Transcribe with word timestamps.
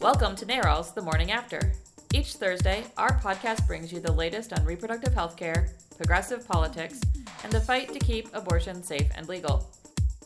Welcome 0.00 0.36
to 0.36 0.46
NARAL's 0.46 0.92
The 0.92 1.02
Morning 1.02 1.32
After. 1.32 1.72
Each 2.12 2.34
Thursday, 2.34 2.84
our 2.96 3.18
podcast 3.20 3.66
brings 3.66 3.92
you 3.92 4.00
the 4.00 4.12
latest 4.12 4.52
on 4.52 4.64
reproductive 4.64 5.14
health 5.14 5.36
care, 5.36 5.70
progressive 5.96 6.46
politics, 6.46 7.00
and 7.42 7.52
the 7.52 7.60
fight 7.60 7.92
to 7.92 7.98
keep 7.98 8.28
abortion 8.34 8.82
safe 8.82 9.08
and 9.16 9.28
legal. 9.28 9.68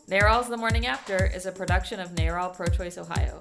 NARAL's 0.08 0.48
The 0.48 0.56
Morning 0.56 0.86
After 0.86 1.26
is 1.26 1.46
a 1.46 1.52
production 1.52 2.00
of 2.00 2.10
NARAL 2.14 2.54
Pro 2.54 2.66
Choice 2.66 2.98
Ohio. 2.98 3.40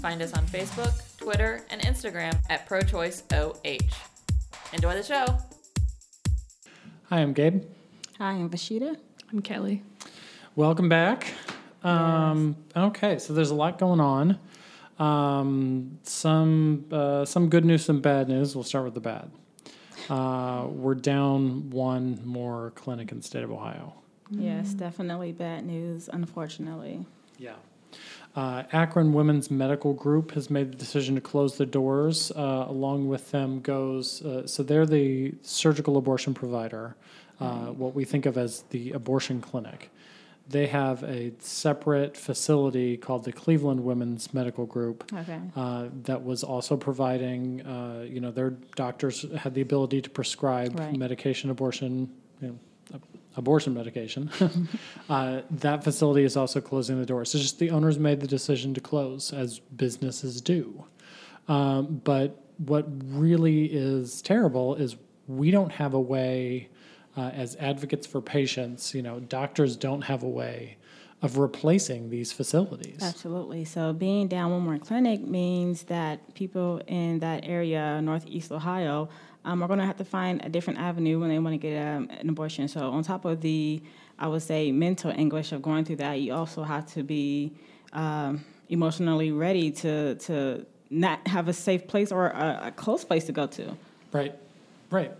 Find 0.00 0.22
us 0.22 0.32
on 0.34 0.46
Facebook, 0.46 1.16
Twitter, 1.18 1.64
and 1.70 1.80
Instagram 1.82 2.36
at 2.48 2.68
ProChoiceOH. 2.68 3.92
Enjoy 4.72 4.94
the 4.94 5.02
show. 5.02 5.26
Hi, 7.08 7.18
I'm 7.20 7.32
Gabe. 7.32 7.62
Hi, 8.18 8.30
I'm 8.32 8.48
Vashita. 8.48 8.96
I'm 9.30 9.40
Kelly. 9.40 9.82
Welcome 10.56 10.88
back. 10.88 11.32
Um, 11.84 12.56
Okay, 12.76 13.18
so 13.18 13.32
there's 13.32 13.50
a 13.50 13.54
lot 13.54 13.78
going 13.78 14.00
on. 14.00 14.38
Um, 15.02 15.98
some 16.04 16.86
uh, 16.92 17.24
some 17.24 17.48
good 17.48 17.64
news, 17.64 17.84
some 17.84 18.00
bad 18.00 18.28
news. 18.28 18.54
We'll 18.54 18.62
start 18.62 18.84
with 18.84 18.94
the 18.94 19.00
bad. 19.00 19.30
Uh, 20.08 20.66
we're 20.68 20.94
down 20.94 21.70
one 21.70 22.20
more 22.24 22.72
clinic 22.76 23.10
in 23.10 23.18
the 23.18 23.24
state 23.24 23.42
of 23.42 23.50
Ohio. 23.50 23.94
Yes, 24.30 24.74
definitely 24.74 25.32
bad 25.32 25.66
news, 25.66 26.08
unfortunately. 26.12 27.04
Yeah. 27.38 27.56
Uh, 28.34 28.62
Akron 28.72 29.12
Women's 29.12 29.50
Medical 29.50 29.92
Group 29.92 30.32
has 30.32 30.48
made 30.48 30.72
the 30.72 30.76
decision 30.76 31.16
to 31.16 31.20
close 31.20 31.58
their 31.58 31.66
doors. 31.66 32.30
Uh, 32.30 32.66
along 32.68 33.08
with 33.08 33.30
them 33.30 33.60
goes, 33.60 34.22
uh, 34.22 34.46
so 34.46 34.62
they're 34.62 34.86
the 34.86 35.34
surgical 35.42 35.96
abortion 35.98 36.32
provider, 36.32 36.96
uh, 37.40 37.66
what 37.66 37.94
we 37.94 38.04
think 38.04 38.24
of 38.24 38.38
as 38.38 38.62
the 38.70 38.92
abortion 38.92 39.40
clinic. 39.40 39.90
They 40.52 40.66
have 40.66 41.02
a 41.02 41.32
separate 41.38 42.14
facility 42.14 42.98
called 42.98 43.24
the 43.24 43.32
Cleveland 43.32 43.82
Women's 43.82 44.34
Medical 44.34 44.66
Group 44.66 45.10
Okay. 45.10 45.38
uh, 45.56 45.86
that 46.04 46.22
was 46.22 46.44
also 46.44 46.76
providing, 46.76 47.62
uh, 47.62 48.04
you 48.06 48.20
know, 48.20 48.30
their 48.30 48.50
doctors 48.76 49.24
had 49.38 49.54
the 49.54 49.62
ability 49.62 50.02
to 50.02 50.10
prescribe 50.10 50.78
Right. 50.78 50.94
medication 50.94 51.48
abortion, 51.48 52.10
you 52.42 52.48
know, 52.48 52.58
ab- 52.94 53.02
abortion 53.38 53.72
medication. 53.72 54.28
uh, 55.08 55.40
that 55.50 55.82
facility 55.84 56.22
is 56.22 56.36
also 56.36 56.60
closing 56.60 57.00
the 57.00 57.06
doors. 57.06 57.30
So 57.30 57.38
just 57.38 57.58
the 57.58 57.70
owners 57.70 57.98
made 57.98 58.20
the 58.20 58.26
decision 58.28 58.74
to 58.74 58.80
close, 58.82 59.32
as 59.32 59.58
businesses 59.58 60.42
do. 60.42 60.84
Um, 61.48 62.02
but 62.04 62.38
what 62.58 62.86
really 63.06 63.64
is 63.72 64.20
terrible 64.20 64.74
is 64.74 64.96
we 65.26 65.50
don't 65.50 65.72
have 65.72 65.94
a 65.94 66.00
way, 66.00 66.68
uh, 67.16 67.30
as 67.34 67.56
advocates 67.56 68.06
for 68.06 68.20
patients, 68.20 68.94
you 68.94 69.02
know, 69.02 69.20
doctors 69.20 69.76
don't 69.76 70.02
have 70.02 70.22
a 70.22 70.28
way 70.28 70.76
of 71.22 71.38
replacing 71.38 72.10
these 72.10 72.32
facilities. 72.32 72.98
Absolutely. 73.00 73.64
So 73.64 73.92
being 73.92 74.26
down 74.26 74.50
one 74.50 74.62
more 74.62 74.78
clinic 74.78 75.20
means 75.20 75.84
that 75.84 76.34
people 76.34 76.80
in 76.88 77.20
that 77.20 77.44
area, 77.44 78.00
Northeast 78.02 78.50
Ohio, 78.50 79.08
um, 79.44 79.62
are 79.62 79.68
going 79.68 79.78
to 79.78 79.86
have 79.86 79.98
to 79.98 80.04
find 80.04 80.44
a 80.44 80.48
different 80.48 80.80
avenue 80.80 81.20
when 81.20 81.28
they 81.28 81.38
want 81.38 81.54
to 81.54 81.58
get 81.58 81.80
um, 81.80 82.08
an 82.10 82.28
abortion. 82.28 82.66
So 82.66 82.90
on 82.90 83.02
top 83.04 83.24
of 83.24 83.40
the, 83.40 83.82
I 84.18 84.26
would 84.26 84.42
say, 84.42 84.72
mental 84.72 85.12
anguish 85.12 85.52
of 85.52 85.62
going 85.62 85.84
through 85.84 85.96
that, 85.96 86.20
you 86.20 86.32
also 86.32 86.62
have 86.64 86.86
to 86.94 87.02
be 87.02 87.52
um, 87.92 88.44
emotionally 88.68 89.32
ready 89.32 89.70
to 89.70 90.14
to 90.14 90.66
not 90.90 91.26
have 91.26 91.48
a 91.48 91.52
safe 91.52 91.86
place 91.86 92.12
or 92.12 92.28
a, 92.28 92.62
a 92.66 92.70
close 92.70 93.04
place 93.04 93.24
to 93.24 93.32
go 93.32 93.46
to. 93.46 93.76
Right, 94.12 94.34
right. 94.90 95.12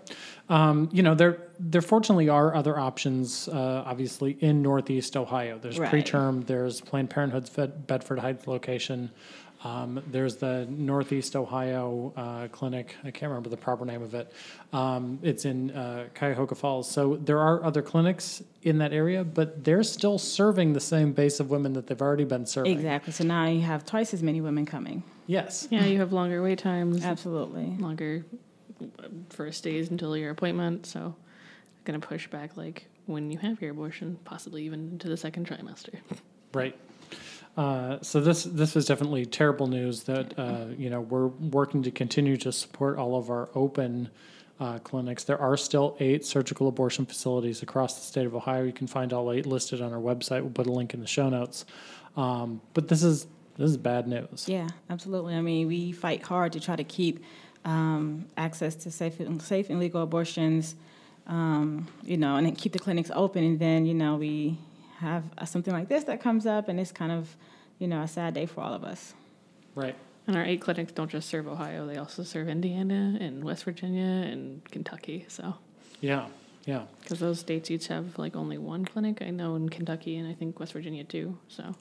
Um, 0.52 0.90
you 0.92 1.02
know, 1.02 1.14
there 1.14 1.38
there 1.58 1.80
fortunately 1.80 2.28
are 2.28 2.54
other 2.54 2.78
options. 2.78 3.48
Uh, 3.48 3.82
obviously, 3.86 4.36
in 4.40 4.60
Northeast 4.60 5.16
Ohio, 5.16 5.58
there's 5.58 5.78
Right. 5.78 5.90
preterm. 5.90 6.46
There's 6.46 6.80
Planned 6.82 7.08
Parenthood's 7.08 7.48
Bedford 7.48 8.18
Heights 8.18 8.46
location. 8.46 9.10
Um, 9.64 10.02
there's 10.10 10.36
the 10.36 10.66
Northeast 10.68 11.36
Ohio 11.36 12.12
uh, 12.16 12.48
clinic. 12.48 12.96
I 13.04 13.12
can't 13.12 13.30
remember 13.30 13.48
the 13.48 13.56
proper 13.56 13.84
name 13.86 14.02
of 14.02 14.12
it. 14.14 14.30
Um, 14.72 15.20
it's 15.22 15.44
in 15.44 15.70
uh, 15.70 16.08
Cuyahoga 16.14 16.56
Falls. 16.56 16.90
So 16.90 17.16
there 17.16 17.38
are 17.38 17.64
other 17.64 17.80
clinics 17.80 18.42
in 18.62 18.78
that 18.78 18.92
area, 18.92 19.22
but 19.24 19.62
they're 19.64 19.84
still 19.84 20.18
serving 20.18 20.72
the 20.72 20.80
same 20.80 21.12
base 21.12 21.38
of 21.38 21.48
women 21.48 21.72
that 21.74 21.86
they've 21.86 22.02
already 22.02 22.24
been 22.24 22.44
serving. 22.44 22.72
Exactly. 22.72 23.12
So 23.12 23.24
now 23.24 23.46
you 23.46 23.60
have 23.62 23.86
twice 23.86 24.12
as 24.12 24.22
many 24.22 24.40
women 24.40 24.66
coming. 24.66 25.04
Yes. 25.28 25.68
Yeah, 25.70 25.84
you 25.84 26.00
have 26.00 26.12
longer 26.12 26.42
wait 26.42 26.58
times, 26.58 27.04
Absolutely. 27.04 27.76
longer 27.78 28.24
first 29.30 29.64
days 29.64 29.90
until 29.90 30.16
your 30.16 30.30
appointment. 30.30 30.86
So, 30.86 31.00
I'm 31.00 31.84
going 31.84 32.00
to 32.00 32.06
push 32.06 32.28
back 32.28 32.56
like 32.56 32.88
when 33.06 33.30
you 33.30 33.38
have 33.38 33.60
your 33.60 33.72
abortion, 33.72 34.18
possibly 34.24 34.64
even 34.64 34.90
into 34.92 35.08
the 35.08 35.16
second 35.16 35.48
trimester. 35.48 35.94
Right. 36.54 36.78
Uh, 37.56 37.98
so 38.00 38.20
this 38.20 38.44
this 38.44 38.76
is 38.76 38.86
definitely 38.86 39.26
terrible 39.26 39.66
news 39.66 40.04
that 40.04 40.38
uh, 40.38 40.66
you 40.76 40.88
know 40.88 41.00
we're 41.02 41.26
working 41.26 41.82
to 41.82 41.90
continue 41.90 42.36
to 42.38 42.50
support 42.50 42.98
all 42.98 43.16
of 43.16 43.28
our 43.28 43.50
open 43.54 44.08
uh, 44.58 44.78
clinics. 44.78 45.24
There 45.24 45.38
are 45.38 45.56
still 45.56 45.96
eight 46.00 46.24
surgical 46.24 46.68
abortion 46.68 47.04
facilities 47.04 47.62
across 47.62 47.96
the 47.96 48.02
state 48.02 48.26
of 48.26 48.34
Ohio. 48.34 48.62
You 48.64 48.72
can 48.72 48.86
find 48.86 49.12
all 49.12 49.30
eight 49.32 49.44
listed 49.44 49.82
on 49.82 49.92
our 49.92 50.00
website. 50.00 50.40
We'll 50.40 50.50
put 50.50 50.66
a 50.66 50.72
link 50.72 50.94
in 50.94 51.00
the 51.00 51.06
show 51.06 51.28
notes. 51.28 51.66
Um, 52.16 52.62
but 52.72 52.88
this 52.88 53.02
is 53.02 53.26
this 53.58 53.70
is 53.70 53.76
bad 53.76 54.08
news. 54.08 54.46
Yeah, 54.48 54.68
absolutely. 54.88 55.34
I 55.34 55.42
mean, 55.42 55.68
we 55.68 55.92
fight 55.92 56.22
hard 56.22 56.52
to 56.54 56.60
try 56.60 56.76
to 56.76 56.84
keep 56.84 57.22
um, 57.64 58.26
access 58.36 58.74
to 58.76 58.90
safe 58.90 59.20
and 59.20 59.40
safe 59.40 59.70
and 59.70 59.78
legal 59.78 60.02
abortions, 60.02 60.74
um, 61.26 61.86
you 62.02 62.16
know, 62.16 62.36
and 62.36 62.46
then 62.46 62.56
keep 62.56 62.72
the 62.72 62.78
clinics 62.78 63.10
open. 63.14 63.44
And 63.44 63.58
then, 63.58 63.86
you 63.86 63.94
know, 63.94 64.16
we 64.16 64.58
have 64.98 65.24
uh, 65.38 65.44
something 65.44 65.72
like 65.72 65.88
this 65.88 66.04
that 66.04 66.20
comes 66.20 66.46
up, 66.46 66.68
and 66.68 66.78
it's 66.80 66.92
kind 66.92 67.12
of, 67.12 67.36
you 67.78 67.86
know, 67.86 68.02
a 68.02 68.08
sad 68.08 68.34
day 68.34 68.46
for 68.46 68.60
all 68.60 68.74
of 68.74 68.84
us. 68.84 69.14
Right. 69.74 69.94
And 70.26 70.36
our 70.36 70.44
eight 70.44 70.60
clinics 70.60 70.92
don't 70.92 71.10
just 71.10 71.28
serve 71.28 71.48
Ohio; 71.48 71.86
they 71.86 71.96
also 71.96 72.22
serve 72.22 72.48
Indiana 72.48 73.16
and 73.20 73.42
West 73.42 73.64
Virginia 73.64 74.04
and 74.30 74.64
Kentucky. 74.70 75.24
So, 75.28 75.56
Yeah. 76.00 76.26
Yeah. 76.64 76.82
because 77.00 77.18
those 77.18 77.40
states 77.40 77.72
each 77.72 77.88
have 77.88 78.16
like 78.18 78.36
only 78.36 78.56
one 78.56 78.84
clinic, 78.84 79.20
I 79.20 79.30
know 79.30 79.56
in 79.56 79.68
Kentucky 79.68 80.16
and 80.16 80.28
I 80.28 80.32
think 80.32 80.60
West 80.60 80.72
Virginia 80.74 81.02
too. 81.02 81.36
So, 81.48 81.74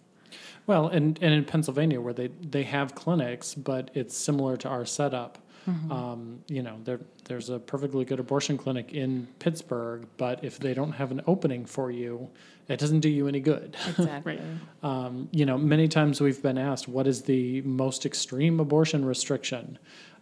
Well, 0.66 0.88
and, 0.88 1.20
and 1.22 1.34
in 1.36 1.46
Pennsylvania, 1.46 2.02
where 2.02 2.14
they, 2.14 2.30
they 2.30 2.64
have 2.64 2.96
clinics, 2.96 3.54
but 3.54 3.92
it's 3.94 4.18
similar 4.18 4.58
to 4.58 4.68
our 4.70 4.86
setup. 4.88 5.38
Um, 5.68 6.44
you 6.48 6.64
know, 6.64 6.78
there 6.84 7.00
there's 7.26 7.50
a 7.50 7.60
perfectly 7.60 8.04
good 8.06 8.20
abortion 8.20 8.58
clinic 8.58 8.94
in 8.94 9.28
Pittsburgh, 9.40 10.08
but 10.18 10.44
if 10.44 10.60
they 10.60 10.74
don't 10.74 10.94
have 10.94 11.12
an 11.12 11.22
opening 11.28 11.66
for 11.66 11.92
you, 11.92 12.30
it 12.68 12.80
doesn't 12.80 13.02
do 13.02 13.10
you 13.10 13.28
any 13.28 13.40
good. 13.40 13.76
Exactly. 13.90 14.40
Um, 14.84 15.30
you 15.32 15.46
know, 15.46 15.58
many 15.58 15.88
times 15.88 16.20
we've 16.22 16.42
been 16.42 16.58
asked, 16.58 16.88
what 16.88 17.06
is 17.08 17.24
the 17.24 17.62
most 17.62 18.06
extreme 18.06 18.60
abortion 18.60 19.06
restriction? 19.06 19.78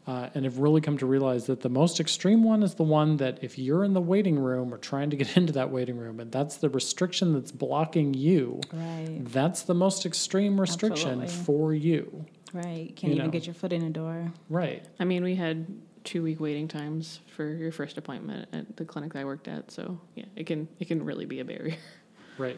Uh, 0.07 0.27
and 0.33 0.43
have 0.43 0.57
really 0.57 0.81
come 0.81 0.97
to 0.97 1.05
realize 1.05 1.45
that 1.45 1.61
the 1.61 1.69
most 1.69 1.99
extreme 1.99 2.43
one 2.43 2.63
is 2.63 2.73
the 2.75 2.83
one 2.83 3.17
that 3.17 3.37
if 3.43 3.59
you're 3.59 3.83
in 3.83 3.93
the 3.93 4.01
waiting 4.01 4.39
room 4.39 4.73
or 4.73 4.77
trying 4.79 5.09
to 5.11 5.15
get 5.15 5.37
into 5.37 5.53
that 5.53 5.69
waiting 5.69 5.97
room, 5.97 6.19
and 6.19 6.31
that's 6.31 6.55
the 6.57 6.69
restriction 6.69 7.33
that's 7.33 7.51
blocking 7.51 8.13
you, 8.15 8.59
Right, 8.73 9.19
that's 9.25 9.61
the 9.63 9.75
most 9.75 10.07
extreme 10.07 10.59
restriction 10.59 11.21
Absolutely. 11.21 11.45
for 11.45 11.73
you. 11.75 12.25
Right. 12.53 12.87
You 12.89 12.93
can't 12.93 13.03
You 13.03 13.15
even 13.15 13.25
know. 13.25 13.31
get 13.31 13.45
your 13.45 13.53
foot 13.55 13.73
in 13.73 13.83
the 13.83 13.89
door. 13.89 14.31
Right. 14.49 14.85
I 14.99 15.05
mean, 15.05 15.23
we 15.23 15.35
had 15.35 15.67
two 16.03 16.23
week 16.23 16.39
waiting 16.39 16.67
times 16.67 17.19
for 17.35 17.45
your 17.45 17.71
first 17.71 17.97
appointment 17.97 18.47
at 18.53 18.77
the 18.77 18.85
clinic 18.85 19.15
I 19.15 19.25
worked 19.25 19.47
at. 19.47 19.71
So, 19.71 19.99
yeah, 20.15 20.25
it 20.35 20.45
can 20.45 20.67
it 20.79 20.87
can 20.87 21.03
really 21.03 21.25
be 21.25 21.39
a 21.39 21.45
barrier. 21.45 21.77
Right. 22.37 22.57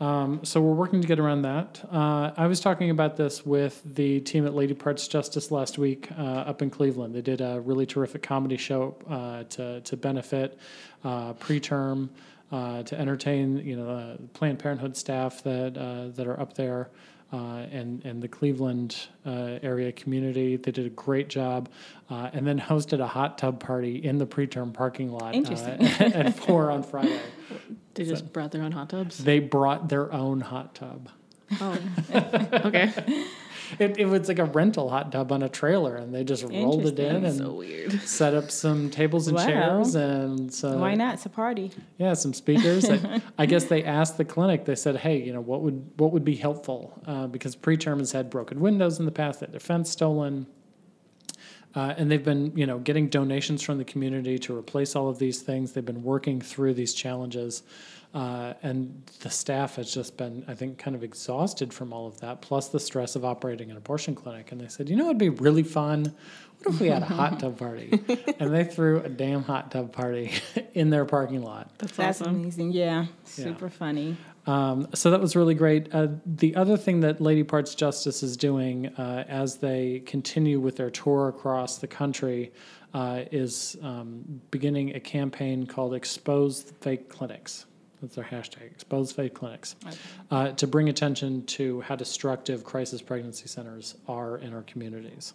Um, 0.00 0.44
so 0.44 0.60
we're 0.60 0.74
working 0.74 1.00
to 1.00 1.08
get 1.08 1.18
around 1.18 1.42
that. 1.42 1.82
Uh, 1.90 2.30
I 2.36 2.46
was 2.46 2.60
talking 2.60 2.90
about 2.90 3.16
this 3.16 3.44
with 3.44 3.82
the 3.84 4.20
team 4.20 4.46
at 4.46 4.54
Lady 4.54 4.74
Parts 4.74 5.08
Justice 5.08 5.50
last 5.50 5.76
week 5.76 6.08
uh, 6.16 6.22
up 6.22 6.62
in 6.62 6.70
Cleveland. 6.70 7.14
They 7.14 7.20
did 7.20 7.40
a 7.40 7.60
really 7.60 7.84
terrific 7.84 8.22
comedy 8.22 8.56
show 8.56 8.94
uh, 9.08 9.44
to 9.44 9.80
to 9.80 9.96
benefit 9.96 10.56
uh, 11.02 11.32
preterm, 11.34 12.10
uh, 12.52 12.84
to 12.84 13.00
entertain 13.00 13.56
you 13.66 13.74
know 13.74 13.86
the 14.18 14.28
Planned 14.34 14.60
Parenthood 14.60 14.96
staff 14.96 15.42
that 15.42 15.76
uh, 15.76 16.14
that 16.14 16.26
are 16.28 16.38
up 16.38 16.54
there. 16.54 16.90
Uh, 17.30 17.66
and 17.70 18.02
and 18.06 18.22
the 18.22 18.28
Cleveland 18.28 18.96
uh, 19.26 19.58
area 19.62 19.92
community, 19.92 20.56
they 20.56 20.72
did 20.72 20.86
a 20.86 20.90
great 20.90 21.28
job, 21.28 21.68
uh, 22.08 22.30
and 22.32 22.46
then 22.46 22.58
hosted 22.58 23.00
a 23.00 23.06
hot 23.06 23.36
tub 23.36 23.60
party 23.60 24.02
in 24.02 24.16
the 24.16 24.26
preterm 24.26 24.72
parking 24.72 25.12
lot 25.12 25.34
uh, 25.34 25.36
Interesting. 25.36 25.82
at 26.14 26.38
four 26.38 26.70
on 26.70 26.82
Friday. 26.82 27.20
They 27.94 28.04
just 28.04 28.32
brought 28.32 28.52
their 28.52 28.62
own 28.62 28.70
hot 28.70 28.90
tubs. 28.90 29.18
They 29.18 29.40
brought 29.40 29.88
their 29.88 30.12
own 30.12 30.40
hot 30.40 30.76
tub. 30.76 31.08
Oh, 31.60 31.76
okay. 32.14 32.92
It, 33.78 33.98
it 33.98 34.06
was 34.06 34.28
like 34.28 34.38
a 34.38 34.44
rental 34.44 34.88
hot 34.88 35.12
tub 35.12 35.30
on 35.32 35.42
a 35.42 35.48
trailer, 35.48 35.96
and 35.96 36.14
they 36.14 36.24
just 36.24 36.42
rolled 36.44 36.86
it 36.86 36.98
in 36.98 37.24
and 37.24 37.36
so 37.36 37.52
weird. 37.52 37.92
set 38.02 38.34
up 38.34 38.50
some 38.50 38.90
tables 38.90 39.28
and 39.28 39.36
Wow. 39.36 39.46
chairs 39.46 39.94
and 39.94 40.52
so 40.52 40.78
Why 40.78 40.94
not? 40.94 41.14
It's 41.14 41.26
a 41.26 41.28
party. 41.28 41.70
yeah, 41.98 42.14
some 42.14 42.32
speakers. 42.34 42.88
I, 42.88 43.20
I 43.38 43.46
guess 43.46 43.64
they 43.64 43.84
asked 43.84 44.16
the 44.16 44.24
clinic. 44.24 44.64
They 44.64 44.74
said, 44.74 44.96
"Hey, 44.96 45.22
you 45.22 45.32
know, 45.32 45.40
what 45.40 45.62
would 45.62 45.90
what 45.96 46.12
would 46.12 46.24
be 46.24 46.36
helpful?" 46.36 47.00
Uh, 47.06 47.26
because 47.26 47.54
preterm 47.56 47.98
has 47.98 48.12
had 48.12 48.30
broken 48.30 48.60
windows 48.60 48.98
in 48.98 49.04
the 49.04 49.12
past, 49.12 49.40
had 49.40 49.52
their 49.52 49.60
fence 49.60 49.90
stolen. 49.90 50.46
Uh, 51.74 51.94
and 51.96 52.10
they've 52.10 52.24
been, 52.24 52.56
you 52.56 52.66
know, 52.66 52.78
getting 52.78 53.08
donations 53.08 53.62
from 53.62 53.78
the 53.78 53.84
community 53.84 54.38
to 54.38 54.56
replace 54.56 54.96
all 54.96 55.08
of 55.08 55.18
these 55.18 55.42
things. 55.42 55.72
They've 55.72 55.84
been 55.84 56.02
working 56.02 56.40
through 56.40 56.74
these 56.74 56.94
challenges. 56.94 57.62
Uh, 58.14 58.54
and 58.62 59.02
the 59.20 59.28
staff 59.28 59.76
has 59.76 59.92
just 59.92 60.16
been, 60.16 60.42
I 60.48 60.54
think, 60.54 60.78
kind 60.78 60.96
of 60.96 61.04
exhausted 61.04 61.74
from 61.74 61.92
all 61.92 62.06
of 62.06 62.18
that, 62.20 62.40
plus 62.40 62.68
the 62.68 62.80
stress 62.80 63.16
of 63.16 63.24
operating 63.24 63.70
an 63.70 63.76
abortion 63.76 64.14
clinic. 64.14 64.50
And 64.50 64.60
they 64.60 64.68
said, 64.68 64.88
you 64.88 64.96
know, 64.96 65.04
it'd 65.06 65.18
be 65.18 65.28
really 65.28 65.62
fun. 65.62 66.14
What 66.62 66.74
if 66.74 66.80
we 66.80 66.88
had 66.88 67.02
a 67.02 67.06
hot 67.20 67.38
tub 67.38 67.58
party? 67.58 68.00
and 68.40 68.52
they 68.52 68.64
threw 68.64 69.00
a 69.00 69.08
damn 69.10 69.42
hot 69.42 69.70
tub 69.70 69.92
party 69.92 70.32
in 70.74 70.88
their 70.88 71.04
parking 71.04 71.42
lot. 71.42 71.70
That's, 71.78 71.96
That's 71.96 72.20
awesome. 72.22 72.36
amazing. 72.36 72.72
Yeah, 72.72 73.06
super 73.24 73.68
funny. 73.68 74.16
Um, 74.48 74.88
so 74.94 75.10
that 75.10 75.20
was 75.20 75.36
really 75.36 75.54
great. 75.54 75.94
Uh, 75.94 76.08
the 76.24 76.56
other 76.56 76.78
thing 76.78 77.00
that 77.00 77.20
Lady 77.20 77.44
Parts 77.44 77.74
Justice 77.74 78.22
is 78.22 78.34
doing 78.34 78.86
uh, 78.96 79.24
as 79.28 79.58
they 79.58 80.02
continue 80.06 80.58
with 80.58 80.76
their 80.76 80.88
tour 80.88 81.28
across 81.28 81.76
the 81.76 81.86
country 81.86 82.50
uh, 82.94 83.24
is 83.30 83.76
um, 83.82 84.40
beginning 84.50 84.96
a 84.96 85.00
campaign 85.00 85.66
called 85.66 85.92
Expose 85.92 86.62
Fake 86.80 87.10
Clinics. 87.10 87.66
That's 88.00 88.14
their 88.14 88.24
hashtag, 88.24 88.70
Expose 88.70 89.12
Fake 89.12 89.34
Clinics, 89.34 89.76
uh, 90.30 90.52
to 90.52 90.66
bring 90.66 90.88
attention 90.88 91.44
to 91.44 91.82
how 91.82 91.96
destructive 91.96 92.64
crisis 92.64 93.02
pregnancy 93.02 93.48
centers 93.48 93.96
are 94.08 94.38
in 94.38 94.54
our 94.54 94.62
communities. 94.62 95.34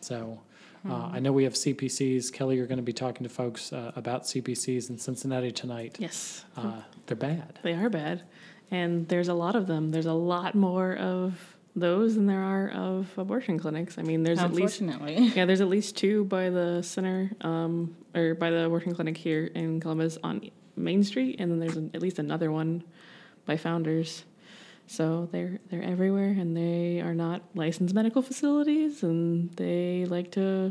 So 0.00 0.40
uh, 0.88 1.10
I 1.12 1.20
know 1.20 1.32
we 1.32 1.44
have 1.44 1.54
CPCs. 1.54 2.32
Kelly, 2.32 2.56
you're 2.56 2.66
going 2.66 2.78
to 2.78 2.82
be 2.82 2.92
talking 2.92 3.24
to 3.24 3.28
folks 3.32 3.72
uh, 3.72 3.92
about 3.96 4.24
CPCs 4.24 4.90
in 4.90 4.98
Cincinnati 4.98 5.52
tonight. 5.52 5.96
Yes, 6.00 6.44
Uh, 6.56 6.82
they're 7.06 7.16
bad. 7.16 7.58
they 7.62 7.74
are 7.74 7.88
bad, 7.88 8.22
and 8.70 9.08
there's 9.08 9.28
a 9.28 9.34
lot 9.34 9.54
of 9.56 9.66
them. 9.66 9.90
There's 9.90 10.06
a 10.06 10.12
lot 10.12 10.54
more 10.54 10.96
of 10.96 11.56
those 11.74 12.16
than 12.16 12.26
there 12.26 12.42
are 12.42 12.68
of 12.70 13.08
abortion 13.16 13.58
clinics. 13.58 13.96
I 13.98 14.02
mean, 14.02 14.22
there's 14.24 14.38
at 14.40 14.52
least 14.52 14.80
yeah, 15.36 15.44
there's 15.46 15.60
at 15.60 15.68
least 15.68 15.96
two 15.96 16.24
by 16.24 16.50
the 16.50 16.82
center, 16.82 17.30
um, 17.42 17.96
or 18.14 18.34
by 18.34 18.50
the 18.50 18.66
abortion 18.66 18.94
clinic 18.94 19.16
here 19.16 19.46
in 19.54 19.80
Columbus 19.80 20.18
on 20.22 20.50
Main 20.76 21.02
Street, 21.04 21.36
and 21.38 21.50
then 21.50 21.58
there's 21.60 21.76
an, 21.76 21.90
at 21.94 22.02
least 22.02 22.18
another 22.18 22.50
one 22.52 22.82
by 23.46 23.56
Founders. 23.56 24.24
So 24.92 25.26
they're 25.32 25.58
they're 25.70 25.82
everywhere, 25.82 26.28
and 26.28 26.54
they 26.54 27.00
are 27.00 27.14
not 27.14 27.40
licensed 27.54 27.94
medical 27.94 28.20
facilities, 28.20 29.02
and 29.02 29.50
they 29.56 30.04
like 30.04 30.32
to 30.32 30.70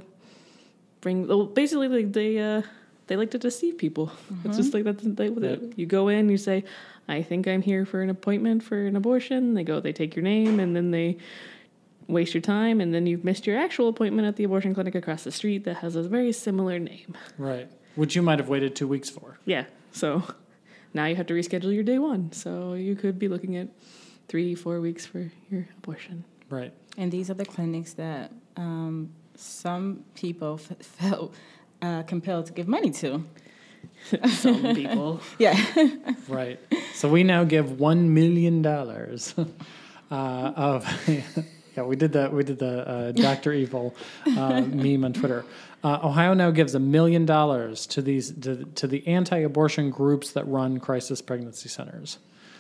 bring. 1.01 1.27
Well, 1.27 1.47
basically, 1.47 1.87
like 1.87 2.13
they 2.13 2.37
uh, 2.37 2.61
they 3.07 3.15
like 3.15 3.31
to 3.31 3.39
deceive 3.39 3.79
people. 3.79 4.11
It's 4.45 4.57
just 4.57 4.75
like 4.75 4.83
that's 4.83 5.01
they, 5.03 5.27
Yep. 5.29 5.73
you 5.75 5.87
go 5.87 6.07
in, 6.07 6.29
you 6.29 6.37
say, 6.37 6.63
"I 7.07 7.23
think 7.23 7.47
I'm 7.47 7.63
here 7.63 7.83
for 7.83 8.03
an 8.03 8.11
appointment 8.11 8.61
for 8.61 8.85
an 8.85 8.95
abortion." 8.95 9.55
They 9.55 9.63
go, 9.63 9.79
they 9.79 9.91
take 9.91 10.15
your 10.15 10.21
name, 10.23 10.59
and 10.59 10.75
then 10.75 10.91
they 10.91 11.17
waste 12.07 12.35
your 12.35 12.41
time, 12.41 12.79
and 12.79 12.93
then 12.93 13.07
you've 13.07 13.23
missed 13.23 13.47
your 13.47 13.57
actual 13.57 13.87
appointment 13.87 14.27
at 14.27 14.35
the 14.35 14.43
abortion 14.43 14.75
clinic 14.75 14.93
across 14.93 15.23
the 15.23 15.31
street 15.31 15.63
that 15.63 15.77
has 15.77 15.95
a 15.95 16.03
very 16.03 16.31
similar 16.31 16.77
name. 16.77 17.17
Right. 17.39 17.71
Which 17.95 18.15
you 18.15 18.21
might 18.21 18.37
have 18.37 18.49
waited 18.49 18.75
two 18.75 18.87
weeks 18.87 19.09
for. 19.09 19.39
Yeah, 19.45 19.65
so 19.91 20.23
now 20.93 21.05
you 21.05 21.15
have 21.15 21.25
to 21.25 21.33
reschedule 21.33 21.73
your 21.73 21.83
day 21.83 21.97
one. 21.97 22.31
So 22.33 22.73
you 22.73 22.95
could 22.95 23.17
be 23.17 23.27
looking 23.27 23.55
at 23.57 23.69
three, 24.31 24.55
four 24.55 24.79
weeks 24.79 25.05
for 25.05 25.29
your 25.49 25.67
abortion. 25.79 26.23
Right. 26.49 26.73
And 26.97 27.11
these 27.11 27.29
are 27.29 27.33
the 27.33 27.43
clinics 27.45 27.93
that 27.93 28.31
um, 28.55 29.09
some 29.35 30.05
people 30.15 30.53
f- 30.63 30.77
felt 30.85 31.33
uh, 31.81 32.03
compelled 32.03 32.45
to 32.45 32.53
give 32.53 32.67
money 32.67 32.91
to. 32.91 33.25
Some 34.27 34.73
people. 34.75 35.19
Yeah. 35.39 35.55
Right. 36.29 36.59
So 36.93 37.09
we 37.09 37.23
now 37.23 37.43
give 37.43 37.79
one 37.79 38.13
million 38.13 38.61
dollars 38.61 39.33
uh, 40.11 40.13
of. 40.55 40.85
yeah, 41.75 41.83
we 41.83 41.95
did 41.95 42.11
the 42.13 42.29
we 42.31 42.43
did 42.43 42.59
the 42.59 42.87
uh, 42.87 43.11
Doctor 43.11 43.51
Evil 43.53 43.95
uh, 44.37 44.61
meme 44.61 45.03
on 45.03 45.13
Twitter. 45.13 45.43
Uh, 45.83 45.99
Ohio 46.03 46.33
now 46.35 46.51
gives 46.51 46.73
a 46.75 46.79
million 46.79 47.25
dollars 47.25 47.87
to 47.87 48.01
these 48.01 48.31
to, 48.31 48.65
to 48.75 48.87
the 48.87 49.05
anti-abortion 49.07 49.89
groups 49.89 50.31
that 50.33 50.47
run 50.47 50.79
crisis 50.79 51.21
pregnancy 51.21 51.67
centers. 51.69 52.19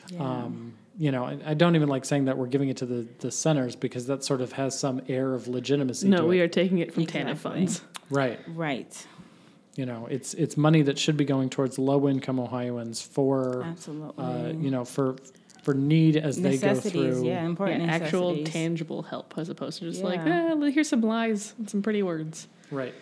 yeah. 0.09 0.19
Um, 0.23 0.73
you 1.01 1.11
know, 1.11 1.25
I, 1.25 1.39
I 1.47 1.53
don't 1.55 1.75
even 1.75 1.89
like 1.89 2.05
saying 2.05 2.25
that 2.25 2.37
we're 2.37 2.45
giving 2.45 2.69
it 2.69 2.77
to 2.77 2.85
the, 2.85 3.07
the 3.21 3.31
centers 3.31 3.75
because 3.75 4.05
that 4.05 4.23
sort 4.23 4.39
of 4.39 4.51
has 4.51 4.77
some 4.77 5.01
air 5.09 5.33
of 5.33 5.47
legitimacy. 5.47 6.07
No, 6.07 6.17
to 6.17 6.25
we 6.27 6.39
it. 6.39 6.43
are 6.43 6.47
taking 6.47 6.77
it 6.77 6.93
from 6.93 7.07
TANF 7.07 7.37
funds. 7.37 7.81
right. 8.11 8.39
right. 8.47 9.07
You 9.75 9.87
know, 9.87 10.05
it's 10.11 10.35
it's 10.35 10.57
money 10.57 10.83
that 10.83 10.99
should 10.99 11.17
be 11.17 11.25
going 11.25 11.49
towards 11.49 11.79
low-income 11.79 12.39
Ohioans 12.39 13.01
for 13.01 13.63
Absolutely. 13.63 14.23
uh, 14.23 14.49
you 14.49 14.69
know, 14.69 14.85
for 14.85 15.15
for 15.63 15.73
need 15.73 16.17
as 16.17 16.39
they 16.39 16.57
go 16.57 16.75
through. 16.75 17.25
Yeah, 17.25 17.45
important 17.45 17.85
Yeah, 17.85 17.91
actual 17.91 18.43
tangible 18.43 19.01
help 19.01 19.33
as 19.37 19.49
opposed 19.49 19.79
to 19.79 19.89
just 19.89 20.03
like, 20.03 20.19
eh, 20.19 20.69
here's 20.69 20.89
some 20.89 21.01
lies 21.01 21.55
and 21.57 21.67
some 21.67 21.81
pretty 21.81 22.03
words. 22.03 22.47
Right. 22.69 22.93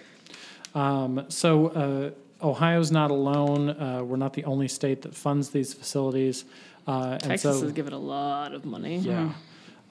Um, 0.73 1.25
so 1.27 1.67
uh, 1.67 2.11
Ohio's 2.41 2.91
not 2.91 3.11
alone. 3.11 3.69
Uh, 3.69 4.01
we're 4.03 4.17
not 4.17 4.33
the 4.33 4.45
only 4.45 4.67
state 4.67 5.01
that 5.03 5.15
funds 5.15 5.49
these 5.49 5.73
facilities. 5.73 6.45
Uh, 6.87 7.11
and 7.11 7.23
Texas 7.23 7.59
so, 7.59 7.65
is 7.65 7.71
given 7.73 7.93
a 7.93 7.99
lot 7.99 8.53
of 8.53 8.65
money. 8.65 8.97
yeah. 8.97 9.33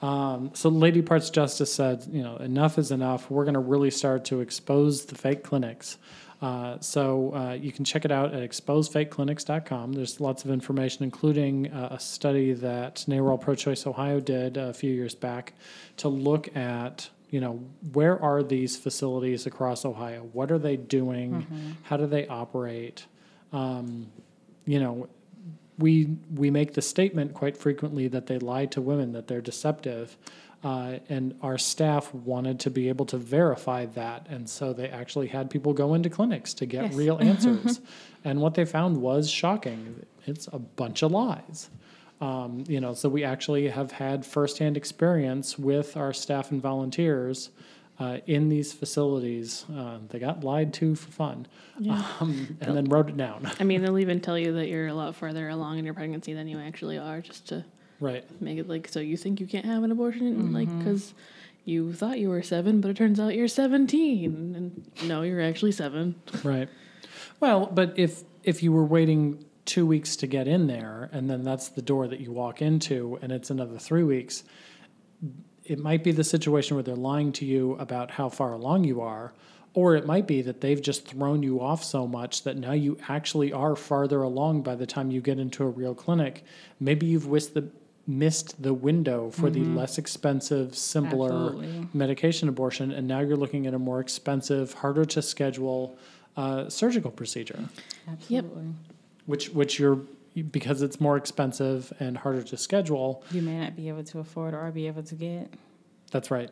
Um, 0.01 0.51
so 0.53 0.69
Lady 0.69 1.01
Parts 1.01 1.29
Justice 1.29 1.73
said, 1.73 2.05
you 2.11 2.23
know, 2.23 2.37
enough 2.37 2.77
is 2.77 2.91
enough. 2.91 3.29
We're 3.29 3.43
going 3.43 3.55
to 3.55 3.59
really 3.59 3.91
start 3.91 4.25
to 4.25 4.39
expose 4.39 5.05
the 5.05 5.15
fake 5.15 5.43
clinics. 5.43 5.97
Uh, 6.41 6.77
so 6.79 7.33
uh, 7.35 7.53
you 7.53 7.71
can 7.71 7.83
check 7.83 8.05
it 8.05 8.11
out 8.11 8.33
at 8.33 8.49
exposefakeclinics.com. 8.49 9.93
There's 9.93 10.21
lots 10.21 10.45
of 10.45 10.51
information, 10.51 11.03
including 11.03 11.71
uh, 11.71 11.89
a 11.91 11.99
study 11.99 12.53
that 12.53 13.03
NARAL 13.07 13.41
Pro 13.41 13.55
Choice 13.55 13.85
Ohio 13.85 14.21
did 14.21 14.55
a 14.55 14.73
few 14.73 14.93
years 14.93 15.15
back 15.15 15.53
to 15.97 16.07
look 16.07 16.55
at, 16.55 17.09
you 17.29 17.39
know, 17.39 17.63
where 17.93 18.21
are 18.21 18.41
these 18.43 18.75
facilities 18.77 19.45
across 19.45 19.85
Ohio? 19.85 20.27
What 20.33 20.51
are 20.51 20.57
they 20.57 20.75
doing? 20.77 21.75
How 21.83 21.97
do 21.97 22.07
they 22.07 22.27
operate? 22.27 23.05
Um, 23.53 24.07
you 24.65 24.79
know, 24.79 25.07
we 25.77 26.09
we 26.35 26.49
make 26.51 26.73
the 26.73 26.81
statement 26.81 27.33
quite 27.33 27.55
frequently 27.57 28.07
that 28.09 28.25
they 28.27 28.37
lie 28.39 28.65
to 28.67 28.81
women, 28.81 29.11
that 29.13 29.27
they're 29.27 29.41
deceptive, 29.41 30.17
uh, 30.63 30.97
and 31.07 31.33
our 31.41 31.57
staff 31.57 32.13
wanted 32.13 32.59
to 32.61 32.69
be 32.69 32.89
able 32.89 33.05
to 33.05 33.17
verify 33.17 33.85
that, 33.85 34.27
and 34.29 34.49
so 34.49 34.73
they 34.73 34.89
actually 34.89 35.27
had 35.27 35.49
people 35.49 35.73
go 35.73 35.93
into 35.93 36.09
clinics 36.09 36.53
to 36.55 36.65
get 36.65 36.83
Yes. 36.85 36.95
real 36.95 37.17
answers, 37.19 37.79
and 38.25 38.41
what 38.41 38.55
they 38.55 38.65
found 38.65 39.01
was 39.01 39.29
shocking. 39.29 40.05
It's 40.25 40.47
a 40.51 40.59
bunch 40.59 41.01
of 41.01 41.11
lies. 41.11 41.69
Um, 42.21 42.65
you 42.67 42.81
know, 42.81 42.93
so 42.93 43.07
we 43.07 43.23
actually 43.23 43.69
have 43.69 43.93
had 43.93 44.25
firsthand 44.25 44.75
experience 44.75 45.57
with 45.57 45.95
our 45.95 46.11
staff 46.11 46.51
and 46.51 46.61
volunteers 46.61 47.49
uh, 47.97 48.17
in 48.27 48.49
these 48.49 48.73
facilities. 48.73 49.65
Uh, 49.73 49.99
they 50.09 50.19
got 50.19 50.43
lied 50.43 50.73
to 50.75 50.95
for 50.95 51.11
fun, 51.11 51.47
um, 51.89 52.57
and 52.61 52.75
then 52.75 52.85
wrote 52.85 53.09
it 53.09 53.15
down. 53.17 53.49
I 53.59 53.63
mean, 53.63 53.81
they'll 53.81 53.99
even 53.99 54.19
tell 54.19 54.37
you 54.37 54.53
that 54.53 54.67
you're 54.67 54.87
a 54.87 54.93
lot 54.93 55.15
further 55.15 55.47
along 55.49 55.79
in 55.79 55.85
your 55.85 55.93
pregnancy 55.93 56.33
than 56.33 56.47
you 56.47 56.59
actually 56.59 56.97
are, 56.97 57.21
just 57.21 57.47
to 57.49 57.63
Right. 58.01 58.23
make 58.41 58.57
it 58.57 58.69
like 58.69 58.87
so 58.87 58.99
you 59.01 59.17
think 59.17 59.39
you 59.41 59.47
can't 59.47 59.65
have 59.65 59.83
an 59.83 59.91
abortion, 59.91 60.27
and 60.27 60.53
like 60.53 60.69
because 60.77 61.13
you 61.65 61.91
thought 61.93 62.19
you 62.19 62.29
were 62.29 62.41
seven, 62.41 62.79
but 62.81 62.89
it 62.91 62.97
turns 62.97 63.19
out 63.19 63.35
you're 63.35 63.47
seventeen, 63.49 64.55
and 64.55 65.07
no, 65.09 65.21
you're 65.21 65.41
actually 65.41 65.71
seven. 65.73 66.15
Right. 66.43 66.69
Well, 67.41 67.65
but 67.67 67.97
if 67.99 68.23
if 68.43 68.63
you 68.63 68.71
were 68.71 68.85
waiting 68.85 69.43
two 69.69 69.85
weeks 69.85 70.15
to 70.15 70.25
get 70.25 70.47
in 70.47 70.65
there, 70.65 71.09
and 71.11 71.29
then 71.29 71.43
that's 71.43 71.69
the 71.69 71.81
door 71.81 72.07
that 72.07 72.19
you 72.19 72.31
walk 72.31 72.61
into, 72.61 73.19
and 73.21 73.31
it's 73.31 73.51
another 73.51 73.77
three 73.77 74.03
weeks, 74.03 74.43
it 75.63 75.77
might 75.77 76.03
be 76.03 76.11
the 76.11 76.23
situation 76.23 76.75
where 76.75 76.83
they're 76.83 76.95
lying 76.95 77.31
to 77.33 77.45
you 77.45 77.73
about 77.73 78.09
how 78.09 78.27
far 78.29 78.53
along 78.53 78.83
you 78.83 78.99
are, 78.99 79.31
or 79.75 79.95
it 79.95 80.07
might 80.07 80.25
be 80.25 80.41
that 80.41 80.61
they've 80.61 80.81
just 80.81 81.05
thrown 81.05 81.43
you 81.43 81.61
off 81.61 81.83
so 81.83 82.07
much 82.07 82.41
that 82.43 82.57
now 82.57 82.71
you 82.71 82.97
actually 83.07 83.53
are 83.53 83.75
farther 83.75 84.23
along 84.23 84.63
by 84.63 84.73
the 84.73 84.87
time 84.87 85.11
you 85.11 85.21
get 85.21 85.37
into 85.37 85.63
a 85.63 85.67
real 85.67 85.93
clinic. 85.93 86.43
Maybe 86.79 87.05
you've 87.05 87.27
missed 87.27 87.53
the 87.53 87.69
missed 88.07 88.59
the 88.63 88.73
window 88.73 89.29
for 89.29 89.51
the 89.51 89.63
less 89.63 89.99
expensive, 89.99 90.75
simpler 90.75 91.49
Absolutely. 91.51 91.87
medication 91.93 92.49
abortion, 92.49 92.91
and 92.91 93.07
now 93.07 93.19
you're 93.19 93.37
looking 93.37 93.67
at 93.67 93.75
a 93.75 93.77
more 93.77 93.99
expensive, 93.99 94.73
harder 94.73 95.05
to 95.05 95.21
schedule 95.21 95.95
uh, 96.35 96.67
surgical 96.69 97.11
procedure, 97.11 97.59
Absolutely. 98.07 98.63
Which 99.29 99.49
which 99.49 99.79
you're 99.79 99.99
because 100.51 100.81
it's 100.81 100.99
more 101.01 101.17
expensive 101.17 101.91
and 101.99 102.17
harder 102.17 102.43
to 102.43 102.55
schedule. 102.57 103.23
You 103.31 103.41
may 103.41 103.59
not 103.59 103.75
be 103.75 103.87
able 103.89 104.03
to 104.05 104.19
afford 104.19 104.53
or 104.53 104.69
be 104.71 104.87
able 104.87 105.03
to 105.03 105.15
get, 105.15 105.53
That's 106.11 106.29
right. 106.31 106.49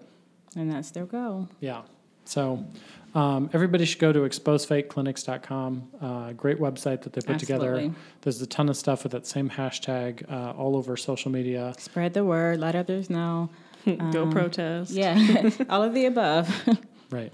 and 0.56 0.72
that's 0.72 0.92
their 0.92 1.06
goal. 1.06 1.48
Yeah. 1.60 1.82
So 2.26 2.66
um, 3.16 3.50
everybody 3.54 3.86
should 3.86 4.00
go 4.00 4.12
to 4.12 4.20
exposefakeclinics.com. 4.22 5.88
Uh, 6.02 6.32
great 6.34 6.60
website 6.60 7.02
that 7.04 7.14
they 7.14 7.22
put 7.22 7.40
together. 7.40 7.92
There's 8.22 8.42
a 8.42 8.48
ton 8.48 8.68
of 8.70 8.76
stuff 8.78 9.04
with 9.04 9.12
that 9.14 9.26
same 9.26 9.50
hashtag 9.50 10.30
uh, 10.30 10.52
all 10.58 10.76
over 10.76 10.98
social 10.98 11.32
media. 11.32 11.74
Spread 11.78 12.14
the 12.14 12.26
word. 12.26 12.60
Let 12.60 12.76
others 12.76 13.10
know. 13.10 13.50
Go 13.86 14.24
Um, 14.24 14.32
protest. 14.32 14.92
Yeah, 14.92 15.50
all 15.70 15.84
of 15.84 15.94
the 15.94 16.06
above. 16.06 16.50
Right. 17.10 17.32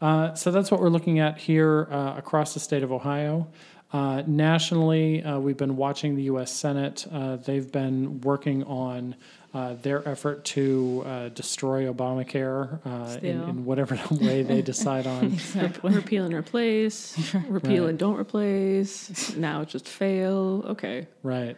Uh, 0.00 0.32
so 0.34 0.50
that's 0.50 0.70
what 0.70 0.80
we're 0.80 0.88
looking 0.88 1.18
at 1.18 1.36
here 1.36 1.86
uh, 1.90 2.14
across 2.16 2.54
the 2.54 2.60
state 2.60 2.82
of 2.82 2.90
Ohio. 2.90 3.46
Uh, 3.92 4.22
nationally, 4.26 5.22
uh, 5.22 5.38
we've 5.38 5.56
been 5.58 5.76
watching 5.76 6.14
the 6.16 6.22
U.S. 6.24 6.50
Senate. 6.50 7.06
Uh, 7.12 7.36
they've 7.36 7.70
been 7.70 8.20
working 8.22 8.64
on 8.64 9.14
uh, 9.52 9.74
their 9.82 10.06
effort 10.08 10.44
to 10.46 11.02
uh, 11.04 11.28
destroy 11.28 11.84
Obamacare 11.92 12.80
uh, 12.86 13.18
in, 13.20 13.42
in 13.42 13.64
whatever 13.66 13.98
way 14.10 14.42
they 14.42 14.62
decide 14.62 15.06
on. 15.06 15.24
Exactly. 15.34 15.92
repeal 15.94 16.24
and 16.24 16.32
replace, 16.34 17.34
repeal 17.48 17.82
Right. 17.84 17.90
and 17.90 17.98
don't 17.98 18.18
replace. 18.18 19.36
Now 19.36 19.64
just 19.64 19.86
fail. 19.86 20.64
Okay. 20.68 21.06
Right. 21.22 21.56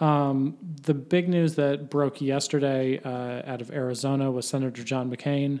Um, 0.00 0.56
the 0.82 0.94
big 0.94 1.28
news 1.28 1.54
that 1.56 1.88
broke 1.90 2.20
yesterday 2.20 2.98
uh, 3.02 3.42
out 3.50 3.60
of 3.62 3.70
Arizona 3.70 4.30
was 4.30 4.46
Senator 4.46 4.82
John 4.82 5.10
McCain 5.14 5.60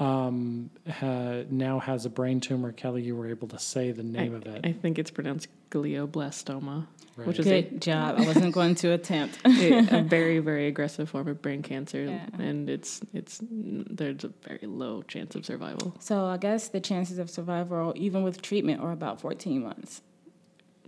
um, 0.00 0.70
ha, 0.88 1.42
now 1.50 1.78
has 1.78 2.06
a 2.06 2.10
brain 2.10 2.40
tumor. 2.40 2.72
Kelly, 2.72 3.02
you 3.02 3.14
were 3.14 3.28
able 3.28 3.48
to 3.48 3.58
say 3.58 3.92
the 3.92 4.02
name 4.02 4.32
I, 4.32 4.36
of 4.38 4.46
it. 4.46 4.60
I 4.66 4.72
think 4.72 4.98
it's 4.98 5.10
pronounced 5.10 5.48
glioblastoma, 5.70 6.86
Right. 7.16 7.26
which 7.26 7.38
is 7.38 7.46
a, 7.46 7.62
Good 7.62 7.82
job. 7.82 8.18
I 8.18 8.24
wasn't 8.26 8.54
going 8.54 8.74
to 8.76 8.92
attempt. 8.92 9.38
a, 9.44 9.98
a 9.98 10.02
very 10.02 10.38
very 10.38 10.66
aggressive 10.68 11.10
form 11.10 11.28
of 11.28 11.42
brain 11.42 11.62
cancer, 11.62 12.04
Yeah. 12.04 12.26
and 12.38 12.70
it's 12.70 13.00
it's 13.12 13.40
there's 13.42 14.24
a 14.24 14.32
very 14.46 14.66
low 14.66 15.02
chance 15.02 15.34
of 15.34 15.44
survival. 15.44 15.94
So 16.00 16.24
I 16.24 16.38
guess 16.38 16.68
the 16.68 16.80
chances 16.80 17.18
of 17.18 17.28
survival, 17.28 17.92
even 17.96 18.22
with 18.22 18.40
treatment, 18.40 18.80
are 18.80 18.92
about 18.92 19.20
14 19.20 19.62
months. 19.62 20.00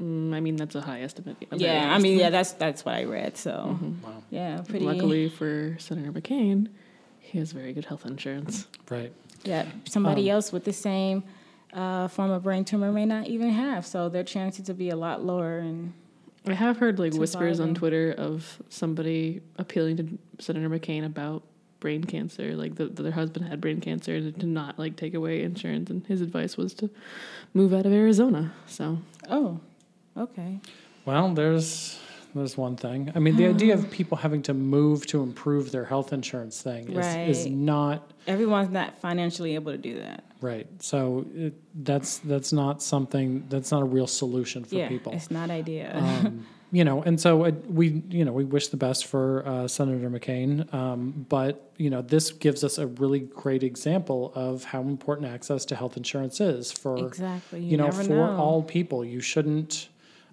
Mm, 0.01 0.33
I 0.35 0.41
mean, 0.41 0.57
that's 0.57 0.75
a 0.75 0.81
high 0.81 1.03
estimate. 1.03 1.37
a 1.51 1.57
Yeah, 1.59 1.87
high 1.89 1.95
I 1.97 1.99
mean, 1.99 2.19
yeah, 2.19 2.31
that's 2.31 2.53
that's 2.53 2.83
what 2.85 2.95
I 2.95 3.05
read. 3.05 3.37
So 3.37 3.79
wow. 4.03 4.23
yeah, 4.31 4.63
pretty. 4.67 4.87
Luckily 4.87 5.29
for 5.29 5.77
Senator 5.79 6.13
McCain, 6.13 6.69
he 7.33 7.39
has 7.39 7.53
very 7.53 7.73
good 7.73 7.87
health 7.87 8.05
insurance. 8.05 8.67
Right. 8.91 9.11
Yeah, 9.43 9.67
somebody 9.87 10.31
Um, 10.31 10.37
else 10.37 10.53
with 10.53 10.65
the 10.65 10.73
same 10.73 11.25
uh, 11.73 12.07
form 12.09 12.31
of 12.31 12.43
brain 12.43 12.65
tumor 12.65 12.93
may 12.93 13.07
not 13.07 13.27
even 13.27 13.49
have. 13.49 13.87
So 13.87 14.11
their 14.11 14.23
chances 14.23 14.67
to 14.67 14.75
be 14.75 14.91
a 14.91 14.97
lot 14.97 15.25
lower. 15.25 15.59
And 15.59 15.95
I 16.47 16.53
have 16.53 16.77
heard 16.77 16.99
like 16.99 17.15
whispers 17.15 17.59
on 17.59 17.75
Twitter 17.75 18.13
of 18.13 18.63
somebody 18.69 19.41
appealing 19.57 19.97
to 19.97 20.19
Senator 20.39 20.69
McCain 20.69 21.07
about 21.07 21.43
brain 21.81 22.05
cancer, 22.05 22.55
like 22.55 22.75
that 22.77 22.97
that 22.97 23.03
their 23.03 23.13
husband 23.13 23.49
had 23.49 23.61
brain 23.61 23.81
cancer, 23.81 24.15
and 24.17 24.39
to 24.39 24.47
not 24.47 24.79
like 24.79 24.97
take 24.97 25.15
away 25.15 25.43
insurance, 25.43 25.89
and 25.91 26.07
his 26.07 26.21
advice 26.21 26.57
was 26.59 26.75
to 26.75 26.91
move 27.55 27.73
out 27.73 27.87
of 27.87 27.93
Arizona. 27.93 28.53
So 28.67 28.99
oh, 29.31 29.59
okay. 30.17 30.61
Well, 31.07 31.33
there's 31.35 31.99
there's 32.35 32.57
one 32.57 32.77
thing. 32.77 33.13
I 33.15 33.19
mean, 33.19 33.37
the 33.37 33.47
idea 33.47 33.75
of 33.75 33.91
people 33.91 34.17
having 34.17 34.43
to 34.43 34.55
move 34.55 35.07
to 35.09 35.23
improve 35.23 35.71
their 35.73 35.85
health 35.85 36.13
insurance 36.13 36.61
thing 36.63 36.91
is, 36.93 37.39
is 37.39 37.47
not 37.47 38.11
Everyone's 38.27 38.71
not 38.71 38.99
financially 39.01 39.55
able 39.55 39.73
to 39.73 39.79
do 39.79 39.99
that. 39.99 40.25
right. 40.41 40.67
So 40.81 41.27
it, 41.35 41.55
that's 41.85 42.19
that's 42.19 42.53
not 42.53 42.83
something 42.83 43.47
that's 43.49 43.71
not 43.71 43.83
a 43.83 43.87
real 43.87 44.07
solution 44.07 44.65
for 44.65 44.77
yeah, 44.77 44.89
people. 44.89 45.13
it's 45.13 45.31
not 45.31 45.51
ideal. 45.51 45.91
um, 45.93 46.47
you 46.73 46.85
know, 46.85 47.03
and 47.03 47.21
so 47.21 47.45
uh, 47.45 47.51
we, 47.69 48.03
you 48.09 48.25
know, 48.25 48.33
we 48.33 48.45
wish 48.45 48.69
the 48.69 48.79
best 48.79 49.07
for 49.07 49.47
uh, 49.47 49.69
Senator 49.69 50.09
McCain. 50.09 50.73
Um, 50.73 51.27
but 51.29 51.71
you 51.77 51.91
know, 51.91 52.01
this 52.01 52.31
gives 52.31 52.65
us 52.65 52.79
a 52.79 52.87
really 52.87 53.21
great 53.21 53.63
example 53.63 54.33
of 54.35 54.65
how 54.65 54.81
important 54.81 55.29
access 55.29 55.67
to 55.67 55.77
health 55.77 55.99
insurance 55.99 56.41
is 56.41 56.73
for 56.73 56.97
exactly. 57.07 57.61
You, 57.61 57.73
you 57.73 57.77
know 57.77 57.91
for 57.93 58.09
know. 58.09 58.37
all 58.37 58.63
people. 58.63 59.05
You 59.05 59.21
shouldn't 59.21 59.89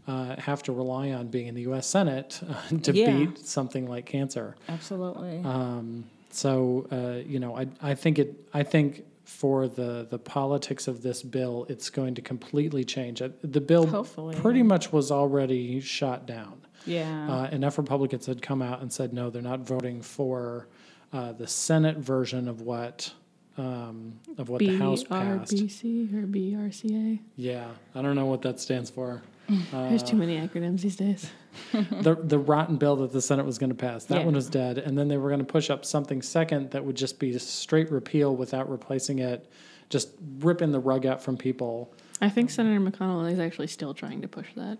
uh, 0.10 0.36
have 0.50 0.62
to 0.63 0.72
rely 0.82 1.12
on 1.12 1.28
being 1.36 1.48
in 1.48 1.56
the 1.56 1.62
U.S. 1.72 1.86
Senate 1.88 2.32
uh, 2.50 2.78
to 2.86 2.92
Yeah. 2.94 3.12
beat 3.16 3.38
something 3.39 3.86
like 3.94 4.06
cancer. 4.06 4.56
Absolutely. 4.68 5.38
Um, 5.44 6.06
so 6.32 6.88
uh, 6.92 7.24
you 7.34 7.39
know, 7.39 7.51
I 7.62 7.68
I 7.92 7.94
think 7.96 8.18
it 8.24 8.30
I 8.54 8.63
think 8.63 9.04
for 9.25 9.68
the 9.68 10.08
the 10.10 10.18
politics 10.20 10.88
of 10.88 10.96
this 11.04 11.22
bill, 11.22 11.66
it's 11.70 11.89
going 11.89 12.16
to 12.16 12.22
completely 12.22 12.84
change 12.84 13.22
it. 13.22 13.32
The 13.58 13.62
bill 13.62 13.86
Hopefully. 13.88 14.36
pretty 14.36 14.63
much 14.63 14.92
was 14.92 15.12
already 15.12 15.80
shot 15.82 16.25
down. 16.25 16.56
yeah. 16.86 17.30
Uh, 17.34 17.50
enough 17.58 17.78
Republicans 17.78 18.25
had 18.25 18.42
come 18.42 18.62
out 18.70 18.82
and 18.82 18.92
said 18.92 19.13
no, 19.13 19.30
they're 19.30 19.42
not 19.54 19.60
voting 19.60 20.01
for 20.01 20.68
uh, 21.13 21.32
the 21.34 21.48
Senate 21.48 21.98
version 21.98 22.48
of 22.48 22.62
what 22.62 23.13
um, 23.58 24.20
of 24.38 24.50
what 24.50 24.60
the 24.60 24.78
House 24.78 25.04
passed. 25.04 25.54
BRBC 25.54 26.13
or 26.13 26.25
BRCA. 26.25 27.20
Yeah, 27.36 27.68
I 27.94 28.01
don't 28.01 28.16
know 28.16 28.25
what 28.34 28.42
that 28.44 28.60
stands 28.60 28.89
for. 28.89 29.22
Mm. 29.50 29.89
There's 29.89 30.03
too 30.03 30.15
many 30.15 30.38
acronyms 30.38 30.82
these 30.82 30.96
days. 30.96 31.29
the 31.74 32.15
the 32.15 32.38
rotten 32.38 32.77
bill 32.77 32.96
that 32.98 33.12
the 33.12 33.22
Senate 33.22 33.46
was 33.46 33.58
going 33.58 33.72
to 33.72 33.75
pass. 33.75 34.06
That 34.06 34.20
Yeah. 34.20 34.25
one 34.25 34.36
was 34.36 34.50
dead, 34.50 34.77
and 34.77 34.98
then 34.98 35.08
they 35.08 35.18
were 35.18 35.29
going 35.29 35.39
to 35.39 35.46
push 35.46 35.70
up 35.70 35.84
something 35.86 36.22
second 36.22 36.72
that 36.72 36.86
would 36.86 36.96
just 36.96 37.20
be 37.20 37.38
straight 37.39 37.91
repeal 37.91 38.36
without 38.36 38.70
replacing 38.70 39.20
it, 39.20 39.50
just 39.89 40.10
ripping 40.39 40.72
the 40.72 40.79
rug 40.79 41.06
out 41.06 41.22
from 41.24 41.36
people. 41.38 41.91
I 42.22 42.29
think 42.29 42.50
Senator 42.51 42.79
McConnell 42.79 43.32
is 43.32 43.39
actually 43.39 43.68
still 43.68 43.94
trying 43.94 44.22
to 44.22 44.27
push 44.27 44.48
that. 44.56 44.77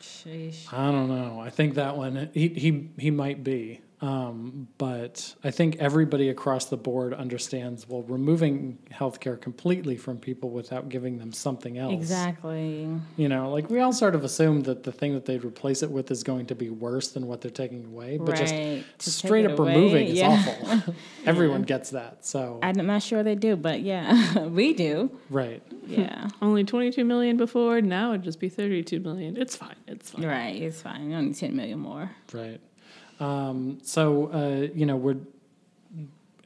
Sheesh. 0.00 0.72
I 0.72 0.90
don't 0.90 1.08
know. 1.08 1.40
I 1.40 1.50
think 1.50 1.74
that 1.74 1.96
one 1.96 2.30
he 2.34 2.48
he 2.48 2.90
he 2.98 3.10
might 3.10 3.44
be, 3.44 3.80
um, 4.00 4.68
but 4.78 5.34
I 5.42 5.50
think 5.50 5.76
everybody 5.76 6.28
across 6.28 6.66
the 6.66 6.76
board 6.76 7.12
understands. 7.12 7.88
Well, 7.88 8.02
removing 8.02 8.78
healthcare 8.92 9.40
completely 9.40 9.96
from 9.96 10.18
people 10.18 10.50
without 10.50 10.88
giving 10.88 11.18
them 11.18 11.32
something 11.32 11.78
else. 11.78 11.94
Exactly. 11.94 12.88
You 13.16 13.28
know, 13.28 13.50
like 13.50 13.70
we 13.70 13.80
all 13.80 13.92
sort 13.92 14.14
of 14.14 14.24
assume 14.24 14.62
that 14.62 14.84
the 14.84 14.92
thing 14.92 15.14
that 15.14 15.24
they'd 15.24 15.44
replace 15.44 15.82
it 15.82 15.90
with 15.90 16.10
is 16.10 16.22
going 16.22 16.46
to 16.46 16.54
be 16.54 16.70
worse 16.70 17.08
than 17.08 17.26
what 17.26 17.40
they're 17.40 17.50
taking 17.50 17.86
away, 17.86 18.18
but 18.18 18.36
just 18.36 18.52
right. 18.54 18.84
To 18.98 19.04
take 19.06 19.14
straight 19.14 19.46
up 19.46 19.58
away, 19.58 19.74
removing 19.74 20.08
is 20.08 20.22
awful. 20.22 20.94
Everyone 21.26 21.62
gets 21.62 21.90
that. 21.90 22.24
So 22.24 22.60
I'm 22.62 22.86
not 22.86 23.02
sure 23.02 23.22
they 23.22 23.34
do, 23.34 23.56
but 23.56 23.80
yeah, 23.80 24.38
we 24.46 24.74
do. 24.74 25.10
right. 25.28 25.62
Yeah. 25.86 26.28
Only 26.42 26.64
22 26.64 27.04
million 27.04 27.36
before, 27.36 27.80
now 27.80 28.10
it'd 28.10 28.22
just 28.22 28.38
be 28.38 28.48
32 28.48 29.00
million. 29.00 29.36
It's 29.36 29.56
fine. 29.56 29.74
It's 29.86 30.10
fine. 30.10 30.24
right. 30.24 30.54
It's 30.54 30.82
fine. 30.82 31.12
Only 31.12 31.34
10 31.34 31.56
million 31.56 31.78
more. 31.80 32.10
Right. 32.32 32.60
Um, 33.20 33.78
so 33.82 34.26
uh, 34.32 34.68
you 34.74 34.86
know 34.86 34.96
we're 34.96 35.16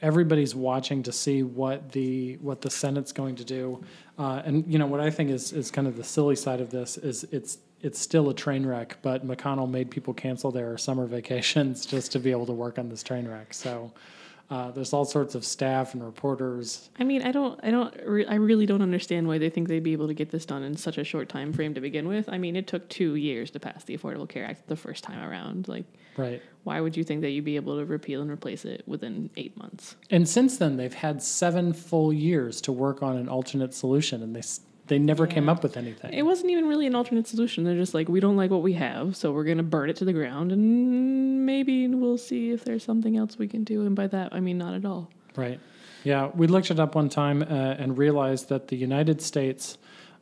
everybody's 0.01 0.53
watching 0.53 1.01
to 1.03 1.11
see 1.11 1.41
what 1.41 1.91
the 1.91 2.35
what 2.41 2.61
the 2.61 2.69
Senate's 2.69 3.11
going 3.11 3.35
to 3.37 3.45
do, 3.45 3.83
uh, 4.19 4.41
and 4.45 4.65
you 4.71 4.77
know 4.77 4.85
what 4.87 4.99
I 4.99 5.09
think 5.09 5.31
is 5.31 5.51
is 5.53 5.71
kind 5.71 5.87
of 5.87 5.97
the 5.97 6.03
silly 6.03 6.35
side 6.35 6.61
of 6.61 6.69
this 6.69 6.97
is 6.97 7.23
it's 7.31 7.57
it's 7.81 7.99
still 7.99 8.29
a 8.29 8.33
train 8.33 8.65
wreck, 8.65 8.97
but 9.01 9.25
McConnell 9.27 9.69
made 9.69 9.89
people 9.89 10.13
cancel 10.13 10.51
their 10.51 10.77
summer 10.77 11.05
vacations 11.17 11.85
just 11.85 12.11
to 12.11 12.19
be 12.19 12.31
able 12.31 12.45
to 12.45 12.53
work 12.53 12.77
on 12.77 12.89
this 12.89 13.01
train 13.01 13.27
wreck. 13.27 13.53
So. 13.53 13.91
Uh, 14.49 14.69
there's 14.71 14.93
all 14.93 15.05
sorts 15.05 15.33
of 15.35 15.43
staff 15.43 15.93
and 15.95 16.03
reporters. 16.03 16.89
I 16.99 17.05
mean, 17.05 17.23
I 17.23 17.31
don't, 17.31 17.59
I 17.63 17.71
don't, 17.71 17.95
re- 18.05 18.25
I 18.27 18.35
really 18.35 18.67
don't 18.67 18.83
understand 18.83 19.25
why 19.25 19.39
they 19.39 19.49
think 19.49 19.67
they'd 19.67 19.81
be 19.81 19.93
able 19.93 20.07
to 20.07 20.13
get 20.13 20.29
this 20.29 20.45
done 20.45 20.61
in 20.61 20.75
such 20.75 20.99
a 20.99 21.03
short 21.03 21.27
time 21.29 21.53
frame 21.53 21.73
to 21.73 21.81
begin 21.81 22.07
with. 22.07 22.29
I 22.29 22.37
mean, 22.37 22.55
it 22.55 22.67
took 22.67 22.87
two 22.89 23.15
years 23.15 23.49
to 23.51 23.59
pass 23.59 23.85
the 23.85 23.97
Affordable 23.97 24.29
Care 24.29 24.45
Act 24.45 24.67
the 24.67 24.75
first 24.75 25.03
time 25.03 25.23
around. 25.27 25.69
Like, 25.69 25.85
Right. 26.17 26.41
Why 26.63 26.79
would 26.79 26.95
you 26.95 27.03
think 27.03 27.21
that 27.21 27.31
you'd 27.31 27.43
be 27.43 27.55
able 27.55 27.77
to 27.77 27.85
repeal 27.85 28.21
and 28.21 28.31
replace 28.31 28.65
it 28.65 28.83
within 28.87 29.29
eight 29.35 29.57
months? 29.57 29.95
And 30.09 30.27
since 30.27 30.57
then, 30.57 30.77
they've 30.77 30.93
had 30.93 31.21
seven 31.21 31.73
full 31.73 32.13
years 32.13 32.61
to 32.61 32.71
work 32.71 33.03
on 33.03 33.17
an 33.17 33.27
alternate 33.27 33.73
solution, 33.73 34.23
and 34.23 34.35
they 34.35 34.41
they 34.87 34.99
never 34.99 35.25
came 35.25 35.47
up 35.47 35.63
with 35.63 35.77
anything. 35.77 36.13
It 36.13 36.23
wasn't 36.23 36.51
even 36.51 36.67
really 36.67 36.85
an 36.85 36.93
alternate 36.93 37.25
solution. 37.25 37.63
They're 37.63 37.75
just 37.75 37.93
like, 37.93 38.09
we 38.09 38.19
don't 38.19 38.35
like 38.35 38.51
what 38.51 38.61
we 38.61 38.73
have, 38.73 39.15
so 39.15 39.31
we're 39.31 39.45
gonna 39.45 39.63
burn 39.63 39.89
it 39.89 39.95
to 39.97 40.05
the 40.05 40.13
ground, 40.13 40.51
and 40.51 41.45
maybe 41.45 41.87
we'll 41.87 42.17
see 42.17 42.51
if 42.51 42.63
there's 42.63 42.83
something 42.83 43.17
else 43.17 43.37
we 43.37 43.47
can 43.47 43.63
do. 43.63 43.85
And 43.85 43.95
by 43.95 44.07
that, 44.07 44.33
I 44.33 44.39
mean 44.39 44.57
not 44.57 44.73
at 44.73 44.85
all. 44.85 45.09
Right. 45.35 45.59
Yeah, 46.03 46.31
we 46.35 46.47
looked 46.47 46.69
it 46.69 46.79
up 46.79 46.95
one 46.95 47.07
time 47.09 47.41
uh, 47.41 47.45
and 47.45 47.97
realized 47.97 48.49
that 48.49 48.67
the 48.67 48.75
United 48.75 49.21
States 49.21 49.77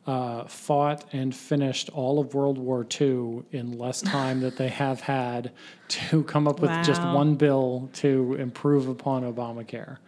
uh, 0.06 0.44
fought 0.44 1.04
and 1.12 1.34
finished 1.34 1.88
all 1.90 2.18
of 2.18 2.34
World 2.34 2.58
War 2.58 2.84
II 3.00 3.42
in 3.52 3.78
less 3.78 4.02
time 4.18 4.40
that 4.40 4.56
they 4.56 4.68
have 4.68 5.00
had 5.00 5.52
to 5.88 6.24
come 6.24 6.48
up 6.48 6.60
with 6.60 6.70
just 6.84 7.02
one 7.02 7.34
bill 7.36 7.88
to 7.94 8.34
improve 8.34 8.88
upon 8.88 9.22
Obamacare. 9.22 9.98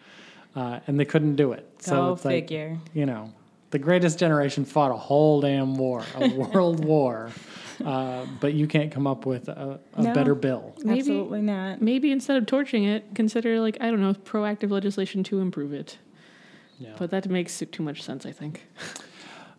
Uh, 0.57 0.81
and 0.87 0.99
they 0.99 1.05
couldn't 1.05 1.37
do 1.37 1.53
it. 1.53 1.69
So 1.79 1.95
Go 1.97 2.13
it's 2.13 2.25
like, 2.25 2.45
figure. 2.45 2.79
you 2.93 3.07
know, 3.07 3.33
the 3.71 3.79
greatest 3.79 4.19
generation 4.21 4.65
fought 4.65 4.91
a 4.93 4.97
whole 4.97 5.41
damn 5.41 5.77
war, 5.77 6.05
a 6.15 6.29
world 6.35 6.85
war, 6.85 7.31
uh, 7.85 8.25
but 8.41 8.55
you 8.55 8.69
can't 8.69 8.93
come 8.93 9.07
up 9.09 9.27
with 9.27 9.49
a, 9.49 9.81
a 9.95 10.03
No. 10.03 10.15
better 10.15 10.35
bill. 10.37 10.75
Maybe- 10.85 11.01
Absolutely 11.01 11.43
not. 11.43 11.83
Maybe 11.83 12.13
instead 12.13 12.37
of 12.37 12.47
torching 12.47 12.85
it, 12.85 13.05
consider 13.17 13.59
like 13.61 13.77
I 13.81 13.91
don't 13.91 14.01
know, 14.01 14.15
proactive 14.15 14.71
legislation 14.71 15.25
to 15.25 15.41
improve 15.41 15.73
it. 15.73 15.99
Yeah. 16.79 16.95
But 16.99 17.11
that 17.11 17.29
makes 17.29 17.61
too 17.73 17.83
much 17.83 18.03
sense, 18.03 18.25
I 18.27 18.33
think. 18.33 18.63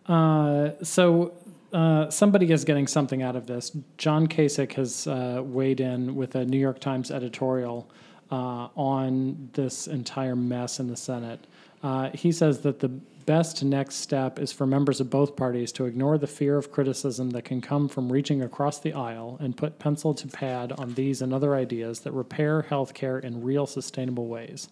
Uh, 0.08 0.70
so 0.82 1.32
uh, 1.72 2.08
somebody 2.10 2.50
is 2.50 2.64
getting 2.64 2.86
something 2.86 3.22
out 3.22 3.36
of 3.36 3.46
this. 3.46 3.76
John 3.98 4.26
Kasich 4.26 4.72
has 4.74 5.06
uh, 5.06 5.42
weighed 5.44 5.80
in 5.80 6.14
with 6.14 6.34
a 6.34 6.44
New 6.44 6.58
York 6.58 6.80
Times 6.80 7.10
editorial 7.10 7.90
uh, 8.30 8.68
on 8.76 9.50
this 9.52 9.86
entire 9.86 10.36
mess 10.36 10.80
in 10.80 10.88
the 10.88 10.96
Senate. 10.96 11.46
Uh, 11.82 12.10
he 12.10 12.32
says 12.32 12.60
that 12.60 12.80
the 12.80 12.88
best 12.88 13.64
next 13.64 13.96
step 13.96 14.38
is 14.38 14.52
for 14.52 14.66
members 14.66 15.00
of 15.00 15.10
both 15.10 15.34
parties 15.34 15.72
to 15.72 15.84
ignore 15.84 16.16
the 16.16 16.26
fear 16.26 16.56
of 16.56 16.70
criticism 16.70 17.30
that 17.30 17.44
can 17.44 17.60
come 17.60 17.88
from 17.88 18.10
reaching 18.10 18.42
across 18.42 18.78
the 18.78 18.92
aisle 18.92 19.36
and 19.40 19.56
put 19.56 19.78
pencil 19.80 20.14
to 20.14 20.28
pad 20.28 20.72
on 20.72 20.94
these 20.94 21.20
and 21.20 21.34
other 21.34 21.56
ideas 21.56 22.00
that 22.00 22.12
repair 22.12 22.62
health 22.62 22.94
care 22.94 23.18
in 23.18 23.42
real 23.42 23.66
sustainable 23.66 24.28
ways. 24.28 24.68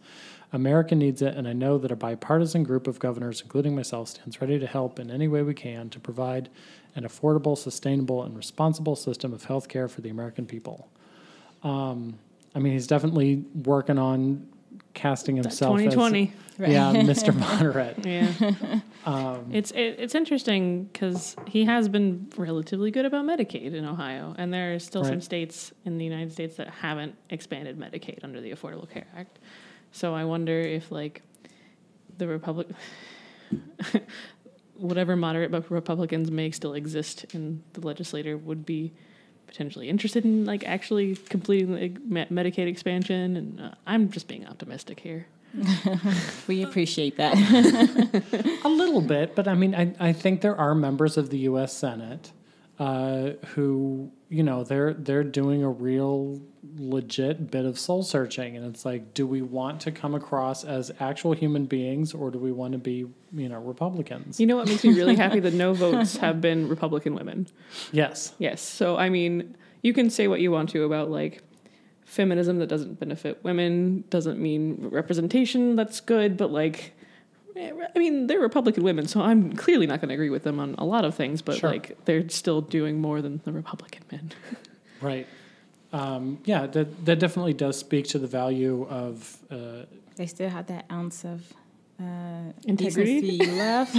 America 0.54 0.94
needs 0.94 1.20
it, 1.20 1.34
and 1.34 1.48
I 1.48 1.52
know 1.52 1.78
that 1.78 1.90
a 1.90 1.96
bipartisan 1.96 2.62
group 2.62 2.86
of 2.86 3.00
governors, 3.00 3.40
including 3.40 3.74
myself, 3.74 4.10
stands 4.10 4.40
ready 4.40 4.58
to 4.60 4.66
help 4.68 5.00
in 5.00 5.10
any 5.10 5.26
way 5.26 5.42
we 5.42 5.52
can 5.52 5.90
to 5.90 5.98
provide 5.98 6.48
an 6.94 7.02
affordable, 7.02 7.58
sustainable, 7.58 8.22
and 8.22 8.36
responsible 8.36 8.94
system 8.94 9.32
of 9.32 9.42
health 9.44 9.68
care 9.68 9.88
for 9.88 10.00
the 10.00 10.10
American 10.10 10.46
people. 10.46 10.88
Um, 11.64 12.20
I 12.54 12.60
mean, 12.60 12.72
he's 12.72 12.86
definitely 12.86 13.44
working 13.64 13.98
on 13.98 14.46
casting 14.94 15.34
himself 15.34 15.76
as 15.80 15.92
2020. 15.92 16.32
yeah, 16.60 16.92
Mr. 16.94 17.34
Moderate. 17.34 17.98
Yeah. 18.06 18.80
Um, 19.06 19.50
It's 19.52 19.70
it, 19.72 19.96
it's 19.98 20.14
interesting 20.14 20.84
because 20.84 21.36
he 21.46 21.66
has 21.66 21.90
been 21.90 22.26
relatively 22.38 22.90
good 22.90 23.04
about 23.04 23.26
Medicaid 23.26 23.74
in 23.74 23.84
Ohio, 23.84 24.34
and 24.38 24.50
there 24.50 24.74
are 24.74 24.78
still 24.78 25.04
some 25.04 25.20
states 25.20 25.72
in 25.84 25.98
the 25.98 26.04
United 26.06 26.32
States 26.32 26.56
that 26.56 26.68
haven't 26.70 27.14
expanded 27.28 27.78
Medicaid 27.78 28.24
under 28.24 28.40
the 28.40 28.50
Affordable 28.52 28.88
Care 28.88 29.06
Act. 29.14 29.40
So 29.94 30.12
I 30.12 30.24
wonder 30.24 30.58
if 30.58 30.90
like 30.90 31.22
the 32.18 32.26
Republic, 32.26 32.66
whatever 34.74 35.14
moderate 35.14 35.52
bu- 35.52 35.62
Republicans 35.72 36.32
may 36.32 36.50
still 36.50 36.74
exist 36.74 37.26
in 37.32 37.62
the 37.74 37.80
legislature, 37.80 38.36
would 38.36 38.66
be 38.66 38.92
potentially 39.46 39.88
interested 39.88 40.24
in 40.24 40.44
like 40.44 40.64
actually 40.64 41.14
completing 41.14 41.72
the 41.72 41.88
Me- 42.00 42.26
Medicaid 42.26 42.66
expansion. 42.66 43.36
And 43.36 43.60
uh, 43.60 43.74
I'm 43.86 44.10
just 44.10 44.26
being 44.26 44.44
optimistic 44.46 44.98
here. 44.98 45.26
We 46.48 46.64
appreciate 46.64 47.16
that. 47.16 47.34
A 48.64 48.68
little 48.68 49.00
bit, 49.00 49.36
but 49.36 49.46
I 49.46 49.54
mean, 49.54 49.76
I, 49.76 49.94
I 50.00 50.12
think 50.12 50.40
there 50.40 50.56
are 50.56 50.74
members 50.74 51.16
of 51.16 51.30
the 51.30 51.38
U.S. 51.50 51.72
Senate 51.72 52.32
uh, 52.80 53.30
who, 53.54 54.10
you 54.34 54.42
know, 54.42 54.64
they're 54.64 54.94
they're 54.94 55.22
doing 55.22 55.62
a 55.62 55.70
real 55.70 56.42
legit 56.76 57.52
bit 57.52 57.64
of 57.64 57.78
soul 57.78 58.02
searching, 58.02 58.56
and 58.56 58.66
it's 58.66 58.84
like, 58.84 59.14
do 59.14 59.28
we 59.28 59.42
want 59.42 59.80
to 59.82 59.92
come 59.92 60.12
across 60.12 60.64
as 60.64 60.90
actual 60.98 61.34
human 61.34 61.66
beings, 61.66 62.12
or 62.12 62.32
do 62.32 62.40
we 62.40 62.50
want 62.50 62.72
to 62.72 62.78
be, 62.78 63.06
you 63.32 63.48
know, 63.48 63.60
Republicans? 63.60 64.40
You 64.40 64.48
know 64.48 64.56
what 64.56 64.66
makes 64.66 64.82
me 64.82 64.92
really 64.92 65.14
happy? 65.14 65.38
The 65.44 65.52
no 65.52 65.72
votes 65.72 66.16
have 66.16 66.40
been 66.40 66.68
Republican 66.68 67.14
women. 67.14 67.46
Yes, 67.92 68.34
Yes. 68.38 68.60
So, 68.60 68.96
I 68.96 69.08
mean, 69.08 69.56
you 69.82 69.92
can 69.92 70.10
say 70.10 70.26
what 70.26 70.40
you 70.40 70.50
want 70.50 70.70
to 70.70 70.82
about 70.82 71.10
like 71.10 71.42
feminism 72.04 72.58
that 72.58 72.68
doesn't 72.68 72.98
benefit 72.98 73.44
women, 73.44 74.02
doesn't 74.10 74.40
mean 74.40 74.88
representation 74.90 75.76
that's 75.76 76.00
good, 76.00 76.36
but 76.36 76.50
like, 76.50 76.96
I 77.56 77.98
mean, 77.98 78.26
they're 78.26 78.40
Republican 78.40 78.82
women, 78.82 79.06
so 79.06 79.20
I'm 79.20 79.52
clearly 79.54 79.86
not 79.86 80.00
going 80.00 80.08
to 80.08 80.14
agree 80.14 80.30
with 80.30 80.42
them 80.42 80.58
on 80.58 80.74
a 80.78 80.84
lot 80.84 81.04
of 81.04 81.14
things, 81.14 81.40
but 81.42 81.58
Sure. 81.58 81.70
like, 81.70 82.04
they're 82.04 82.28
still 82.28 82.60
doing 82.60 83.00
more 83.00 83.22
than 83.22 83.40
the 83.44 83.52
Republican 83.52 84.02
men. 84.10 84.32
right. 85.00 85.26
Um, 85.92 86.38
yeah, 86.44 86.66
that 86.66 87.04
that 87.04 87.20
definitely 87.20 87.52
does 87.52 87.78
speak 87.78 88.08
to 88.08 88.18
the 88.18 88.26
value 88.26 88.84
of 88.90 89.38
uh, 89.50 89.84
they 90.16 90.26
still 90.26 90.48
have 90.48 90.66
that 90.66 90.86
ounce 90.90 91.24
of 91.24 91.52
uh, 92.00 92.50
Integrity? 92.64 93.38
left. 93.52 93.94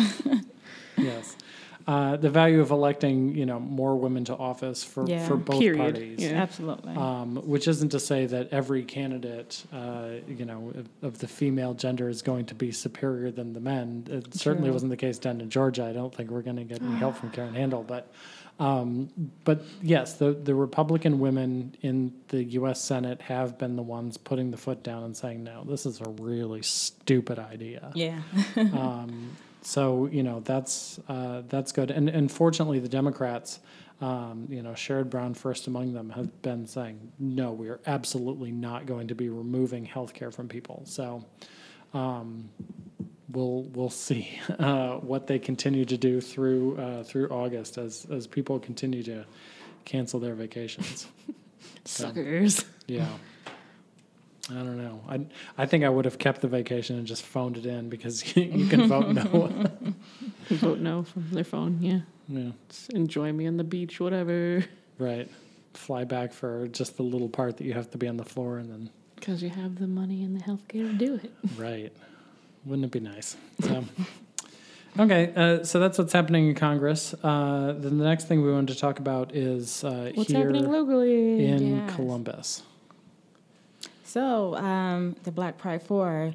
yes. 0.97 1.37
Uh, 1.87 2.15
the 2.17 2.31
value 2.31 2.61
of 2.61 2.71
electing, 2.71 3.35
you 3.35 3.45
know, 3.45 3.59
more 3.59 3.95
women 3.95 4.25
to 4.25 4.35
office 4.35 4.83
for, 4.83 5.05
Yeah. 5.07 5.27
for 5.27 5.35
both 5.37 5.59
Period. 5.59 5.77
parties. 5.93 6.19
Yeah. 6.19 6.41
Absolutely. 6.41 6.95
Um, 6.95 7.35
which 7.45 7.67
isn't 7.67 7.89
to 7.89 7.99
say 7.99 8.25
that 8.25 8.49
every 8.51 8.83
candidate, 8.83 9.63
uh, 9.71 10.09
you 10.27 10.45
know, 10.45 10.73
of, 10.75 10.89
of 11.03 11.19
the 11.19 11.27
female 11.27 11.75
gender 11.75 12.09
is 12.09 12.23
going 12.23 12.45
to 12.47 12.55
be 12.55 12.71
superior 12.71 13.29
than 13.29 13.53
the 13.53 13.59
men. 13.59 14.07
It 14.09 14.33
certainly 14.33 14.67
True. 14.69 14.73
wasn't 14.73 14.89
the 14.89 14.97
case 14.97 15.19
down 15.19 15.41
in 15.41 15.49
Georgia. 15.51 15.85
I 15.85 15.93
don't 15.93 16.13
think 16.13 16.31
we're 16.31 16.41
going 16.41 16.57
to 16.57 16.63
get 16.63 16.81
any 16.81 16.95
help 16.95 17.17
from 17.17 17.29
Karen 17.29 17.53
Handel, 17.53 17.83
but, 17.83 18.11
um, 18.59 19.09
but 19.43 19.61
yes, 19.83 20.13
the 20.13 20.31
the 20.31 20.55
Republican 20.55 21.19
women 21.19 21.75
in 21.81 22.13
the 22.29 22.43
U.S. 22.59 22.81
Senate 22.81 23.21
have 23.21 23.57
been 23.59 23.75
the 23.75 23.83
ones 23.83 24.17
putting 24.17 24.49
the 24.49 24.57
foot 24.57 24.81
down 24.81 25.03
and 25.03 25.15
saying, 25.15 25.43
no, 25.43 25.63
this 25.65 25.85
is 25.85 26.01
a 26.01 26.09
really 26.09 26.61
stupid 26.63 27.37
idea. 27.37 27.91
yeah. 27.93 28.21
Um, 28.57 29.35
so 29.65 30.05
you 30.11 30.21
know 30.21 30.41
that's 30.41 30.99
uh, 31.07 31.41
that's 31.49 31.71
good, 31.71 31.89
and 31.89 32.07
and 32.07 32.31
fortunately 32.31 32.79
the 32.79 32.89
Democrats, 32.89 33.59
um, 33.99 34.47
you 34.49 34.61
know 34.61 34.71
Sherrod 34.71 35.09
Brown 35.09 35.33
first 35.33 35.65
among 35.65 35.93
them, 35.93 36.11
have 36.11 36.41
been 36.43 36.67
saying 36.67 37.11
no, 37.17 37.51
we 37.51 37.69
are 37.69 37.79
absolutely 37.87 38.51
not 38.51 38.85
going 38.85 39.07
to 39.07 39.15
be 39.15 39.29
removing 39.29 39.85
health 39.85 40.13
care 40.13 40.31
from 40.31 40.47
people. 40.47 40.83
So. 40.85 41.25
Um, 41.93 42.49
We'll 43.27 43.63
we'll 43.73 43.89
see 43.89 44.39
uh, 44.59 44.97
what 44.97 45.27
they 45.27 45.39
continue 45.39 45.83
to 45.85 45.97
do 45.97 46.21
through 46.21 46.77
uh, 46.77 47.03
through 47.03 47.27
August 47.29 47.77
as 47.77 48.05
as 48.09 48.27
people 48.27 48.59
continue 48.59 49.03
to 49.03 49.25
cancel 49.83 50.19
their 50.19 50.35
vacations. 50.35 51.07
Suckers. 51.85 52.63
Yeah. 52.87 53.07
I 54.49 54.53
don't 54.53 54.77
know. 54.77 55.01
I 55.09 55.25
I 55.57 55.65
think 55.65 55.83
I 55.83 55.89
would 55.89 56.05
have 56.05 56.19
kept 56.19 56.41
the 56.41 56.47
vacation 56.47 56.97
and 56.97 57.07
just 57.07 57.23
phoned 57.23 57.57
it 57.57 57.65
in 57.65 57.89
because 57.89 58.35
you 58.37 58.67
can 58.67 58.87
vote 58.87 59.09
no. 59.09 59.49
Vote 60.49 60.79
no 60.79 61.03
from 61.03 61.29
their 61.31 61.43
phone. 61.43 61.79
Yeah. 61.81 61.99
yeah. 62.27 62.51
Just 62.69 62.91
enjoy 62.93 63.33
me 63.33 63.47
on 63.47 63.57
the 63.57 63.63
beach, 63.63 63.99
whatever. 63.99 64.63
Right. 64.99 65.29
Fly 65.73 66.03
back 66.03 66.31
for 66.33 66.67
just 66.67 66.95
the 66.97 67.03
little 67.03 67.27
part 67.29 67.57
that 67.57 67.63
you 67.65 67.73
have 67.73 67.89
to 67.91 67.97
be 67.97 68.07
on 68.07 68.17
the 68.17 68.23
floor 68.23 68.59
and 68.59 68.69
then 68.69 68.89
Because 69.15 69.41
you 69.41 69.49
have 69.49 69.79
the 69.79 69.87
money 69.87 70.23
and 70.23 70.39
the 70.39 70.43
healthcare 70.43 70.87
to 70.89 70.93
do 70.93 71.15
it. 71.15 71.31
right. 71.57 71.91
Wouldn't 72.65 72.85
it 72.85 72.91
be 72.91 72.99
nice? 72.99 73.35
So 73.61 73.83
Okay, 74.97 75.33
uh, 75.35 75.63
so 75.65 75.79
that's 75.79 75.97
what's 75.97 76.13
happening 76.13 76.47
in 76.47 76.55
Congress. 76.55 77.13
Uh, 77.21 77.73
then 77.77 77.97
the 77.97 78.05
next 78.05 78.27
thing 78.29 78.41
we 78.43 78.51
wanted 78.53 78.73
to 78.75 78.79
talk 78.79 78.99
about 78.99 79.35
is 79.35 79.83
uh, 79.83 80.11
What's 80.15 80.29
here 80.31 80.39
happening 80.39 80.71
locally? 80.71 81.45
in 81.45 81.77
Yes. 81.77 81.95
Columbus. 81.95 82.61
So, 84.15 84.55
um, 84.55 85.17
the 85.23 85.31
Black 85.33 85.57
Pride 85.57 85.83
4, 85.83 86.33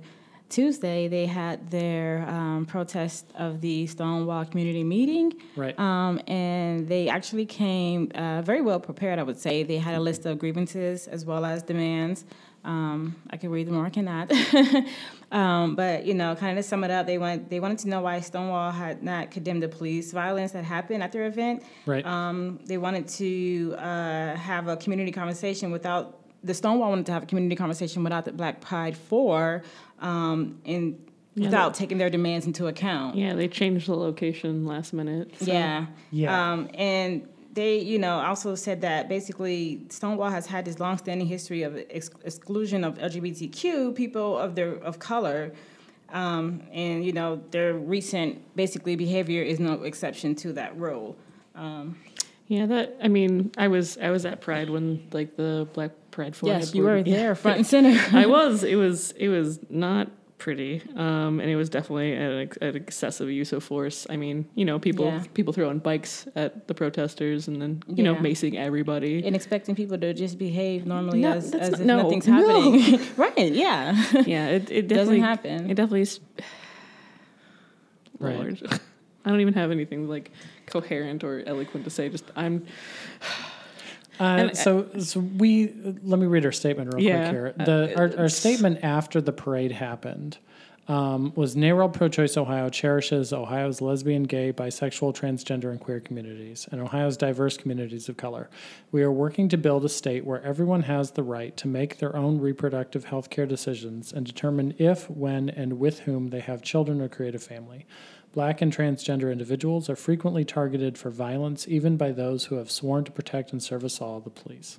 Tuesday, 0.51 1.09
they 1.09 1.25
had 1.25 1.71
their 1.71 2.29
um, 2.29 2.67
protest 2.67 3.25
of 3.37 3.63
the 3.63 3.87
Stonewall 3.87 4.45
community 4.45 4.85
meeting. 4.85 5.33
Right. 5.57 5.79
Um, 5.81 6.21
and 6.27 6.87
they 6.87 7.09
actually 7.09 7.47
came 7.47 8.13
uh, 8.15 8.43
very 8.43 8.61
well 8.61 8.81
prepared, 8.81 9.19
I 9.19 9.23
would 9.23 9.39
say. 9.39 9.63
They 9.63 9.79
had 9.79 9.95
a 9.95 10.01
list 10.01 10.27
of 10.27 10.39
grievances 10.39 11.09
as 11.09 11.25
well 11.25 11.47
as 11.47 11.63
demands. 11.63 12.27
Um, 12.67 13.17
I 13.31 13.39
can 13.39 13.49
read 13.49 13.67
them 13.67 13.79
or 13.79 13.87
I 13.87 13.89
cannot. 13.89 14.31
um, 15.33 15.75
but 15.75 16.05
you 16.05 16.13
know, 16.13 16.37
kind 16.37 16.59
of 16.59 16.63
to 16.63 16.69
sum 16.69 16.85
it 16.85 16.91
up, 16.91 17.07
they 17.07 17.17
want 17.17 17.49
they 17.49 17.61
wanted 17.61 17.79
to 17.79 17.89
know 17.89 18.03
why 18.03 18.21
Stonewall 18.21 18.73
had 18.73 19.03
not 19.03 19.31
condemned 19.31 19.63
the 19.63 19.69
police 19.69 20.13
violence 20.13 20.53
that 20.53 20.65
happened 20.65 21.03
at 21.03 21.13
their 21.13 21.25
event. 21.25 21.63
Right. 21.87 22.05
Um, 22.05 22.61
they 22.67 22.77
wanted 22.77 23.09
to 23.09 23.75
uh, 23.79 24.37
have 24.37 24.69
a 24.69 24.77
community 24.77 25.13
conversation 25.13 25.71
without 25.71 26.20
the 26.43 26.55
Stonewall 26.55 26.91
wanted 26.91 27.07
to 27.07 27.13
have 27.13 27.23
a 27.25 27.27
community 27.27 27.57
conversation 27.57 28.03
without 28.05 28.25
the 28.25 28.33
Black 28.33 28.61
Pride 28.61 28.97
Four, 28.97 29.63
um, 30.01 30.59
and 30.65 30.99
Yeah, 31.35 31.47
without 31.47 31.75
taking 31.75 31.99
their 31.99 32.11
demands 32.11 32.47
into 32.47 32.67
account. 32.67 33.17
Yeah, 33.17 33.35
they 33.35 33.49
changed 33.49 33.87
the 33.89 33.95
location 33.95 34.65
last 34.67 34.93
minute. 34.93 35.33
so- 35.39 35.47
Yeah. 35.53 35.87
Yeah. 36.11 36.53
Um, 36.53 36.69
and 36.75 37.29
they, 37.53 37.79
you 37.81 37.99
know, 37.99 38.21
also 38.21 38.55
said 38.55 38.81
that 38.83 39.09
basically 39.09 39.83
Stonewall 39.91 40.31
has 40.31 40.47
had 40.47 40.65
this 40.65 40.79
longstanding 40.81 41.27
history 41.27 41.63
of 41.63 41.77
ex- 41.91 42.11
exclusion 42.25 42.85
of 42.85 42.97
LGBTQ 42.99 43.95
people 43.95 44.39
of 44.39 44.55
their 44.55 44.75
of 44.75 44.99
color. 44.99 45.53
Um, 46.13 46.63
and 46.73 47.05
you 47.05 47.13
know 47.13 47.41
their 47.53 47.73
recent 47.75 48.57
basically 48.57 48.97
behavior 48.97 49.43
is 49.43 49.61
no 49.61 49.75
exception 49.85 50.35
to 50.37 50.53
that 50.55 50.77
rule. 50.77 51.17
Um, 51.55 51.97
Yeah, 52.51 52.67
that 52.67 52.97
I 53.01 53.07
mean, 53.07 53.53
I 53.57 53.69
was 53.69 53.97
I 53.99 54.11
was 54.11 54.27
at 54.27 54.41
Pride 54.41 54.69
when 54.71 55.07
like 55.13 55.37
the 55.37 55.69
Black 55.73 55.93
Pride 56.11 56.35
Four. 56.35 56.49
yes, 56.51 56.75
you 56.75 56.83
were 56.83 56.97
boarded- 56.97 57.15
there, 57.15 57.35
front 57.37 57.59
and 57.59 57.67
center. 57.75 57.97
I 58.17 58.27
was. 58.27 58.65
It 58.65 58.75
was. 58.75 59.13
It 59.13 59.29
was 59.29 59.61
not 59.71 60.09
pretty, 60.39 60.83
um, 60.97 61.39
and 61.39 61.49
it 61.49 61.55
was 61.55 61.69
definitely 61.69 62.13
an, 62.15 62.51
an 62.61 62.75
excessive 62.75 63.31
use 63.31 63.53
of 63.53 63.63
force. 63.63 64.07
I 64.11 64.17
mean, 64.17 64.47
you 64.57 64.65
know, 64.65 64.81
people 64.81 65.05
Yeah. 65.07 65.23
people 65.33 65.53
throwing 65.53 65.79
bikes 65.79 66.27
at 66.35 66.67
the 66.67 66.75
protesters 66.75 67.47
and 67.47 67.63
then 67.63 67.85
you 67.87 68.03
know 68.03 68.17
macing 68.17 68.57
everybody. 68.57 69.23
and 69.25 69.37
expecting 69.37 69.77
people 69.77 69.97
to 69.99 70.13
just 70.13 70.37
behave 70.37 70.87
normally 70.87 71.21
No, 71.21 71.35
as, 71.35 71.55
as 71.55 71.71
not- 71.71 71.81
if 71.81 71.87
no, 71.87 72.03
nothing's 72.03 72.27
no. 72.27 72.35
happening. 72.35 73.01
right? 73.17 73.53
Yeah. 73.53 73.95
yeah, 74.27 74.49
it 74.49 74.71
it 74.73 74.89
Doesn't 74.89 74.89
definitely 74.89 75.21
happen. 75.21 75.71
It 75.71 75.75
definitely. 75.77 76.01
is- 76.03 76.19
Right. 78.19 78.61
I 79.25 79.31
don't 79.31 79.41
even 79.41 79.55
have 79.55 79.71
anything 79.71 80.09
like 80.09 80.31
coherent 80.67 81.25
or 81.25 81.43
eloquent 81.47 81.85
to 81.85 81.91
say. 81.91 82.09
Just 82.09 82.25
I'm. 82.37 82.67
Uh, 84.19 84.53
so, 84.53 84.87
so 84.99 85.19
we 85.19 85.73
let 86.03 86.19
me 86.19 86.27
read 86.27 86.45
our 86.45 86.53
statement 86.53 86.93
real 86.93 87.03
Yeah, 87.03 87.21
quick 87.23 87.31
here. 87.33 87.55
uh, 87.59 87.65
The 87.65 87.95
our, 87.97 88.13
our 88.19 88.29
statement 88.29 88.81
after 88.85 89.23
the 89.23 89.33
parade 89.33 89.73
happened 89.73 90.37
um, 90.89 91.33
was 91.37 91.57
NARAL 91.57 91.91
Pro 91.95 92.09
Choice 92.09 92.37
Ohio 92.37 92.69
cherishes 92.69 93.33
Ohio's 93.33 93.81
lesbian, 93.81 94.25
gay, 94.25 94.53
bisexual, 94.53 95.17
transgender, 95.17 95.71
and 95.71 95.81
queer 95.81 96.01
communities, 96.01 96.69
and 96.71 96.83
Ohio's 96.83 97.17
diverse 97.17 97.57
communities 97.57 98.11
of 98.11 98.19
color. 98.19 98.51
We 98.93 99.03
are 99.03 99.13
working 99.13 99.49
to 99.51 99.57
build 99.57 99.87
a 99.87 99.89
state 99.89 100.27
where 100.27 100.43
everyone 100.43 100.83
has 100.83 101.13
the 101.13 101.23
right 101.23 101.57
to 101.57 101.67
make 101.69 101.97
their 101.99 102.15
own 102.15 102.41
reproductive 102.41 103.05
health 103.05 103.31
care 103.31 103.47
decisions 103.47 104.13
and 104.13 104.27
determine 104.27 104.75
if, 104.79 105.09
when, 105.09 105.49
and 105.49 105.79
with 105.79 106.01
whom 106.01 106.29
they 106.29 106.41
have 106.41 106.61
children 106.61 107.01
or 107.01 107.09
create 107.09 107.35
a 107.35 107.39
family. 107.39 107.87
Black 108.33 108.63
and 108.63 108.73
transgender 108.73 109.33
individuals 109.33 109.91
are 109.91 109.97
frequently 109.97 110.45
targeted 110.45 110.97
for 110.97 111.11
violence, 111.11 111.67
even 111.67 111.97
by 111.97 112.13
those 112.13 112.45
who 112.45 112.57
have 112.57 112.71
sworn 112.71 113.05
to 113.05 113.11
protect 113.11 113.53
and 113.53 113.63
service 113.63 114.01
all 114.01 114.21
the 114.21 114.31
police. 114.31 114.79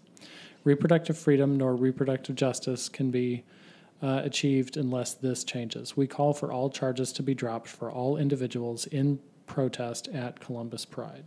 Reproductive 0.64 1.18
freedom 1.18 1.58
nor 1.58 1.76
reproductive 1.76 2.36
justice 2.36 2.88
can 2.88 3.12
be 3.12 3.44
uh, 4.02 4.22
achieved 4.24 4.78
unless 4.78 5.14
this 5.14 5.44
changes. 5.44 5.98
We 5.98 6.08
call 6.08 6.34
for 6.34 6.52
all 6.52 6.70
charges 6.70 7.12
to 7.14 7.24
be 7.24 7.34
dropped 7.34 7.68
for 7.68 7.92
all 7.92 8.18
individuals 8.18 8.86
in 8.88 9.20
protest 9.48 10.08
at 10.10 10.40
Columbus 10.40 10.86
Pride. 10.86 11.26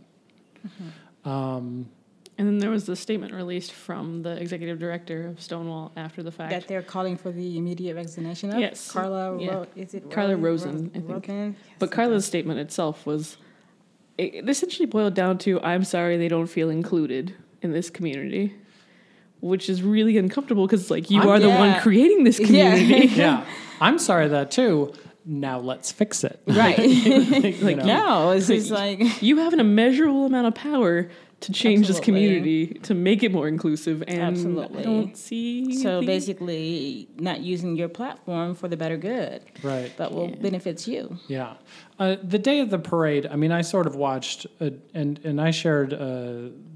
Um, 1.25 1.89
And 2.37 2.47
then 2.47 2.57
there 2.57 2.69
was 2.69 2.85
the 2.85 2.97
statement 2.97 3.33
released 3.33 3.71
from 3.71 4.21
the 4.23 4.31
executive 4.41 4.77
director 4.77 5.27
of 5.27 5.39
Stonewall 5.41 5.93
after 5.95 6.21
the 6.21 6.31
fact. 6.31 6.49
That 6.51 6.67
they're 6.67 6.81
calling 6.81 7.15
for 7.15 7.31
the 7.31 7.57
immediate 7.57 7.95
resignation 7.95 8.51
of 8.51 8.59
Yes. 8.59 8.91
Karla. 8.91 9.39
Yeah. 9.41 9.53
Ro- 9.53 9.67
is 9.75 9.93
it 9.93 10.11
Karla 10.11 10.35
Rose- 10.35 10.65
Rosen, 10.65 10.91
I 10.93 10.99
think. 10.99 11.09
Rosen? 11.27 11.55
But 11.79 11.91
Karla's 11.91 12.25
statement 12.25 12.59
itself 12.59 13.05
was 13.05 13.37
it 14.17 14.35
it 14.35 14.49
essentially 14.49 14.85
boiled 14.85 15.13
down 15.13 15.37
to 15.39 15.61
I'm 15.61 15.83
sorry 15.85 16.17
they 16.17 16.27
don't 16.27 16.47
feel 16.47 16.69
included 16.69 17.33
in 17.61 17.71
this 17.71 17.89
community, 17.89 18.53
which 19.39 19.69
is 19.69 19.81
really 19.81 20.17
uncomfortable 20.17 20.67
because 20.67 20.91
like 20.91 21.09
you 21.09 21.21
I'm- 21.21 21.29
are 21.29 21.39
the 21.39 21.49
one 21.49 21.79
creating 21.79 22.25
this 22.25 22.37
community. 22.37 23.07
yeah, 23.15 23.45
I'm 23.79 23.97
sorry 23.97 24.27
that 24.27 24.51
too. 24.51 24.93
Now 25.27 25.57
let's 25.59 25.91
fix 25.91 26.23
it. 26.23 26.39
Right. 26.45 26.77
You 26.79 27.51
Like, 27.61 27.77
know? 27.77 27.85
no, 27.85 28.31
it's 28.31 28.47
just 28.47 28.71
like 28.71 29.21
you 29.23 29.37
have 29.37 29.53
an 29.53 29.59
immeasurable 29.59 30.25
amount 30.25 30.47
of 30.47 30.53
power 30.55 31.09
to 31.45 31.51
change 31.53 31.87
this 31.87 31.99
community 31.99 32.67
to 32.83 32.93
make 32.93 33.23
it 33.23 33.31
more 33.31 33.47
inclusive 33.47 34.03
and 34.07 34.21
Absolutely. 34.21 34.79
I 34.79 34.83
don't 34.83 35.15
see 35.17 35.73
so 35.81 35.99
the- 35.99 36.05
basically 36.05 37.07
not 37.19 37.41
using 37.41 37.75
your 37.75 37.89
platform 37.89 38.55
for 38.55 38.67
the 38.67 38.77
better 38.77 38.97
good, 38.97 39.41
right. 39.63 39.95
that 39.97 40.11
will 40.11 40.29
Yeah. 40.29 40.35
benefits 40.47 40.87
you. 40.87 41.17
Yeah. 41.27 41.53
Uh, 41.99 42.15
the 42.23 42.39
day 42.39 42.59
of 42.59 42.69
the 42.69 42.79
parade, 42.79 43.25
I 43.25 43.35
mean, 43.35 43.51
I 43.51 43.61
sort 43.61 43.87
of 43.87 43.95
watched 43.95 44.47
uh, 44.59 44.69
and, 44.93 45.19
and 45.23 45.39
I 45.39 45.51
shared 45.51 45.93
uh, 45.93 45.97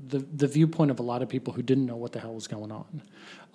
the, 0.07 0.19
the 0.35 0.47
viewpoint 0.47 0.91
of 0.91 0.99
a 0.99 1.03
lot 1.03 1.21
of 1.21 1.29
people 1.29 1.53
who 1.53 1.61
didn't 1.61 1.85
know 1.85 1.97
what 1.97 2.11
the 2.13 2.19
hell 2.19 2.33
was 2.33 2.47
going 2.47 2.71
on. 2.71 3.01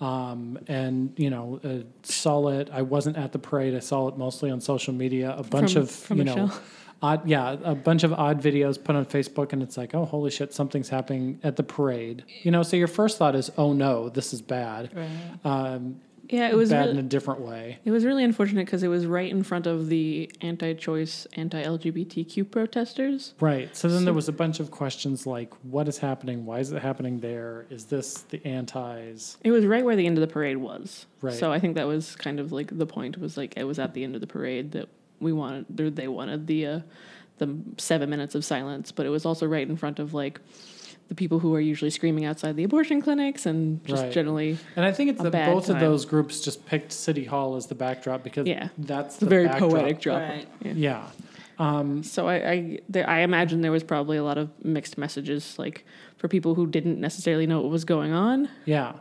Um, 0.01 0.59
and, 0.67 1.13
you 1.17 1.29
know, 1.29 1.59
uh, 1.63 1.83
saw 2.03 2.49
it. 2.49 2.69
I 2.71 2.81
wasn't 2.81 3.17
at 3.17 3.31
the 3.31 3.39
parade. 3.39 3.73
I 3.75 3.79
saw 3.79 4.07
it 4.09 4.17
mostly 4.17 4.51
on 4.51 4.59
social 4.61 4.93
media. 4.93 5.33
A 5.37 5.43
bunch 5.43 5.73
From- 5.73 5.81
of, 5.83 5.91
from 5.91 6.17
you 6.17 6.23
know, 6.25 6.35
Michelle. 6.47 6.61
Odd, 7.01 7.27
yeah, 7.27 7.57
a 7.63 7.75
bunch 7.75 8.03
of 8.03 8.13
odd 8.13 8.41
videos 8.41 8.81
put 8.83 8.95
on 8.95 9.05
Facebook, 9.05 9.53
and 9.53 9.61
it's 9.61 9.77
like, 9.77 9.93
oh, 9.93 10.05
holy 10.05 10.31
shit, 10.31 10.53
something's 10.53 10.89
happening 10.89 11.39
at 11.43 11.55
the 11.55 11.63
parade. 11.63 12.23
You 12.43 12.51
know, 12.51 12.63
so 12.63 12.77
your 12.77 12.87
first 12.87 13.17
thought 13.17 13.35
is, 13.35 13.51
oh 13.57 13.73
no, 13.73 14.09
this 14.09 14.33
is 14.33 14.41
bad. 14.41 14.89
Right. 14.95 15.09
Um, 15.43 16.01
yeah, 16.27 16.49
it 16.49 16.55
was 16.55 16.71
bad 16.71 16.87
really, 16.87 16.91
in 16.93 16.97
a 17.05 17.07
different 17.07 17.41
way. 17.41 17.77
It 17.85 17.91
was 17.91 18.03
really 18.03 18.23
unfortunate 18.23 18.65
because 18.65 18.81
it 18.81 18.87
was 18.87 19.05
right 19.05 19.29
in 19.29 19.43
front 19.43 19.67
of 19.67 19.89
the 19.89 20.31
anti-choice, 20.41 21.27
anti-LGBTQ 21.33 22.49
protesters. 22.49 23.35
Right. 23.39 23.75
So 23.77 23.87
then 23.87 23.99
So- 23.99 24.05
there 24.05 24.13
was 24.15 24.27
a 24.27 24.31
bunch 24.33 24.59
of 24.59 24.71
questions 24.71 25.27
like, 25.27 25.53
what 25.63 25.87
is 25.87 25.99
happening? 25.99 26.45
Why 26.47 26.59
is 26.59 26.71
it 26.71 26.81
happening 26.81 27.19
there? 27.19 27.67
Is 27.69 27.85
this 27.85 28.23
the 28.29 28.43
antis? 28.43 29.37
It 29.43 29.51
was 29.51 29.65
right 29.67 29.85
where 29.85 29.95
the 29.95 30.07
end 30.07 30.17
of 30.17 30.21
the 30.21 30.33
parade 30.33 30.57
was. 30.57 31.05
Right. 31.21 31.35
So 31.35 31.51
I 31.51 31.59
think 31.59 31.75
that 31.75 31.85
was 31.85 32.15
kind 32.15 32.39
of 32.39 32.51
like 32.51 32.75
the 32.75 32.87
point 32.87 33.19
was 33.19 33.37
like 33.37 33.53
it 33.55 33.65
was 33.65 33.77
at 33.77 33.93
the 33.93 34.03
end 34.03 34.15
of 34.15 34.21
the 34.21 34.27
parade 34.27 34.71
that 34.71 34.89
we 35.19 35.31
wanted 35.33 35.79
or 35.79 35.89
they 35.89 36.07
wanted 36.07 36.47
the 36.47 36.65
uh, 36.67 36.79
the 37.37 37.55
seven 37.77 38.09
minutes 38.09 38.35
of 38.35 38.45
silence, 38.45 38.91
but 38.91 39.05
it 39.05 39.09
was 39.09 39.25
also 39.25 39.45
right 39.45 39.67
in 39.67 39.75
front 39.77 39.99
of 39.99 40.13
like 40.13 40.39
the 41.07 41.15
people 41.15 41.37
who 41.39 41.53
are 41.53 41.59
usually 41.59 41.91
screaming 41.91 42.25
outside 42.25 42.55
the 42.55 42.63
abortion 42.63 42.99
clinics 43.01 43.45
and 43.45 43.85
just 43.85 44.03
Right. 44.03 44.11
generally 44.11 44.57
And 44.75 44.83
I 44.85 44.91
think 44.91 45.11
it's 45.11 45.21
that 45.21 45.31
bad 45.31 45.53
both 45.53 45.69
of 45.69 45.79
those 45.79 46.03
groups 46.05 46.39
just 46.41 46.65
picked 46.65 46.91
City 46.91 47.23
Hall 47.25 47.55
as 47.55 47.67
the 47.67 47.75
backdrop 47.75 48.23
because 48.23 48.47
Yeah. 48.47 48.69
that's 48.77 49.15
it's 49.15 49.17
the 49.17 49.27
very 49.27 49.45
backdrop. 49.45 49.71
poetic 49.71 49.99
drop. 49.99 50.21
Right. 50.21 50.47
Yeah. 50.63 50.73
Yeah. 50.75 51.07
Um, 51.59 52.01
So 52.03 52.27
I 52.27 52.35
I, 52.51 52.79
there, 52.89 53.07
I 53.07 53.19
imagine 53.19 53.61
there 53.61 53.71
was 53.71 53.83
probably 53.83 54.17
a 54.17 54.23
lot 54.23 54.37
of 54.39 54.49
mixed 54.63 54.97
messages 54.97 55.59
like 55.59 55.85
for 56.17 56.27
people 56.27 56.55
who 56.55 56.65
didn't 56.65 56.99
necessarily 56.99 57.45
know 57.45 57.61
what 57.61 57.69
was 57.71 57.85
going 57.85 58.11
on. 58.13 58.49
yeah. 58.65 58.93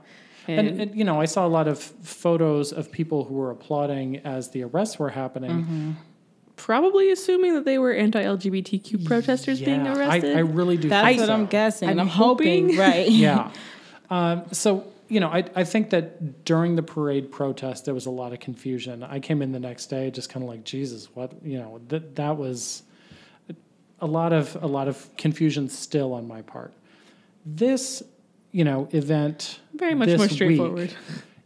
And, 0.47 0.69
And, 0.69 0.81
and, 0.81 0.95
you 0.95 1.05
know, 1.05 1.21
I 1.21 1.25
saw 1.25 1.47
a 1.47 1.49
lot 1.49 1.69
of 1.69 1.79
photos 1.81 2.73
of 2.73 2.91
people 2.93 3.25
who 3.25 3.35
were 3.35 3.51
applauding 3.51 4.19
as 4.19 4.51
the 4.51 4.63
arrests 4.65 4.99
were 4.99 5.11
happening. 5.11 5.51
Mm-hmm. 5.51 5.91
probably 6.57 7.11
assuming 7.11 7.55
that 7.55 7.65
they 7.65 7.79
were 7.79 7.93
anti-LGBTQ 7.93 9.05
protesters 9.05 9.61
being 9.61 9.87
arrested. 9.87 10.37
I, 10.37 10.39
I 10.39 10.43
really 10.43 10.77
do 10.77 10.89
That's 10.89 11.07
think 11.09 11.21
what 11.21 11.27
so. 11.27 11.35
I'm 11.35 11.47
guessing. 11.47 11.89
I'm 11.89 11.99
I'm, 12.01 12.07
hoping, 12.07 12.65
hoping. 12.65 12.79
right? 12.79 13.09
yeah. 13.27 13.51
Um, 14.11 14.45
so 14.53 14.85
you 15.09 15.19
know, 15.19 15.29
I 15.29 15.45
I 15.57 15.65
think 15.65 15.89
that 15.91 16.45
during 16.45 16.77
the 16.77 16.83
parade 16.83 17.33
protest 17.33 17.87
there 17.87 17.95
was 17.95 18.05
a 18.05 18.11
lot 18.11 18.35
of 18.35 18.41
confusion. 18.41 19.03
I 19.03 19.19
came 19.19 19.41
in 19.41 19.51
the 19.51 19.59
next 19.59 19.87
day 19.87 20.11
just 20.11 20.29
kind 20.29 20.45
of 20.45 20.49
like 20.51 20.63
Jesus, 20.63 21.09
what 21.15 21.33
you 21.43 21.59
know 21.59 21.81
that 21.89 22.15
that 22.17 22.37
was 22.37 22.83
a 24.01 24.07
lot 24.07 24.33
of 24.35 24.63
a 24.63 24.67
lot 24.67 24.87
of 24.87 25.09
confusion 25.17 25.71
still 25.71 26.13
on 26.13 26.29
my 26.29 26.43
part. 26.43 26.73
This 27.47 28.03
you 28.55 28.65
know 28.65 28.89
event 28.93 29.59
Very 29.75 29.95
much 29.95 30.09
more 30.11 30.19
week- 30.19 30.31
straightforward. 30.31 30.95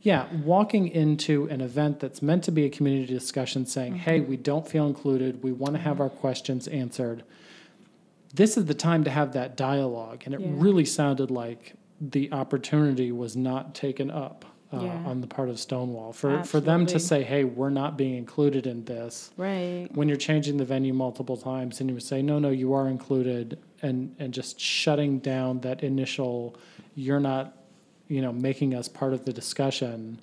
yeah, 0.03 0.27
walking 0.45 0.89
into 0.89 1.47
an 1.49 1.61
event 1.63 2.01
that's 2.01 2.21
meant 2.21 2.45
to 2.45 2.53
be 2.53 2.65
a 2.67 2.69
community 2.69 3.13
discussion 3.13 3.65
saying, 3.67 3.93
Mm-hmm. 3.95 4.01
hey, 4.03 4.21
we 4.21 4.37
don't 4.37 4.69
feel 4.69 4.87
included, 4.87 5.43
we 5.43 5.51
want 5.53 5.75
to 5.75 5.81
have 5.81 6.01
our 6.01 6.11
questions 6.11 6.69
answered. 6.69 7.25
This 8.35 8.59
is 8.59 8.67
the 8.67 8.75
time 8.75 9.05
to 9.05 9.11
have 9.11 9.33
that 9.33 9.57
dialogue. 9.57 10.23
And 10.27 10.35
it 10.35 10.41
Yeah. 10.41 10.49
really 10.53 10.85
sounded 10.85 11.31
like 11.31 11.73
the 11.99 12.31
opportunity 12.31 13.11
was 13.11 13.35
not 13.37 13.75
taken 13.75 14.11
up 14.11 14.45
uh, 14.71 14.81
Yeah. 14.85 15.03
on 15.07 15.23
the 15.23 15.27
part 15.27 15.49
of 15.49 15.59
Stonewall. 15.59 16.13
For, 16.13 16.45
for 16.45 16.61
them 16.61 16.85
to 16.87 16.99
say, 16.99 17.23
hey, 17.23 17.43
we're 17.45 17.71
not 17.71 17.97
being 17.97 18.17
included 18.17 18.67
in 18.67 18.85
this, 18.85 19.31
Right. 19.39 19.89
when 19.95 20.09
you're 20.09 20.19
changing 20.19 20.59
the 20.59 20.67
venue 20.67 20.93
multiple 20.93 21.39
times 21.39 21.81
and 21.81 21.89
you 21.89 21.99
say, 22.01 22.21
no, 22.21 22.39
no, 22.39 22.51
you 22.51 22.75
are 22.75 22.87
included, 22.87 23.59
and, 23.81 24.15
and 24.19 24.35
just 24.35 24.61
shutting 24.61 25.21
down 25.21 25.61
that 25.61 25.83
initial, 25.83 26.55
you're 26.99 27.21
not, 27.21 27.57
you 28.09 28.21
know, 28.21 28.33
making 28.33 28.75
us 28.75 28.89
part 28.89 29.13
of 29.13 29.25
the 29.25 29.33
discussion. 29.33 30.19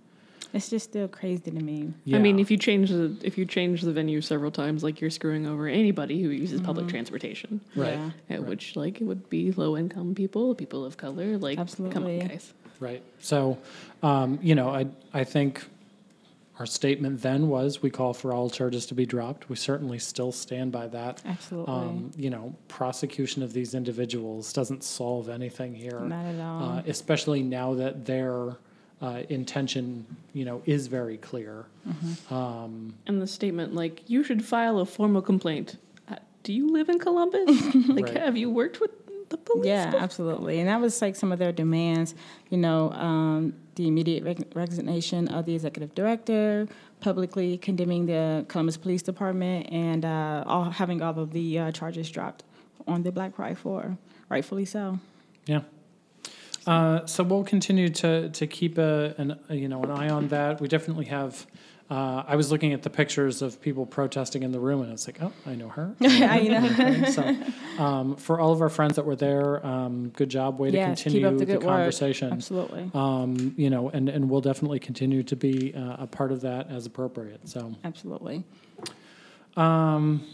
It's 0.53 0.69
just 0.69 0.85
still 0.85 1.07
crazy 1.07 1.51
to 1.51 1.63
me. 1.63 1.93
Yeah. 2.05 2.17
I 2.17 2.19
mean, 2.19 2.39
if 2.39 2.49
you 2.51 2.57
change 2.57 2.89
the 2.89 3.15
if 3.23 3.37
you 3.37 3.45
change 3.45 3.81
the 3.81 3.91
venue 3.91 4.21
several 4.21 4.51
times, 4.51 4.83
like 4.83 5.01
you're 5.01 5.09
screwing 5.09 5.45
over 5.47 5.67
anybody 5.67 6.21
who 6.21 6.29
uses 6.29 6.61
public 6.61 6.87
transportation, 6.87 7.59
Right. 7.75 7.93
Yeah. 7.93 8.11
at 8.29 8.39
Right. 8.41 8.49
which 8.49 8.75
like 8.75 9.01
it 9.01 9.05
would 9.05 9.29
be 9.29 9.51
low 9.51 9.75
income 9.77 10.15
people, 10.15 10.53
people 10.55 10.85
of 10.85 10.95
color. 10.97 11.37
Like, 11.37 11.59
Absolutely. 11.59 11.93
come 11.93 12.05
on, 12.05 12.19
guys. 12.27 12.53
Right. 12.79 13.01
So, 13.19 13.57
um, 14.03 14.39
you 14.41 14.55
know, 14.55 14.69
I 14.69 14.87
I 15.13 15.23
think 15.25 15.65
our 16.59 16.65
statement 16.65 17.21
then 17.21 17.49
was 17.49 17.81
we 17.81 17.89
call 17.89 18.13
for 18.13 18.31
all 18.33 18.49
charges 18.49 18.85
to 18.87 18.93
be 18.93 19.05
dropped. 19.05 19.49
We 19.49 19.55
certainly 19.57 19.99
still 19.99 20.31
stand 20.31 20.71
by 20.71 20.87
that. 20.87 21.21
Absolutely. 21.25 21.73
Um, 21.73 22.11
you 22.17 22.29
know, 22.29 22.55
prosecution 22.69 23.43
of 23.43 23.51
these 23.53 23.73
individuals 23.73 24.53
doesn't 24.53 24.83
solve 24.83 25.27
anything 25.29 25.75
here, 25.75 25.99
Not 25.99 26.25
at 26.25 26.39
all. 26.39 26.63
uh, 26.63 26.83
especially 26.87 27.43
now 27.43 27.73
that 27.73 28.05
their 28.05 28.55
uh, 29.01 29.23
intention, 29.29 30.05
you 30.33 30.45
know, 30.45 30.61
is 30.65 30.87
very 30.87 31.17
clear. 31.17 31.65
Mm-hmm. 31.87 32.33
Um, 32.33 32.93
And 33.05 33.21
the 33.21 33.27
statement 33.27 33.75
like 33.75 34.09
you 34.09 34.23
should 34.23 34.43
file 34.43 34.79
a 34.79 34.85
formal 34.85 35.21
complaint. 35.21 35.77
Uh, 36.09 36.15
do 36.43 36.53
you 36.53 36.69
live 36.71 36.87
in 36.87 36.99
Columbus? 36.99 37.49
like, 37.89 38.05
Right. 38.05 38.17
have 38.17 38.37
you 38.37 38.49
worked 38.49 38.79
with 38.79 38.91
the 39.27 39.37
police? 39.37 39.65
Yeah, 39.65 39.87
before? 39.87 39.99
absolutely. 39.99 40.59
And 40.59 40.69
that 40.69 40.79
was 40.79 41.01
like 41.01 41.17
some 41.17 41.33
of 41.33 41.39
their 41.39 41.51
demands, 41.51 42.15
you 42.49 42.57
know, 42.57 42.91
um, 42.93 43.55
the 43.75 43.87
immediate 43.87 44.23
reg- 44.23 44.51
resignation 44.55 45.27
of 45.27 45.45
the 45.45 45.53
executive 45.53 45.93
director, 45.95 46.67
publicly 46.99 47.57
condemning 47.57 48.05
the 48.05 48.45
Columbus 48.47 48.77
Police 48.77 49.01
Department, 49.01 49.67
and 49.71 50.05
uh, 50.05 50.43
all, 50.47 50.65
having 50.65 51.01
all 51.01 51.17
of 51.19 51.31
the 51.31 51.59
uh, 51.59 51.71
charges 51.71 52.09
dropped 52.09 52.43
on 52.87 53.03
the 53.03 53.11
Black 53.11 53.35
Pride 53.35 53.57
4, 53.57 53.97
rightfully 54.29 54.65
so. 54.65 54.99
Yeah. 55.45 55.61
Uh, 56.65 57.05
so 57.05 57.23
we'll 57.23 57.43
continue 57.43 57.89
to 57.89 58.29
to 58.29 58.47
keep 58.47 58.79
a, 58.79 59.13
an 59.19 59.39
you 59.49 59.67
know 59.67 59.83
an 59.83 59.91
eye 59.91 60.09
on 60.09 60.29
that. 60.29 60.59
We 60.59 60.67
definitely 60.67 61.05
have. 61.05 61.45
Uh, 61.87 62.23
I 62.27 62.35
was 62.35 62.51
looking 62.51 62.73
at 62.73 62.81
the 62.81 62.89
pictures 62.89 63.43
of 63.43 63.61
people 63.61 63.85
protesting 63.85 64.41
in 64.41 64.51
the 64.51 64.59
room, 64.59 64.81
and 64.81 64.91
it's 64.91 65.05
like, 65.07 65.21
oh, 65.21 65.31
I 65.45 65.53
know 65.53 65.69
her. 65.69 65.95
I 66.01 66.39
know. 66.41 67.05
So, 67.11 67.35
um, 67.77 68.15
for 68.15 68.39
all 68.39 68.51
of 68.51 68.61
our 68.61 68.69
friends 68.69 68.95
that 68.95 69.05
were 69.05 69.15
there, 69.15 69.63
um, 69.65 70.09
good 70.09 70.29
job. 70.29 70.59
Way 70.59 70.71
Yes, 70.71 70.97
to 70.97 71.03
continue 71.03 71.29
the 71.29 71.37
the, 71.37 71.45
good 71.45 71.55
work. 71.57 71.75
conversation. 71.75 72.33
Absolutely. 72.33 72.89
Um, 72.95 73.53
you 73.55 73.69
know, 73.69 73.89
and 73.89 74.09
and 74.09 74.29
we'll 74.31 74.41
definitely 74.41 74.79
continue 74.79 75.21
to 75.23 75.35
be 75.35 75.75
uh, 75.75 75.97
a 75.99 76.07
part 76.07 76.31
of 76.31 76.41
that 76.41 76.71
as 76.71 76.87
appropriate. 76.87 77.47
So. 77.47 77.75
Absolutely. 77.83 78.43
Um, 79.55 80.25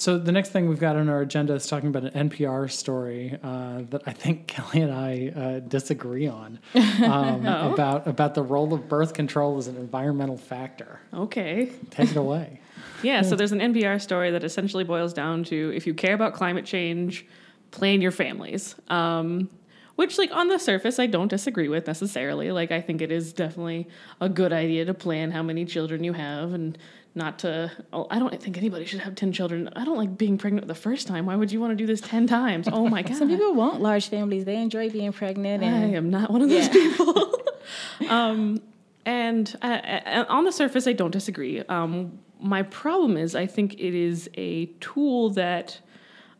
so 0.00 0.18
the 0.18 0.32
next 0.32 0.48
thing 0.48 0.66
we've 0.68 0.80
got 0.80 0.96
on 0.96 1.10
our 1.10 1.20
agenda 1.20 1.52
is 1.52 1.66
talking 1.66 1.90
about 1.90 2.04
an 2.04 2.30
NPR 2.30 2.70
story 2.70 3.38
uh, 3.42 3.82
that 3.90 4.02
I 4.06 4.12
think 4.12 4.46
Kelly 4.54 4.80
and 4.80 4.92
I 4.92 5.28
uh, 5.28 5.58
disagree 5.60 6.26
on 6.26 6.58
um, 6.74 7.46
Oh. 7.46 7.72
about 7.74 8.06
about 8.06 8.34
the 8.34 8.42
role 8.42 8.72
of 8.72 8.88
birth 8.88 9.12
control 9.12 9.58
as 9.58 9.66
an 9.68 9.76
environmental 9.76 10.38
factor. 10.38 11.00
Okay. 11.12 11.70
Take 11.90 12.10
it 12.10 12.16
away. 12.16 12.60
Yeah, 13.02 13.22
so 13.22 13.34
there's 13.34 13.52
an 13.52 13.60
NPR 13.60 13.98
story 13.98 14.30
that 14.30 14.44
essentially 14.44 14.84
boils 14.84 15.14
down 15.14 15.42
to 15.44 15.72
if 15.74 15.86
you 15.86 15.94
care 15.94 16.12
about 16.12 16.34
climate 16.34 16.66
change, 16.66 17.24
plan 17.70 18.02
your 18.02 18.10
families. 18.10 18.74
Um, 18.88 19.48
which, 19.96 20.18
like, 20.18 20.30
on 20.32 20.48
the 20.48 20.58
surface, 20.58 20.98
I 20.98 21.06
don't 21.06 21.28
disagree 21.28 21.68
with 21.68 21.86
necessarily. 21.86 22.52
Like, 22.52 22.72
I 22.72 22.80
think 22.82 23.00
it 23.00 23.10
is 23.10 23.32
definitely 23.32 23.88
a 24.20 24.28
good 24.28 24.52
idea 24.52 24.84
to 24.84 24.92
plan 24.94 25.30
how 25.30 25.42
many 25.42 25.64
children 25.64 26.04
you 26.04 26.12
have 26.12 26.52
and 26.52 26.76
not 27.14 27.40
to. 27.40 27.70
Oh, 27.92 28.06
I 28.10 28.18
don't 28.18 28.40
think 28.40 28.56
anybody 28.56 28.84
should 28.84 29.00
have 29.00 29.14
10 29.14 29.32
children. 29.32 29.68
I 29.74 29.84
don't 29.84 29.96
like 29.96 30.16
being 30.16 30.38
pregnant 30.38 30.66
the 30.68 30.74
first 30.74 31.06
time. 31.06 31.26
Why 31.26 31.36
would 31.36 31.50
you 31.50 31.60
want 31.60 31.72
to 31.72 31.76
do 31.76 31.86
this 31.86 32.00
10 32.00 32.26
times? 32.26 32.68
Oh 32.72 32.88
my 32.88 33.02
God. 33.02 33.16
Some 33.18 33.28
people 33.28 33.54
want 33.54 33.80
large 33.80 34.08
families. 34.08 34.44
They 34.44 34.56
enjoy 34.56 34.90
being 34.90 35.12
pregnant. 35.12 35.62
and... 35.62 35.84
I 35.84 35.96
am 35.96 36.10
not 36.10 36.30
one 36.30 36.42
of 36.42 36.48
those 36.48 36.66
Yeah. 36.66 36.72
people. 36.72 37.34
um, 38.08 38.62
and 39.04 39.56
on 39.62 40.44
the 40.44 40.52
surface, 40.52 40.86
I 40.86 40.92
don't 40.92 41.10
disagree. 41.10 41.60
Um, 41.60 42.18
my 42.40 42.62
problem 42.62 43.16
is, 43.16 43.34
I 43.34 43.46
think 43.46 43.74
it 43.74 43.94
is 43.94 44.28
a 44.36 44.66
tool 44.80 45.30
that 45.30 45.80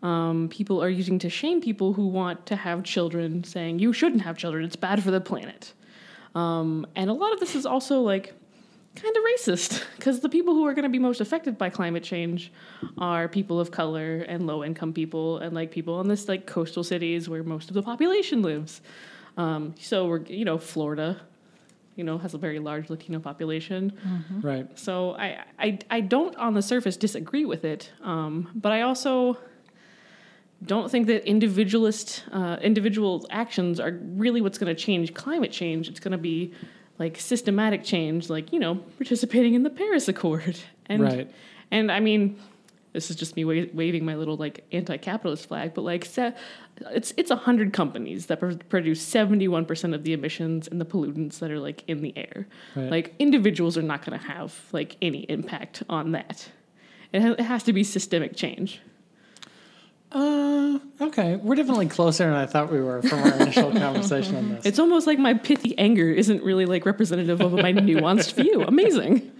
Um, 0.03 0.49
people 0.49 0.83
are 0.83 0.89
using 0.89 1.19
to 1.19 1.29
shame 1.29 1.61
people 1.61 1.93
who 1.93 2.07
want 2.07 2.47
to 2.47 2.57
have 2.57 2.83
children, 2.85 3.45
saying 3.45 3.81
you 3.81 3.93
shouldn't 3.93 4.23
have 4.23 4.39
children; 4.39 4.65
it's 4.65 4.77
bad 4.77 5.03
for 5.03 5.11
the 5.11 5.21
planet. 5.21 5.75
Um, 6.35 6.87
and 6.97 7.11
a 7.11 7.13
lot 7.13 7.35
of 7.35 7.41
this 7.41 7.55
is 7.55 7.67
also 7.67 8.01
like 8.01 8.33
kind 8.97 9.17
of 9.17 9.23
racist 9.23 9.85
because 9.97 10.21
the 10.21 10.29
people 10.29 10.55
who 10.55 10.67
are 10.67 10.75
going 10.75 10.83
to 10.83 10.89
be 10.89 10.99
most 10.99 11.21
affected 11.21 11.57
by 11.57 11.71
climate 11.71 12.03
change 12.03 12.53
are 12.99 13.29
people 13.29 13.61
of 13.61 13.71
color 13.71 14.19
and 14.29 14.47
low 14.47 14.65
income 14.65 14.93
people 14.93 15.39
and 15.39 15.55
like 15.55 15.71
people 15.71 16.01
in 16.01 16.09
this 16.09 16.29
like 16.29 16.47
coastal 16.47 16.83
cities 16.83 17.29
where 17.29 17.43
most 17.43 17.69
of 17.69 17.75
the 17.75 17.83
population 17.83 18.43
lives. 18.43 18.81
Um, 19.37 19.75
so 19.79 20.07
we're 20.07 20.23
you 20.23 20.45
know 20.45 20.59
Florida, 20.59 21.21
you 21.95 22.05
know 22.05 22.19
has 22.19 22.35
a 22.35 22.39
very 22.39 22.59
large 22.59 22.91
Latino 22.91 23.21
population. 23.21 23.93
Right. 24.43 24.79
So 24.79 25.13
I, 25.13 25.45
I, 25.59 25.79
I 25.89 26.01
don't 26.01 26.37
on 26.37 26.55
the 26.55 26.63
surface 26.63 26.97
disagree 26.97 27.45
with 27.45 27.65
it, 27.65 27.93
um, 28.03 28.51
but 28.55 28.73
I 28.73 28.83
also 28.83 29.39
don't 30.65 30.91
think 30.91 31.07
that 31.07 31.27
individualist 31.27 32.25
uh, 32.33 32.59
individual 32.61 33.27
actions 33.31 33.81
are 33.81 33.93
really 34.03 34.41
what's 34.41 34.59
going 34.59 34.75
to 34.75 34.81
change 34.81 35.15
climate 35.15 35.53
change. 35.53 35.89
It's 35.89 36.01
going 36.01 36.13
to 36.13 36.19
be 36.19 36.53
like 37.01 37.19
systematic 37.19 37.83
change, 37.83 38.31
like 38.31 38.53
you 38.53 38.61
know 38.61 38.77
participating 38.99 39.55
in 39.55 39.65
the 39.65 39.71
Paris 39.71 40.07
Accord, 40.07 40.61
and 40.87 41.03
Right. 41.03 41.31
and 41.73 41.91
I 41.91 41.99
mean. 41.99 42.39
This 42.93 43.09
is 43.09 43.15
just 43.15 43.37
me 43.37 43.45
wa- 43.45 43.67
waving 43.73 44.05
my 44.05 44.17
little 44.17 44.37
like 44.37 44.65
anti-capitalist 44.73 45.47
flag, 45.47 45.75
but 45.75 45.83
like 45.83 46.05
se- 46.05 46.35
it's 46.91 47.15
it's 47.17 47.31
a 47.31 47.37
hundred 47.37 47.73
companies 47.73 48.27
that 48.27 48.41
pr- 48.41 48.55
produce 48.69 49.01
seventy-one 49.01 49.65
percent 49.65 49.95
of 49.95 50.03
the 50.03 50.13
emissions 50.13 50.67
and 50.67 50.81
the 50.81 50.85
pollutants 50.85 51.39
that 51.39 51.53
are 51.53 51.61
like 51.61 51.85
in 51.87 52.03
the 52.03 52.13
air. 52.19 52.49
Right. 52.75 52.91
Like 52.91 53.15
individuals 53.21 53.79
are 53.79 53.83
not 53.83 54.05
going 54.05 54.19
to 54.19 54.27
have 54.27 54.59
like 54.73 54.97
any 55.01 55.21
impact 55.29 55.85
on 55.89 56.11
that. 56.11 56.49
It, 57.13 57.23
ha- 57.23 57.37
it 57.39 57.45
has 57.45 57.63
to 57.63 57.73
be 57.73 57.85
systemic 57.85 58.35
change. 58.35 58.81
Uh, 60.13 60.79
okay. 61.01 61.37
We're 61.37 61.55
definitely 61.55 61.87
closer 61.87 62.25
than 62.25 62.35
I 62.35 62.47
thought 62.47 62.73
we 62.73 62.81
were 62.81 63.01
from 63.03 63.21
our 63.21 63.35
initial 63.35 63.71
conversation 63.87 64.37
on 64.37 64.49
this. 64.49 64.67
It's 64.67 64.79
almost 64.79 65.07
like 65.07 65.19
my 65.19 65.35
pithy 65.35 65.79
anger 65.79 66.11
isn't 66.11 66.43
really 66.43 66.67
like 66.67 66.85
representative 66.85 67.41
of 67.41 67.53
my 67.53 67.73
nuanced 67.73 68.35
view. 68.35 68.63
Amazing. 68.67 69.31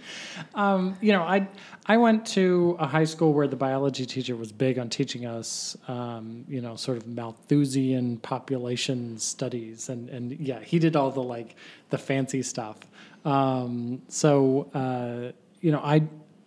Um, 0.55 0.97
you 1.01 1.11
know, 1.11 1.23
I 1.23 1.47
I 1.85 1.97
went 1.97 2.25
to 2.27 2.77
a 2.79 2.87
high 2.87 3.05
school 3.05 3.33
where 3.33 3.47
the 3.47 3.55
biology 3.55 4.05
teacher 4.05 4.35
was 4.35 4.51
big 4.51 4.79
on 4.79 4.89
teaching 4.89 5.25
us, 5.25 5.75
um, 5.87 6.45
you 6.47 6.61
know, 6.61 6.75
sort 6.75 6.97
of 6.97 7.07
Malthusian 7.07 8.17
population 8.17 9.17
studies, 9.17 9.89
and 9.89 10.09
and 10.09 10.39
yeah, 10.39 10.59
he 10.59 10.79
did 10.79 10.95
all 10.95 11.11
the 11.11 11.23
like 11.23 11.55
the 11.89 11.97
fancy 11.97 12.43
stuff. 12.43 12.77
Um, 13.25 14.01
so 14.07 14.69
uh, 14.73 15.31
you 15.61 15.71
know, 15.71 15.79
I 15.79 16.03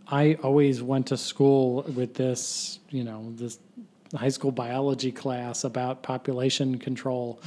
I 0.06 0.34
always 0.42 0.82
went 0.82 1.08
to 1.08 1.16
school 1.16 1.82
with 1.94 2.14
this, 2.14 2.78
you 2.90 3.04
know, 3.04 3.32
this 3.36 3.58
high 4.14 4.28
school 4.28 4.52
biology 4.52 5.12
class 5.12 5.64
about 5.64 6.02
population 6.02 6.78
control, 6.78 7.40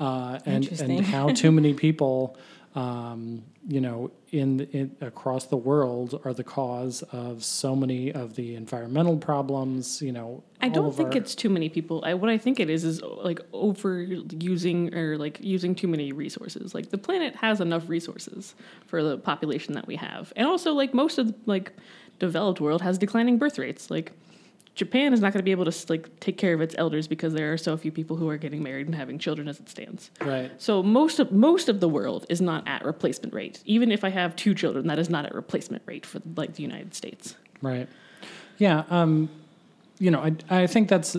uh, 0.00 0.38
and 0.46 0.68
and 0.80 1.00
how 1.04 1.30
too 1.30 1.52
many 1.52 1.74
people 1.86 2.36
um, 2.74 3.44
you 3.66 3.80
know, 3.80 4.10
in, 4.32 4.60
in 4.72 4.96
across 5.00 5.46
the 5.46 5.56
world 5.56 6.20
are 6.24 6.34
the 6.34 6.42
cause 6.42 7.02
of 7.12 7.44
so 7.44 7.76
many 7.76 8.12
of 8.12 8.34
the 8.34 8.56
environmental 8.56 9.16
problems. 9.16 10.02
You 10.02 10.10
know, 10.12 10.42
I 10.60 10.68
don't 10.68 10.94
think 10.94 11.10
our- 11.10 11.18
it's 11.18 11.34
too 11.36 11.48
many 11.48 11.68
people. 11.68 12.02
I, 12.04 12.14
what 12.14 12.30
I 12.30 12.36
think 12.36 12.58
it 12.58 12.68
is 12.68 12.82
is 12.84 13.00
like 13.02 13.38
overusing 13.52 14.94
or 14.94 15.16
like 15.16 15.38
using 15.40 15.74
too 15.74 15.86
many 15.86 16.12
resources. 16.12 16.74
Like 16.74 16.90
the 16.90 16.98
planet 16.98 17.36
has 17.36 17.60
enough 17.60 17.88
resources 17.88 18.54
for 18.86 19.02
the 19.02 19.18
population 19.18 19.74
that 19.74 19.86
we 19.86 19.96
have, 19.96 20.32
and 20.34 20.46
also 20.46 20.72
like 20.72 20.92
most 20.92 21.18
of 21.18 21.28
the 21.28 21.34
like 21.46 21.72
developed 22.18 22.60
world 22.60 22.82
has 22.82 22.98
declining 22.98 23.38
birth 23.38 23.58
rates. 23.58 23.88
Like 23.88 24.12
Japan 24.74 25.12
is 25.12 25.20
not 25.20 25.32
going 25.32 25.38
to 25.38 25.44
be 25.44 25.52
able 25.52 25.70
to 25.70 25.86
like 25.88 26.18
take 26.20 26.36
care 26.36 26.52
of 26.52 26.60
its 26.60 26.74
elders 26.76 27.06
because 27.06 27.32
there 27.32 27.52
are 27.52 27.56
so 27.56 27.76
few 27.76 27.92
people 27.92 28.16
who 28.16 28.28
are 28.28 28.36
getting 28.36 28.62
married 28.62 28.86
and 28.86 28.94
having 28.94 29.18
children 29.18 29.46
as 29.46 29.60
it 29.60 29.68
stands. 29.68 30.10
right. 30.20 30.50
So 30.58 30.82
most 30.82 31.20
of 31.20 31.30
most 31.30 31.68
of 31.68 31.80
the 31.80 31.88
world 31.88 32.26
is 32.28 32.40
not 32.40 32.66
at 32.66 32.84
replacement 32.84 33.32
rate. 33.34 33.62
Even 33.64 33.92
if 33.92 34.02
I 34.02 34.10
have 34.10 34.34
two 34.34 34.54
children, 34.54 34.88
that 34.88 34.98
is 34.98 35.08
not 35.08 35.24
at 35.24 35.34
replacement 35.34 35.82
rate 35.86 36.04
for 36.04 36.20
like 36.36 36.54
the 36.54 36.62
United 36.62 36.94
States. 36.94 37.36
Right. 37.62 37.88
Yeah. 38.58 38.84
Um, 38.90 39.30
you 39.98 40.10
know, 40.10 40.20
I 40.20 40.62
I 40.62 40.66
think 40.66 40.88
that's 40.88 41.16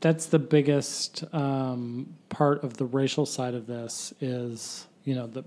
that's 0.00 0.26
the 0.26 0.38
biggest 0.38 1.24
um, 1.34 2.14
part 2.28 2.62
of 2.64 2.76
the 2.76 2.84
racial 2.84 3.26
side 3.26 3.54
of 3.54 3.66
this 3.66 4.12
is 4.20 4.86
you 5.04 5.14
know 5.14 5.26
the 5.26 5.44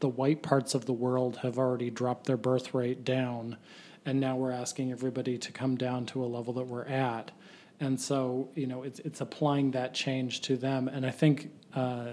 the 0.00 0.08
white 0.08 0.42
parts 0.42 0.74
of 0.74 0.86
the 0.86 0.92
world 0.92 1.38
have 1.42 1.58
already 1.58 1.90
dropped 1.90 2.26
their 2.26 2.36
birth 2.36 2.74
rate 2.74 3.04
down, 3.04 3.56
and 4.06 4.20
now 4.20 4.36
we're 4.36 4.52
asking 4.52 4.92
everybody 4.92 5.38
to 5.38 5.52
come 5.52 5.76
down 5.76 6.06
to 6.06 6.24
a 6.24 6.26
level 6.26 6.52
that 6.54 6.66
we're 6.66 6.86
at, 6.86 7.30
and 7.80 8.00
so 8.00 8.48
you 8.54 8.66
know 8.66 8.82
it's 8.82 9.00
it's 9.00 9.20
applying 9.20 9.72
that 9.72 9.94
change 9.94 10.40
to 10.42 10.56
them, 10.56 10.88
and 10.88 11.06
I 11.06 11.10
think. 11.10 11.50
Uh, 11.74 12.12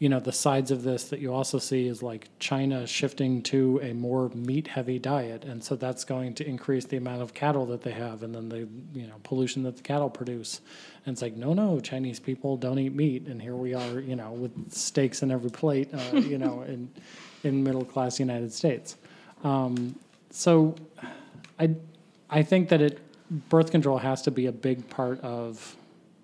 you 0.00 0.08
know 0.08 0.18
the 0.18 0.32
sides 0.32 0.70
of 0.70 0.82
this 0.82 1.04
that 1.10 1.20
you 1.20 1.32
also 1.32 1.58
see 1.58 1.86
is 1.86 2.02
like 2.02 2.30
China 2.38 2.86
shifting 2.86 3.42
to 3.42 3.78
a 3.82 3.92
more 3.92 4.30
meat 4.30 4.66
heavy 4.66 4.98
diet. 4.98 5.44
And 5.44 5.62
so 5.62 5.76
that's 5.76 6.04
going 6.04 6.34
to 6.36 6.48
increase 6.48 6.86
the 6.86 6.96
amount 6.96 7.20
of 7.20 7.34
cattle 7.34 7.66
that 7.66 7.82
they 7.82 7.90
have 7.90 8.22
and 8.22 8.34
then 8.34 8.48
the 8.48 8.66
you 8.98 9.06
know 9.06 9.16
pollution 9.22 9.62
that 9.64 9.76
the 9.76 9.82
cattle 9.82 10.08
produce. 10.08 10.62
And 11.04 11.12
it's 11.12 11.20
like 11.20 11.36
no 11.36 11.52
no 11.52 11.80
Chinese 11.80 12.18
people 12.18 12.56
don't 12.56 12.78
eat 12.78 12.94
meat. 12.94 13.26
And 13.26 13.42
here 13.42 13.54
we 13.54 13.74
are 13.74 14.00
you 14.00 14.16
know 14.16 14.32
with 14.32 14.72
steaks 14.72 15.22
in 15.22 15.30
every 15.30 15.50
plate 15.50 15.90
uh, 15.92 16.16
you 16.16 16.38
know 16.38 16.62
in 16.62 16.90
in 17.44 17.62
middle 17.62 17.84
class 17.84 18.18
United 18.18 18.54
States. 18.54 18.96
Um, 19.44 19.96
so 20.30 20.74
I 21.58 21.74
I 22.28 22.42
think 22.42 22.68
that 22.70 22.80
it 22.80 22.98
birth 23.48 23.70
control 23.70 23.98
has 23.98 24.22
to 24.22 24.30
be 24.30 24.46
a 24.46 24.52
big 24.52 24.88
part 24.90 25.20
of 25.20 25.76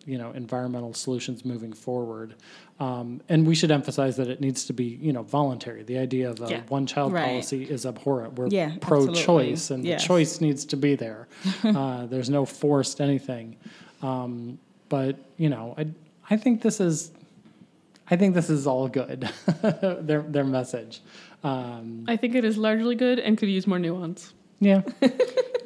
you 0.05 0.19
know 0.19 0.31
environmental 0.33 0.95
solutions 0.95 1.45
moving 1.45 1.73
forward. 1.73 2.35
Um, 2.79 3.23
and 3.31 3.47
we 3.47 3.55
should 3.55 3.71
emphasize 3.71 4.17
that 4.19 4.29
it 4.29 4.41
needs 4.41 4.65
to 4.67 4.73
be 4.73 4.85
you 4.85 5.13
know 5.13 5.23
voluntary. 5.23 5.83
The 5.83 5.99
idea 5.99 6.31
of 6.31 6.41
a 6.43 6.49
Yeah. 6.51 6.61
one 6.69 6.87
child 6.87 7.13
Right. 7.13 7.25
policy 7.25 7.65
is 7.65 7.87
abhorrent. 7.87 8.35
We're 8.35 8.49
Yeah, 8.49 8.77
pro-choice 8.81 9.71
and 9.71 9.85
Yes. 9.85 10.03
the 10.03 10.07
choice 10.09 10.41
needs 10.41 10.65
to 10.67 10.77
be 10.77 10.95
there. 10.95 11.27
Uh, 11.65 12.07
there's 12.07 12.31
no 12.31 12.45
forced 12.45 13.01
anything. 13.01 13.57
Um, 14.03 14.59
but 14.89 15.17
you 15.37 15.49
know 15.49 15.75
I, 15.77 15.87
I 16.31 16.37
think 16.37 16.63
this 16.63 16.81
is 16.81 17.11
I 18.09 18.15
think 18.17 18.35
this 18.37 18.49
is 18.51 18.67
all 18.69 18.87
good. 18.87 19.29
Their 19.63 20.23
their 20.23 20.45
message 20.45 21.01
um, 21.47 22.05
I 22.09 22.17
think 22.17 22.35
it 22.35 22.45
is 22.45 22.57
largely 22.59 22.95
good 22.95 23.19
and 23.19 23.39
could 23.39 23.49
use 23.49 23.67
more 23.67 23.79
nuance. 23.79 24.33
yeah 24.61 24.83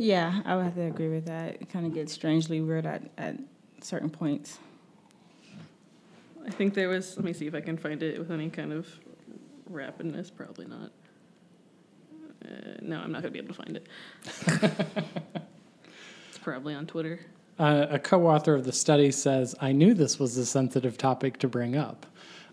Yeah, 0.00 0.40
I 0.46 0.56
would 0.56 0.64
have 0.64 0.76
to 0.76 0.86
agree 0.86 1.10
with 1.10 1.26
that. 1.26 1.56
It 1.60 1.68
kind 1.68 1.84
of 1.84 1.92
gets 1.92 2.10
strangely 2.14 2.62
weird 2.62 2.86
at, 2.86 3.02
at 3.18 3.36
certain 3.82 4.08
points. 4.08 4.58
I 6.46 6.50
think 6.50 6.72
there 6.72 6.88
was. 6.88 7.18
Let 7.18 7.24
me 7.26 7.34
see 7.34 7.46
if 7.46 7.54
I 7.54 7.60
can 7.60 7.76
find 7.76 8.02
it 8.02 8.18
with 8.18 8.30
any 8.30 8.48
kind 8.48 8.72
of 8.72 8.88
rapidness. 9.70 10.34
Probably 10.34 10.64
not. 10.64 10.90
Uh, 12.42 12.78
no, 12.80 12.98
I'm 12.98 13.12
not 13.12 13.20
going 13.20 13.24
to 13.24 13.30
be 13.30 13.38
able 13.40 13.54
to 13.54 13.62
find 13.62 13.76
it. 13.76 13.86
it's 16.30 16.38
probably 16.38 16.72
on 16.72 16.86
Twitter. 16.86 17.20
Uh, 17.58 17.88
a 17.90 17.98
co-author 17.98 18.54
of 18.54 18.64
the 18.64 18.72
study 18.72 19.10
says, 19.10 19.54
"I 19.60 19.72
knew 19.72 19.92
this 19.92 20.18
was 20.18 20.34
a 20.38 20.46
sensitive 20.46 20.96
topic 20.96 21.38
to 21.40 21.48
bring 21.48 21.76
up." 21.76 22.06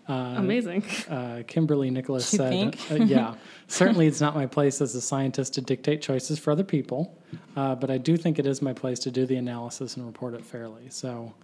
Uh, 0.08 0.34
Amazing. 0.38 0.82
uh, 1.10 1.42
Kimberly 1.46 1.90
Nicholas 1.90 2.32
You 2.32 2.38
said, 2.38 2.50
think? 2.50 2.90
uh, 2.90 2.94
"Yeah, 3.04 3.34
certainly 3.66 4.06
it's 4.06 4.22
not 4.22 4.34
my 4.34 4.46
place 4.46 4.80
as 4.80 4.94
a 4.94 5.02
scientist 5.02 5.52
to 5.54 5.60
dictate 5.60 6.00
choices 6.00 6.38
for 6.38 6.50
other 6.50 6.64
people, 6.64 7.14
uh, 7.56 7.74
but 7.74 7.90
I 7.90 7.98
do 7.98 8.16
think 8.16 8.38
it 8.38 8.46
is 8.46 8.62
my 8.62 8.72
place 8.72 8.98
to 9.00 9.10
do 9.10 9.26
the 9.26 9.36
analysis 9.36 9.96
and 9.98 10.06
report 10.06 10.32
it 10.32 10.44
fairly." 10.46 10.88
So, 10.88 11.34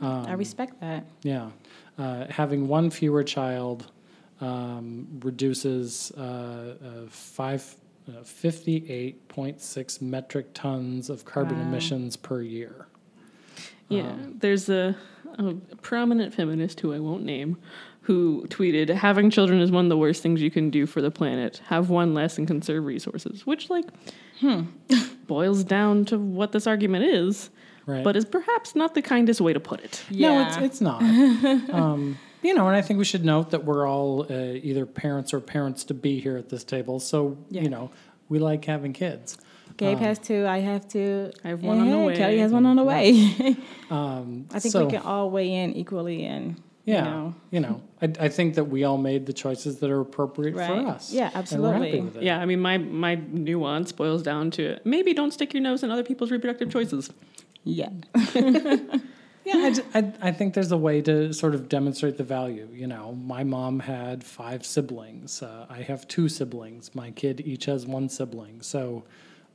um, 0.00 0.26
I 0.26 0.32
respect 0.32 0.80
that. 0.80 1.04
yeah, 1.22 1.50
uh, 1.96 2.26
having 2.28 2.66
one 2.66 2.90
fewer 2.90 3.22
child 3.22 3.86
um, 4.40 5.06
reduces 5.22 6.10
uh, 6.16 6.20
uh, 6.22 7.06
five. 7.08 7.76
Uh, 8.08 8.22
58.6 8.22 10.00
metric 10.00 10.46
tons 10.54 11.10
of 11.10 11.26
carbon 11.26 11.58
Wow. 11.58 11.66
emissions 11.68 12.16
per 12.16 12.40
year. 12.40 12.86
Yeah, 13.90 14.12
Um, 14.12 14.36
there's 14.38 14.70
a, 14.70 14.96
a 15.38 15.52
prominent 15.82 16.32
feminist 16.32 16.80
who 16.80 16.94
I 16.94 17.00
won't 17.00 17.22
name 17.22 17.58
who 18.08 18.44
tweeted, 18.48 18.88
"Having 18.88 19.30
children 19.30 19.60
is 19.60 19.70
one 19.70 19.84
of 19.84 19.88
the 19.90 19.96
worst 19.96 20.22
things 20.22 20.40
you 20.42 20.50
can 20.50 20.70
do 20.70 20.86
for 20.86 21.00
the 21.00 21.10
planet. 21.10 21.60
Have 21.66 21.90
one 21.90 22.14
less 22.14 22.38
and 22.38 22.46
conserve 22.48 22.84
resources." 22.84 23.46
Which, 23.46 23.70
like, 23.70 23.84
Hmm. 24.40 24.62
boils 25.28 25.62
down 25.62 26.04
to 26.06 26.18
what 26.18 26.52
this 26.52 26.66
argument 26.66 27.04
is, 27.04 27.50
Right. 27.86 28.02
but 28.02 28.16
is 28.16 28.24
perhaps 28.24 28.74
not 28.74 28.94
the 28.94 29.02
kindest 29.02 29.40
way 29.40 29.52
to 29.52 29.60
put 29.60 29.80
it. 29.80 30.02
No, 30.10 30.40
it's 30.46 30.56
it's 30.56 30.80
not. 30.80 31.02
um, 31.70 32.18
you 32.42 32.54
know, 32.54 32.66
and 32.68 32.76
I 32.76 32.82
think 32.82 32.98
we 32.98 33.04
should 33.04 33.24
note 33.24 33.50
that 33.50 33.64
we're 33.64 33.86
all 33.86 34.26
uh, 34.30 34.34
either 34.68 34.86
parents 34.86 35.34
or 35.34 35.40
parents 35.40 35.84
to 35.84 35.94
be 35.94 36.18
here 36.20 36.36
at 36.36 36.48
this 36.48 36.64
table. 36.64 36.98
So 37.00 37.36
Yeah. 37.50 37.62
you 37.62 37.68
know, 37.68 37.90
we 38.28 38.38
like 38.38 38.64
having 38.64 38.92
kids. 38.92 39.36
Gabe 39.76 39.98
Um, 39.98 40.02
has 40.04 40.18
two. 40.18 40.46
I 40.46 40.58
have 40.60 40.88
two. 40.88 41.30
I 41.44 41.48
have 41.48 41.62
one 41.62 41.78
on 41.78 41.90
the 41.90 41.98
way. 41.98 42.16
Kelly 42.16 42.38
has 42.38 42.52
one 42.52 42.64
on 42.66 42.76
the 42.76 42.84
way. 42.84 43.56
Um, 43.90 44.46
I 44.52 44.58
think 44.60 44.72
so, 44.72 44.84
we 44.84 44.90
can 44.92 45.00
all 45.02 45.30
weigh 45.30 45.50
in 45.52 45.74
equally 45.74 46.24
and 46.24 46.56
Yeah, 46.88 47.04
you 47.04 47.10
know. 47.10 47.34
you 47.50 47.60
know, 47.60 47.80
I, 48.02 48.26
I 48.26 48.28
think 48.28 48.54
that 48.54 48.64
we 48.64 48.84
all 48.84 48.98
made 48.98 49.26
the 49.26 49.32
choices 49.32 49.78
that 49.80 49.90
are 49.90 50.00
appropriate 50.00 50.54
Right. 50.56 50.66
for 50.68 50.88
us. 50.94 51.12
Yeah, 51.12 51.30
And 51.34 51.62
we're 51.62 51.72
happy 51.72 51.98
absolutely. 51.98 52.24
Yeah, 52.26 52.38
I 52.40 52.46
mean, 52.46 52.60
my 52.60 52.78
my 52.78 53.14
nuance 53.30 53.92
boils 53.92 54.22
down 54.22 54.50
to 54.52 54.62
maybe 54.84 55.12
don't 55.14 55.32
stick 55.32 55.52
your 55.54 55.62
nose 55.62 55.82
in 55.82 55.90
other 55.90 56.04
people's 56.04 56.30
reproductive 56.30 56.70
choices. 56.70 57.10
Yeah. 57.64 57.90
Yeah, 59.44 59.54
I, 59.66 59.72
ju- 59.72 59.84
I, 59.94 60.12
I 60.28 60.32
think 60.32 60.52
there's 60.52 60.72
a 60.72 60.76
way 60.76 61.00
to 61.02 61.32
sort 61.32 61.54
of 61.54 61.70
demonstrate 61.70 62.18
the 62.18 62.24
value. 62.24 62.68
You 62.70 62.86
know, 62.86 63.12
my 63.12 63.44
mom 63.44 63.80
had 63.80 64.22
five 64.22 64.66
siblings. 64.66 65.42
Uh, 65.42 65.64
I 65.70 65.80
have 65.80 66.06
two 66.06 66.28
siblings. 66.28 66.94
My 66.94 67.12
kid 67.12 67.40
each 67.46 67.64
has 67.64 67.86
one 67.86 68.10
sibling. 68.10 68.60
So 68.60 69.04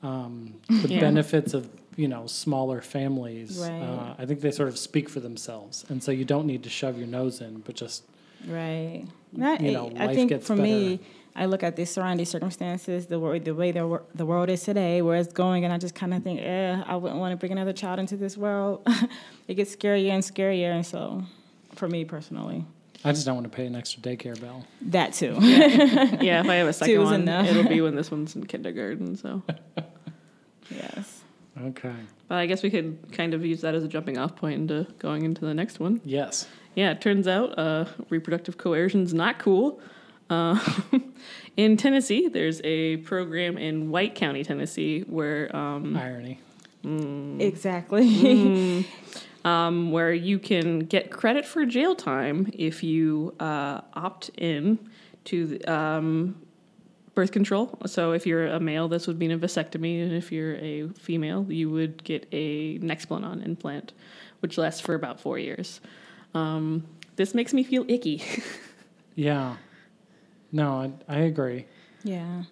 um, 0.02 0.56
the 0.68 0.88
Yeah. 0.96 1.00
benefits 1.02 1.54
of 1.54 1.70
you 1.96 2.08
know 2.08 2.28
smaller 2.28 2.82
families, 2.82 3.58
Right. 3.60 3.82
uh, 3.82 4.16
I 4.18 4.26
think 4.26 4.42
they 4.42 4.52
sort 4.52 4.70
of 4.70 4.78
speak 4.78 5.10
for 5.10 5.20
themselves. 5.20 5.86
And 5.90 6.02
so 6.04 6.12
you 6.12 6.26
don't 6.26 6.46
need 6.48 6.64
to 6.64 6.70
shove 6.70 6.98
your 6.98 7.08
nose 7.08 7.42
in, 7.42 7.60
but 7.60 7.76
just 7.76 8.04
Right. 8.48 9.06
Not, 9.32 9.62
You 9.62 9.72
know, 9.72 9.92
I 9.98 10.14
think 10.14 10.30
gets 10.30 10.46
for 10.46 10.56
me, 10.56 11.00
I 11.36 11.46
look 11.46 11.64
at 11.64 11.76
the 11.76 11.86
surrounding 11.86 12.26
circumstances, 12.26 13.08
the 13.08 13.18
way 13.20 13.40
the 13.40 13.56
way 13.56 13.72
the, 13.72 13.88
wor- 13.88 14.04
the 14.14 14.26
world 14.26 14.50
is 14.50 14.62
today, 14.64 15.02
where 15.02 15.16
it's 15.18 15.32
going, 15.34 15.64
and 15.64 15.74
I 15.74 15.78
just 15.78 15.96
kind 15.96 16.14
of 16.14 16.24
think, 16.24 16.42
eh, 16.42 16.84
I 16.86 16.96
wouldn't 16.96 17.20
want 17.20 17.32
to 17.32 17.38
bring 17.38 17.52
another 17.52 17.74
child 17.74 18.00
into 18.00 18.18
this 18.18 18.38
world. 18.38 18.86
it 19.48 19.56
gets 19.56 19.76
scarier 19.76 20.10
and 20.12 20.22
scarier, 20.24 20.72
and 20.76 20.86
so, 20.86 21.24
for 21.74 21.88
me 21.88 22.06
personally, 22.06 22.66
I 23.06 23.12
just 23.14 23.26
don't 23.26 23.36
want 23.36 23.50
to 23.52 23.56
pay 23.56 23.66
an 23.66 23.76
extra 23.76 24.02
daycare 24.02 24.40
bill. 24.40 24.66
that 24.82 25.14
too. 25.14 25.36
yeah, 25.42 26.42
if 26.42 26.48
I 26.50 26.56
have 26.56 26.68
a 26.68 26.74
second 26.74 26.94
Two's 26.96 27.06
one, 27.06 27.22
enough. 27.22 27.48
it'll 27.48 27.68
be 27.68 27.82
when 27.82 27.96
this 28.00 28.12
one's 28.12 28.36
in 28.36 28.46
kindergarten. 28.46 29.16
So, 29.18 29.42
yes. 30.70 31.23
Okay. 31.62 31.94
but 32.28 32.36
I 32.36 32.46
guess 32.46 32.64
we 32.64 32.70
could 32.70 33.12
kind 33.12 33.34
of 33.34 33.46
use 33.46 33.62
that 33.62 33.76
as 33.76 33.84
a 33.84 33.88
jumping 33.88 34.18
off 34.18 34.36
point 34.36 34.56
into 34.56 34.92
going 35.00 35.24
into 35.24 35.42
the 35.42 35.54
next 35.54 35.80
one. 35.80 36.02
Yes. 36.04 36.48
Yeah, 36.76 36.92
it 36.92 37.02
turns 37.02 37.28
out 37.28 37.58
uh, 37.58 37.86
reproductive 38.10 38.58
coercion's 38.58 39.14
not 39.14 39.38
cool. 39.38 39.80
Uh, 40.30 40.60
in 41.58 41.78
Tennessee, 41.78 42.28
there's 42.28 42.60
a 42.64 42.98
program 42.98 43.58
in 43.58 43.92
White 43.92 44.16
County, 44.16 44.44
Tennessee, 44.44 45.02
where 45.02 45.56
um, 45.56 45.96
Irony. 45.96 46.40
Exactly. 47.40 48.86
um, 49.46 49.92
where 49.92 50.14
you 50.14 50.40
can 50.40 50.80
get 50.80 51.12
credit 51.12 51.46
for 51.46 51.66
jail 51.66 51.96
time 51.96 52.50
if 52.54 52.84
you 52.84 53.36
uh, 53.40 53.82
opt 53.94 54.30
in 54.38 54.80
to 55.26 55.48
the, 55.48 55.74
um, 55.74 56.36
birth 57.16 57.32
control. 57.32 57.78
So 57.86 58.12
if 58.14 58.26
you're 58.26 58.48
a 58.48 58.60
male, 58.60 58.88
this 58.88 59.06
would 59.08 59.20
mean 59.20 59.32
a 59.32 59.38
vasectomy, 59.38 60.04
and 60.04 60.12
if 60.14 60.32
you're 60.32 60.56
a 60.56 60.88
female, 60.90 61.46
you 61.50 61.70
would 61.70 62.04
get 62.04 62.28
a 62.32 62.80
Nexplanon 62.80 63.46
implant, 63.46 63.94
which 64.40 64.58
lasts 64.58 64.82
for 64.82 64.96
about 64.96 65.20
four 65.20 65.38
years. 65.38 65.80
Um, 66.34 66.86
this 67.16 67.34
makes 67.34 67.54
me 67.54 67.64
feel 67.64 67.86
icky. 67.88 68.22
Yeah. 69.16 69.58
No, 70.52 70.92
I, 71.08 71.18
I 71.18 71.20
agree. 71.20 71.66
yeah. 72.04 72.44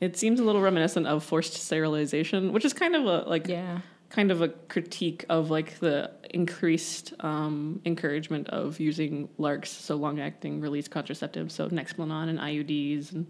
It 0.00 0.18
seems 0.18 0.38
a 0.38 0.44
little 0.44 0.60
reminiscent 0.60 1.06
of 1.06 1.24
forced 1.24 1.54
sterilization, 1.54 2.52
which 2.52 2.64
is 2.66 2.74
kind 2.74 2.94
of 2.94 3.06
a 3.06 3.26
like 3.26 3.46
Yeah. 3.48 3.78
kind 4.10 4.30
of 4.30 4.42
a 4.42 4.48
critique 4.48 5.24
of 5.30 5.48
like 5.48 5.78
the 5.78 6.10
increased 6.28 7.14
um, 7.20 7.80
encouragement 7.86 8.48
of 8.48 8.80
using 8.80 9.28
LARCs, 9.38 9.68
so 9.68 9.96
long-acting 9.96 10.60
release 10.60 10.88
contraceptives, 10.88 11.52
so 11.52 11.68
Nexplanon 11.70 12.28
and 12.28 12.38
IUDs 12.38 13.12
and 13.12 13.26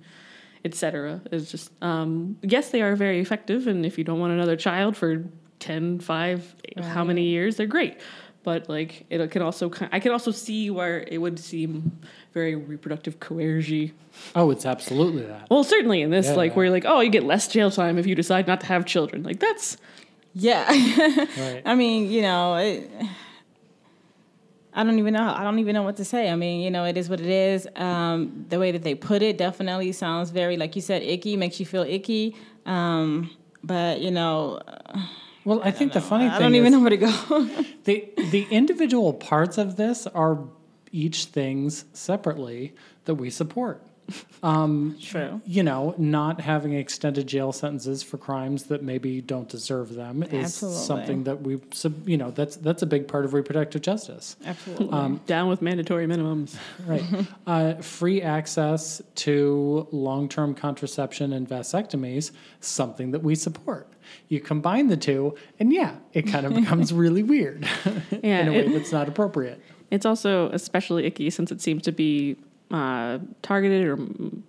etc. 0.65 1.21
Is 1.31 1.51
just 1.51 1.71
um, 1.83 2.37
yes, 2.43 2.71
they 2.71 2.83
are 2.83 2.97
very 2.97 3.21
effective, 3.21 3.67
and 3.67 3.85
if 3.87 3.99
you 3.99 4.05
don't 4.05 4.21
want 4.21 4.33
another 4.33 4.57
child 4.57 4.97
for 4.97 5.25
10, 5.61 6.01
5, 6.01 6.57
how 6.83 7.05
many 7.05 7.23
years, 7.25 7.57
they're 7.57 7.67
great. 7.67 7.99
But 8.45 8.69
like 8.69 9.07
it 9.09 9.31
can 9.31 9.41
also, 9.43 9.71
I 9.93 10.01
can 10.01 10.11
also 10.11 10.33
see 10.33 10.69
where 10.71 11.05
it 11.07 11.19
would 11.19 11.39
seem 11.39 12.01
very 12.35 12.57
reproductive 12.57 13.21
coercion. 13.21 13.93
Oh, 14.35 14.51
it's 14.51 14.67
absolutely 14.67 15.23
that. 15.23 15.47
Well, 15.49 15.63
certainly 15.63 16.03
in 16.03 16.11
this, 16.11 16.27
Yeah. 16.27 16.35
like 16.35 16.57
where 16.57 16.65
you're 16.65 16.73
like, 16.75 16.85
oh, 16.85 16.99
you 17.01 17.11
get 17.11 17.23
less 17.23 17.47
jail 17.47 17.71
time 17.71 17.99
if 17.99 18.07
you 18.07 18.17
decide 18.17 18.49
not 18.49 18.61
to 18.63 18.67
have 18.67 18.85
children. 18.85 19.23
Like 19.23 19.39
that's 19.39 19.77
Yeah. 20.35 20.67
Right. 21.39 21.63
I 21.65 21.77
mean, 21.77 22.11
you 22.11 22.23
know, 22.23 22.57
it, 22.57 22.91
I 24.75 24.85
don't 24.85 24.99
even 24.99 25.13
know. 25.13 25.35
I 25.37 25.43
don't 25.45 25.59
even 25.59 25.75
know 25.75 25.83
what 25.83 25.97
to 25.99 26.05
say. 26.05 26.31
I 26.31 26.37
mean, 26.37 26.61
you 26.61 26.71
know, 26.71 26.85
it 26.85 26.97
is 26.97 27.09
what 27.11 27.21
it 27.21 27.27
is. 27.29 27.69
Um, 27.77 28.47
the 28.49 28.59
way 28.59 28.73
that 28.73 28.83
they 28.83 28.95
put 28.95 29.23
it 29.23 29.37
definitely 29.37 29.93
sounds 29.93 30.31
very, 30.31 30.57
like 30.57 30.75
you 30.77 30.83
said, 30.83 31.03
icky. 31.03 31.37
Makes 31.37 31.61
you 31.61 31.67
feel 31.67 31.83
icky. 31.83 32.37
Um, 32.65 33.31
but 33.63 34.01
you 34.01 34.11
know, 34.11 34.61
Well, 35.45 35.61
I 35.63 35.71
think 35.73 35.93
the 35.93 36.01
funny 36.01 36.25
thing 36.25 36.33
I 36.35 36.39
don't 36.39 36.55
even 36.55 36.73
know 36.73 36.81
where 36.81 36.91
to 36.91 36.97
go. 36.97 37.11
the 37.85 38.09
the 38.31 38.47
individual 38.51 39.13
parts 39.13 39.59
of 39.59 39.77
this 39.77 40.07
are 40.09 40.39
each 40.91 41.27
things 41.27 41.85
separately 41.93 42.75
that 43.05 43.17
we 43.17 43.31
support. 43.31 43.83
True. 44.43 45.41
You 45.47 45.63
know, 45.63 45.95
not 45.99 46.41
having 46.41 46.73
extended 46.73 47.27
jail 47.27 47.53
sentences 47.53 48.03
for 48.03 48.19
crimes 48.19 48.65
that 48.65 48.83
maybe 48.83 49.21
don't 49.21 49.49
deserve 49.49 49.95
them 49.95 50.23
is 50.25 50.45
Absolutely. 50.45 50.81
something 50.81 51.25
that 51.25 51.43
we, 51.43 51.61
you 52.07 52.17
know, 52.17 52.31
that's 52.33 52.57
that's 52.57 52.83
a 52.83 52.87
big 52.87 53.07
part 53.07 53.25
of 53.25 53.35
reproductive 53.35 53.83
justice. 53.83 54.37
Absolutely. 54.45 55.21
down 55.27 55.49
with 55.49 55.63
mandatory 55.63 56.07
minimums. 56.07 56.57
Right. 56.87 57.05
uh, 57.47 57.75
free 57.77 58.21
access 58.23 59.01
to 59.17 59.87
long 59.93 60.29
term 60.29 60.55
contraception 60.55 61.33
and 61.33 61.49
vasectomies, 61.49 62.33
something 62.61 63.13
that 63.13 63.23
we 63.23 63.35
support. 63.35 63.89
You 64.29 64.41
combine 64.41 64.89
the 64.89 64.97
two, 64.97 65.37
and 65.61 65.73
yeah, 65.73 65.95
it 66.13 66.23
kind 66.23 66.45
of 66.47 66.55
becomes 66.61 66.93
really 66.93 67.23
weird 67.23 67.67
Yeah, 68.11 68.41
in 68.41 68.49
a 68.49 68.51
way 68.51 68.67
it- 68.67 68.73
that's 68.73 68.93
not 68.93 69.09
appropriate. 69.09 69.61
It's 69.91 70.07
also 70.07 70.49
especially 70.51 71.05
icky 71.05 71.29
since 71.31 71.53
it 71.53 71.61
seems 71.61 71.83
to 71.83 71.93
be 71.93 72.37
uh, 72.73 73.19
targeted 73.43 73.87
or 73.87 73.99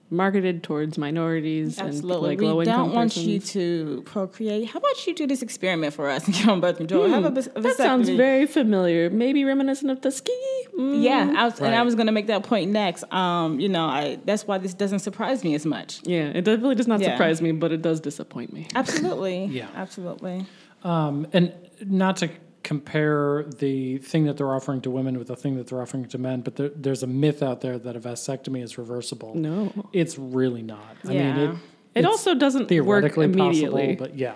marketed 0.09 0.63
towards 0.63 0.97
minorities 0.97 1.77
Absolutely. 1.79 2.13
and 2.15 2.23
like 2.23 2.41
low 2.41 2.49
income. 2.49 2.57
we 2.57 2.65
don't 2.65 2.93
want 2.93 3.09
persons. 3.11 3.27
you 3.27 3.39
to 3.39 4.01
procreate. 4.05 4.69
How 4.69 4.79
about 4.79 5.05
you 5.05 5.13
do 5.13 5.27
this 5.27 5.41
experiment 5.41 5.93
for 5.93 6.09
us 6.09 6.25
and 6.25 6.33
get 6.33 6.47
on 6.47 6.61
birth 6.61 6.77
control? 6.77 7.07
Have 7.09 7.25
a, 7.25 7.39
a 7.55 7.61
that 7.61 7.75
sounds 7.75 8.07
very 8.09 8.45
familiar. 8.45 9.09
Maybe 9.09 9.43
reminiscent 9.43 9.91
of 9.91 9.99
Tuskegee. 9.99 10.67
Mm. 10.79 11.03
Yeah, 11.03 11.33
I 11.35 11.45
was, 11.45 11.59
and 11.59 11.75
I 11.75 11.81
was 11.81 11.95
going 11.95 12.05
to 12.07 12.13
make 12.13 12.27
that 12.27 12.43
point 12.43 12.71
next. 12.71 13.03
Um, 13.11 13.59
you 13.59 13.67
know, 13.69 13.85
I 13.85 14.19
that's 14.25 14.47
why 14.47 14.57
this 14.57 14.73
doesn't 14.73 14.99
surprise 14.99 15.43
me 15.43 15.53
as 15.55 15.65
much. 15.65 15.99
Yeah, 16.03 16.27
it 16.33 16.45
does- 16.45 16.59
really 16.61 16.75
does 16.75 16.87
not 16.87 17.01
Yeah. 17.01 17.11
surprise 17.11 17.41
me, 17.41 17.51
but 17.51 17.71
it 17.71 17.81
does 17.81 17.99
disappoint 17.99 18.53
me. 18.53 18.67
Absolutely. 18.73 19.45
Yeah. 19.53 19.67
Absolutely. 19.75 20.45
Um, 20.83 21.27
and 21.33 21.53
not 21.85 22.17
to 22.17 22.29
compare 22.73 23.43
the 23.59 23.97
thing 23.99 24.23
that 24.25 24.35
they're 24.37 24.53
offering 24.53 24.81
to 24.81 24.89
women 24.89 25.17
with 25.19 25.27
the 25.27 25.35
thing 25.35 25.55
that 25.57 25.67
they're 25.67 25.81
offering 25.81 26.05
to 26.05 26.17
men, 26.17 26.41
but 26.41 26.55
there, 26.55 26.69
there's 26.69 27.03
a 27.03 27.07
myth 27.07 27.41
out 27.43 27.61
there 27.61 27.77
that 27.77 27.95
a 27.95 27.99
vasectomy 27.99 28.61
is 28.63 28.77
reversible. 28.77 29.35
No. 29.35 29.71
It's 29.93 30.17
really 30.17 30.61
not. 30.63 30.95
I 31.07 31.11
Yeah. 31.13 31.35
mean, 31.35 31.49
it, 31.49 31.55
It 31.99 32.05
also 32.05 32.33
doesn't 32.33 32.61
work 32.63 32.69
theoretically 32.69 33.25
immediately. 33.25 33.87
possible, 33.95 34.05
but 34.07 34.17
yeah. 34.17 34.33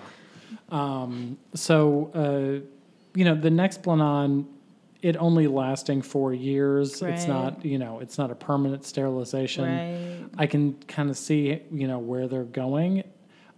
Um, 0.69 1.37
so, 1.55 1.79
uh, 2.13 2.67
you 3.15 3.25
know, 3.25 3.35
the 3.35 3.49
Nexplanon, 3.49 4.45
it 5.01 5.15
only 5.17 5.47
lasting 5.47 6.01
four 6.01 6.33
years. 6.33 7.01
It's 7.01 7.25
not, 7.27 7.63
you 7.65 7.77
know, 7.79 7.99
it's 7.99 8.17
not 8.17 8.29
a 8.31 8.35
permanent 8.35 8.83
sterilization. 8.85 9.63
Right. 9.65 10.29
I 10.37 10.45
can 10.47 10.73
kind 10.87 11.09
of 11.09 11.17
see, 11.17 11.61
you 11.71 11.87
know, 11.87 11.99
where 11.99 12.27
they're 12.27 12.43
going. 12.43 13.03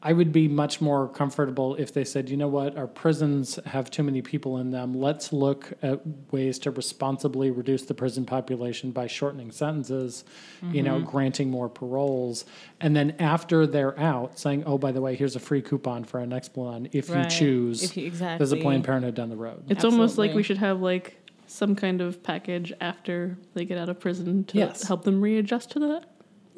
I 0.01 0.13
would 0.13 0.31
be 0.31 0.47
much 0.47 0.79
more 0.79 1.09
comfortable 1.09 1.75
if 1.75 1.93
they 1.93 2.05
said, 2.05 2.29
you 2.29 2.37
know 2.37 2.47
what, 2.47 2.77
our 2.77 2.87
prisons 2.87 3.59
have 3.65 3.91
too 3.91 4.01
many 4.01 4.21
people 4.21 4.57
in 4.59 4.71
them. 4.71 4.93
Let's 4.93 5.33
look 5.33 5.73
at 5.81 5.99
ways 6.31 6.57
to 6.59 6.71
responsibly 6.71 7.51
reduce 7.51 7.83
the 7.83 7.93
prison 7.93 8.25
population 8.25 8.91
by 8.91 9.07
shortening 9.07 9.51
sentences, 9.51 10.23
you 10.71 10.83
know, 10.83 10.99
Mm-hmm. 10.99 11.09
granting 11.09 11.49
more 11.51 11.67
paroles. 11.67 12.45
And 12.79 12.95
then 12.95 13.13
after 13.19 13.67
they're 13.67 13.99
out, 13.99 14.39
saying, 14.39 14.63
oh, 14.65 14.77
by 14.77 14.93
the 14.93 15.01
way, 15.01 15.15
here's 15.15 15.35
a 15.35 15.39
free 15.39 15.61
coupon 15.61 16.05
for 16.05 16.21
a 16.21 16.25
Nexplanon 16.25 16.89
if 16.93 17.09
Right. 17.09 17.25
you 17.25 17.29
choose. 17.29 17.83
If 17.83 17.97
you- 17.97 18.09
There's 18.09 18.21
a 18.21 18.35
exactly. 18.35 18.61
Planned 18.61 18.83
Parenthood 18.85 19.15
down 19.15 19.29
the 19.29 19.35
road. 19.35 19.63
It's 19.67 19.83
almost 19.83 20.17
like 20.17 20.33
we 20.33 20.43
should 20.43 20.57
have 20.59 20.79
like 20.81 21.17
some 21.47 21.75
kind 21.75 21.99
of 21.99 22.23
package 22.23 22.71
after 22.79 23.37
they 23.53 23.65
get 23.65 23.77
out 23.77 23.89
of 23.89 23.99
prison 23.99 24.45
to 24.45 24.57
Yes. 24.59 24.87
help 24.87 25.03
them 25.03 25.19
readjust 25.19 25.71
to 25.71 25.79
the 25.79 26.03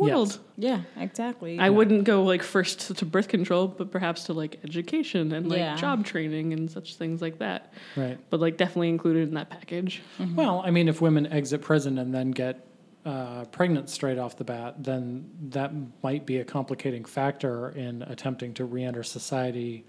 world. 0.01 0.39
Yes. 0.57 0.83
Yeah, 0.95 1.01
exactly. 1.03 1.59
I 1.59 1.69
wouldn't 1.69 2.03
go 2.03 2.23
like 2.23 2.43
first 2.43 2.95
to 2.97 3.05
birth 3.05 3.27
control, 3.27 3.67
but 3.67 3.91
perhaps 3.91 4.25
to 4.25 4.33
like 4.33 4.59
education 4.63 5.31
and 5.31 5.47
like 5.49 5.59
Yeah. 5.59 5.75
job 5.75 6.05
training 6.05 6.53
and 6.53 6.69
such 6.69 6.95
things 6.95 7.21
like 7.21 7.39
that. 7.39 7.73
Right. 7.95 8.17
But 8.29 8.39
like 8.39 8.57
definitely 8.57 8.89
included 8.89 9.29
in 9.29 9.35
that 9.35 9.49
package. 9.49 10.01
Well, 10.35 10.61
I 10.65 10.71
mean, 10.71 10.87
if 10.87 11.01
women 11.01 11.27
exit 11.27 11.61
prison 11.61 11.97
and 11.97 12.13
then 12.13 12.31
get 12.31 12.65
uh, 13.05 13.45
pregnant 13.45 13.89
straight 13.89 14.19
off 14.19 14.37
the 14.37 14.43
bat, 14.43 14.75
then 14.83 15.27
that 15.49 15.71
might 16.03 16.25
be 16.25 16.37
a 16.37 16.43
complicating 16.45 17.03
factor 17.05 17.69
in 17.69 18.03
attempting 18.03 18.53
to 18.55 18.65
reenter 18.65 19.01
society. 19.03 19.83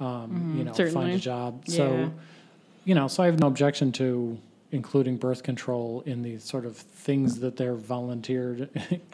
Um, 0.00 0.54
You 0.58 0.64
know, 0.64 0.72
find 0.72 1.12
a 1.12 1.18
job. 1.18 1.62
Yeah. 1.66 1.76
So, 1.76 2.12
you 2.84 2.94
know, 2.94 3.06
so 3.08 3.22
I 3.22 3.26
have 3.26 3.38
no 3.38 3.46
objection 3.46 3.92
to 3.92 4.36
including 4.72 5.16
birth 5.16 5.42
control 5.42 6.02
in 6.06 6.22
these 6.22 6.42
sort 6.42 6.66
of 6.66 6.76
things 6.76 7.38
that 7.40 7.56
they're 7.56 7.76
volunteered, 7.76 8.68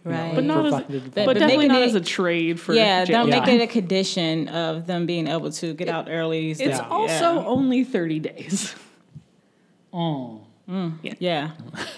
Right. 0.05 0.29
know, 0.31 0.35
But 0.35 0.45
not 0.45 0.65
as- 0.67 0.73
provided 0.73 1.05
But- 1.05 1.15
But, 1.15 1.27
but 1.27 1.39
definitely 1.39 1.69
not 1.69 1.83
it- 1.83 1.87
as 1.87 1.95
a 1.95 2.01
trade 2.01 2.59
for 2.59 2.73
yeah, 2.75 3.05
jail 3.05 3.19
don't 3.21 3.31
make 3.31 3.45
time. 3.45 3.61
it 3.61 3.63
a 3.63 3.67
condition 3.67 4.49
of 4.49 4.87
them 4.87 5.05
being 5.07 5.27
able 5.29 5.51
to 5.53 5.75
get 5.75 5.89
out 5.89 6.09
early. 6.11 6.51
It's 6.53 6.61
Yeah. 6.61 6.87
also 6.89 7.45
only 7.47 7.85
30 7.85 8.19
days. 8.21 8.75
Oh. 9.95 10.41
yeah. 11.19 11.51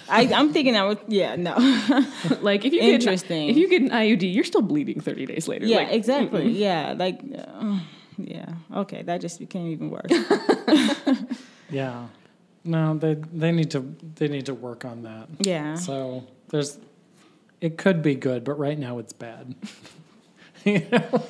I, 0.08 0.22
I'm 0.34 0.52
thinking 0.52 0.74
I 0.76 0.84
would. 0.84 0.98
Yeah, 1.06 1.36
no. 1.36 1.54
like 2.42 2.64
if 2.64 2.72
you 2.72 2.80
get 2.80 2.94
Interesting. 2.94 3.48
if 3.48 3.56
you 3.56 3.68
get 3.68 3.82
an 3.82 3.90
IUD, 3.90 4.34
you're 4.34 4.42
still 4.42 4.62
bleeding 4.62 4.98
30 5.00 5.26
days 5.26 5.46
later. 5.46 5.64
yeah, 5.64 5.76
Like, 5.76 5.92
exactly. 5.92 6.48
Yeah, 6.50 6.94
like. 6.98 7.20
Uh, 7.32 7.78
yeah. 8.18 8.46
Okay, 8.74 9.02
that 9.02 9.20
just 9.20 9.38
became 9.38 9.68
even 9.68 9.90
worse. 9.90 10.10
Yeah. 11.70 12.06
No, 12.64 12.96
they 12.96 13.14
they 13.14 13.52
need 13.52 13.70
to 13.72 13.80
they 14.14 14.28
need 14.28 14.46
to 14.46 14.54
work 14.54 14.84
on 14.84 15.02
that. 15.02 15.28
Yeah. 15.38 15.74
So 15.76 16.24
there's, 16.48 16.78
it 17.60 17.76
could 17.78 18.00
be 18.02 18.14
good, 18.14 18.42
but 18.44 18.58
right 18.58 18.78
now 18.78 18.98
it's 18.98 19.12
bad. 19.12 19.54
You 20.64 20.80
know? 20.90 21.22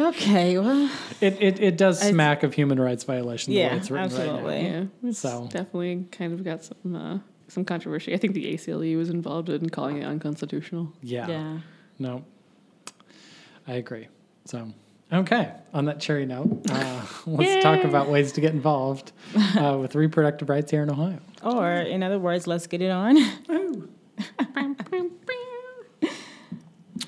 Okay. 0.00 0.58
Well. 0.58 0.90
It, 1.20 1.40
it 1.40 1.60
it 1.60 1.76
does 1.76 2.02
I- 2.02 2.10
smack 2.10 2.42
of 2.42 2.52
human 2.54 2.80
rights 2.80 3.04
violation. 3.04 3.52
the 3.52 3.60
way 3.60 3.64
Yeah. 3.66 3.76
it's 3.76 3.90
written 3.92 4.10
right 4.10 4.26
now. 4.26 4.32
absolutely. 4.34 4.62
Yeah, 4.64 4.84
it's 5.04 5.18
So- 5.20 5.46
definitely 5.50 6.06
kind 6.10 6.32
of 6.32 6.42
got 6.42 6.64
some 6.64 6.94
uh, 6.96 7.18
some 7.46 7.64
controversy. 7.64 8.12
I 8.14 8.16
think 8.16 8.34
the 8.34 8.52
ACLU 8.54 8.96
was 8.96 9.08
involved 9.10 9.48
in 9.50 9.68
calling 9.70 9.98
it 9.98 10.04
unconstitutional. 10.04 10.92
Yeah. 11.00 11.28
Yeah. 11.28 11.58
No. 12.00 12.24
I 13.68 13.74
agree. 13.74 14.08
So 14.46 14.72
okay. 15.12 15.52
On 15.74 15.84
that 15.86 16.00
cherry 16.00 16.26
note, 16.26 16.62
uh, 16.70 17.06
let's 17.26 17.62
talk 17.62 17.84
about 17.84 18.08
ways 18.08 18.32
to 18.32 18.40
get 18.40 18.52
involved 18.52 19.12
uh, 19.56 19.76
with 19.80 19.94
reproductive 19.94 20.48
rights 20.48 20.70
here 20.70 20.82
in 20.82 20.90
Ohio. 20.90 21.18
Or 21.42 21.72
in 21.72 22.02
other 22.02 22.18
words, 22.18 22.46
let's 22.46 22.66
get 22.66 22.82
it 22.82 22.90
on. 22.90 23.16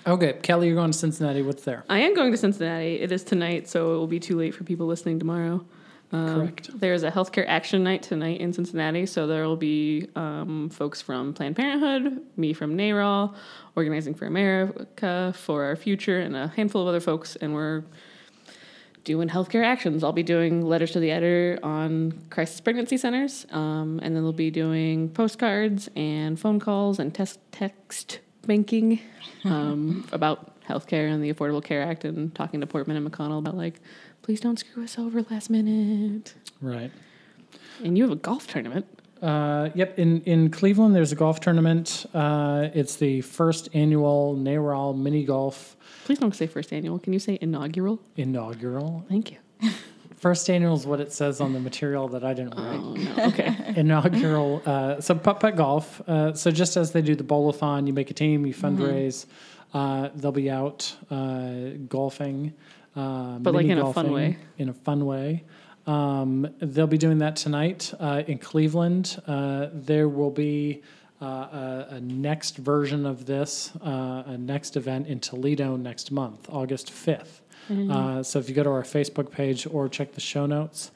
Okay, 0.07 0.33
Kelly, 0.43 0.67
you're 0.67 0.77
going 0.77 0.93
to 0.93 0.97
Cincinnati. 0.99 1.43
What's 1.43 1.65
there? 1.65 1.85
I 1.91 1.99
am 2.01 2.15
going 2.15 2.33
to 2.33 2.39
Cincinnati. 2.39 3.01
It 3.01 3.13
is 3.13 3.23
tonight, 3.23 3.69
so 3.69 3.95
it 3.95 3.97
will 3.99 4.07
be 4.07 4.19
too 4.19 4.37
late 4.37 4.55
for 4.55 4.65
people 4.65 4.87
listening 4.87 5.19
tomorrow. 5.19 5.65
Um, 6.13 6.35
Correct. 6.35 6.81
There's 6.81 7.03
a 7.05 7.11
healthcare 7.11 7.45
action 7.47 7.85
night 7.85 8.03
tonight 8.03 8.41
in 8.41 8.53
Cincinnati, 8.53 9.07
so 9.07 9.27
there 9.27 9.47
will 9.47 9.57
be 9.57 10.09
um, 10.17 10.69
folks 10.69 11.01
from 11.01 11.33
Planned 11.33 11.57
Parenthood, 11.57 12.21
me 12.37 12.53
from 12.53 12.77
NARAL, 12.77 13.35
Organizing 13.77 14.15
for 14.15 14.27
America, 14.27 15.33
For 15.37 15.65
Our 15.65 15.77
Future, 15.77 16.19
and 16.19 16.35
a 16.35 16.49
handful 16.49 16.83
of 16.83 16.89
other 16.89 17.01
folks, 17.01 17.37
and 17.37 17.55
we're 17.55 17.85
doing 19.05 19.29
healthcare 19.29 19.65
actions. 19.65 20.03
I'll 20.03 20.13
be 20.13 20.23
doing 20.23 20.63
letters 20.63 20.91
to 20.93 21.01
the 21.01 21.11
editor 21.11 21.59
on 21.63 22.21
crisis 22.31 22.61
pregnancy 22.61 22.97
centers, 22.97 23.47
um, 23.51 24.01
and 24.03 24.15
then 24.15 24.23
they'll 24.23 24.33
be 24.33 24.51
doing 24.51 25.11
postcards 25.11 25.89
and 25.97 26.39
phone 26.39 26.59
calls 26.61 26.99
and 26.99 27.15
test 27.15 27.39
text 27.53 28.19
banking 28.47 29.01
um, 29.45 30.07
about 30.13 30.61
healthcare 30.63 31.13
and 31.13 31.23
the 31.23 31.33
Affordable 31.33 31.63
Care 31.63 31.83
Act, 31.83 32.05
and 32.05 32.35
talking 32.35 32.61
to 32.61 32.67
Portman 32.67 32.97
and 32.97 33.11
McConnell 33.11 33.39
about 33.39 33.57
like, 33.57 33.81
please 34.23 34.41
don't 34.41 34.59
screw 34.59 34.85
us 34.85 34.99
over 34.99 35.23
last 35.31 35.51
minute. 35.51 36.35
Right. 36.61 36.91
And 37.83 37.97
you 37.97 38.05
have 38.05 38.13
a 38.13 38.17
golf 38.17 38.47
tournament. 38.47 38.87
Uh, 39.23 39.69
yep. 39.75 39.99
In 39.99 40.23
in 40.23 40.51
Cleveland, 40.51 40.95
there's 40.95 41.13
a 41.13 41.17
golf 41.17 41.41
tournament. 41.41 42.07
Uh, 42.15 42.69
it's 42.73 42.97
the 42.97 43.21
first 43.21 43.69
annual 43.75 44.37
NARAL 44.37 44.97
mini 44.97 45.25
golf 45.25 45.77
Please 46.05 46.19
don't 46.19 46.35
say 46.35 46.49
first 46.49 46.73
annual. 46.73 46.99
Can 46.99 47.13
you 47.13 47.21
say 47.21 47.39
inaugural? 47.41 48.01
inaugural. 48.17 49.05
Thank 49.09 49.31
you. 49.31 49.39
First 50.17 50.51
annual 50.51 50.75
is 50.75 50.87
what 50.87 51.01
it 51.01 51.13
says 51.13 51.41
on 51.41 51.55
the 51.55 51.61
material 51.61 52.09
that 52.09 52.25
I 52.25 52.35
didn't 52.35 52.55
write. 52.57 52.81
Oh 52.81 52.95
no. 52.95 53.25
Okay. 53.29 53.73
inaugural. 53.77 54.61
Uh, 54.67 55.01
so 55.01 55.15
putt 55.15 55.39
putt 55.41 55.57
golf. 55.57 56.03
Uh, 56.07 56.35
so 56.35 56.51
just 56.51 56.77
as 56.77 56.91
they 56.91 57.01
do 57.01 57.15
the 57.15 57.25
bowlathon, 57.25 57.87
you 57.87 57.93
make 57.93 58.11
a 58.11 58.15
team, 58.15 58.45
you 58.45 58.53
fundraise. 58.53 59.27
Uh, 59.73 60.09
they'll 60.17 60.33
be 60.33 60.51
out 60.51 60.95
uh, 61.11 61.71
golfing, 61.89 62.53
uh, 62.97 63.39
But, 63.39 63.55
like, 63.55 63.67
in 63.67 63.79
a 63.79 63.93
fun 63.93 64.13
way. 64.13 64.39
In 64.59 64.69
a 64.69 64.75
fun 64.75 65.07
way. 65.07 65.45
Um, 65.87 66.47
they'll 66.61 66.87
be 66.87 66.99
doing 66.99 67.19
that 67.19 67.37
tonight 67.37 67.93
uh, 67.99 68.23
in 68.27 68.39
Cleveland. 68.39 69.21
Uh, 69.27 69.69
there 69.73 70.09
will 70.09 70.31
be. 70.31 70.83
Uh, 71.23 71.27
a, 71.27 71.97
a 71.97 72.01
next 72.01 72.57
version 72.57 73.05
of 73.05 73.27
this, 73.27 73.73
uh, 73.85 74.23
a 74.25 74.39
next 74.39 74.75
event 74.75 75.07
in 75.07 75.21
Toledo 75.21 75.77
next 75.77 76.11
month, 76.11 76.49
August 76.51 76.91
5th. 76.91 77.41
Uh, 77.93 78.23
so 78.23 78.39
if 78.39 78.49
you 78.49 78.55
go 78.55 78.63
to 78.63 78.71
our 78.71 78.83
Facebook 78.83 79.31
page 79.31 79.67
or 79.71 79.87
check 79.87 80.13
the 80.13 80.21
show 80.23 80.47
notes, 80.47 80.91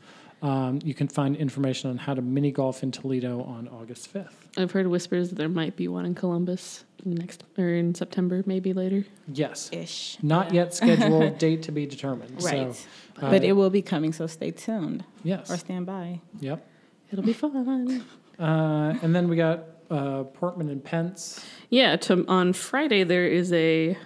um, 0.45 0.79
you 0.85 0.93
can 0.93 1.09
find 1.09 1.35
information 1.37 1.89
on 1.89 1.97
how 1.97 2.13
to 2.13 2.21
mini 2.21 2.51
golf 2.51 2.83
in 2.83 2.93
Toledo 2.93 3.43
on 3.45 3.67
August 3.69 4.13
5th. 4.13 4.35
I've 4.59 4.73
heard 4.73 4.87
whispers 4.87 5.31
that 5.31 5.37
there 5.37 5.49
might 5.49 5.75
be 5.75 5.89
one 5.89 6.05
in 6.05 6.15
Columbus 6.15 6.85
next 7.03 7.45
or 7.57 7.69
in 7.69 7.95
September, 7.95 8.43
maybe 8.45 8.75
later. 8.75 9.07
Yes. 9.27 9.71
Ish. 9.73 10.19
Not 10.23 10.49
Yeah. 10.53 10.65
yet 10.65 10.75
scheduled, 10.75 11.39
date 11.39 11.63
to 11.63 11.73
be 11.73 11.87
determined. 11.87 12.43
Right. 12.43 12.75
So, 12.75 12.87
uh, 13.23 13.31
but 13.31 13.43
it 13.43 13.53
will 13.53 13.71
be 13.71 13.81
coming, 13.81 14.13
so 14.13 14.27
stay 14.27 14.51
tuned 14.51 15.05
yes. 15.23 15.51
or 15.51 15.57
stand 15.57 15.87
by. 15.87 16.21
Yep. 16.41 16.67
It'll 17.11 17.25
be 17.25 17.33
fun. 17.33 18.05
Uh, 18.39 18.99
and 19.01 19.15
then 19.15 19.29
we 19.29 19.37
got 19.37 19.65
uh, 19.91 20.25
Portman 20.25 20.69
and 20.69 20.85
Pence. 20.85 21.43
Yeah, 21.71 21.97
to, 21.97 22.27
on 22.29 22.53
Friday 22.53 23.03
there 23.03 23.27
is 23.27 23.51
a 23.55 23.97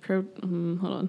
pro. 0.00 0.24
Um, 0.42 0.78
hold 0.80 0.94
on. 0.94 1.08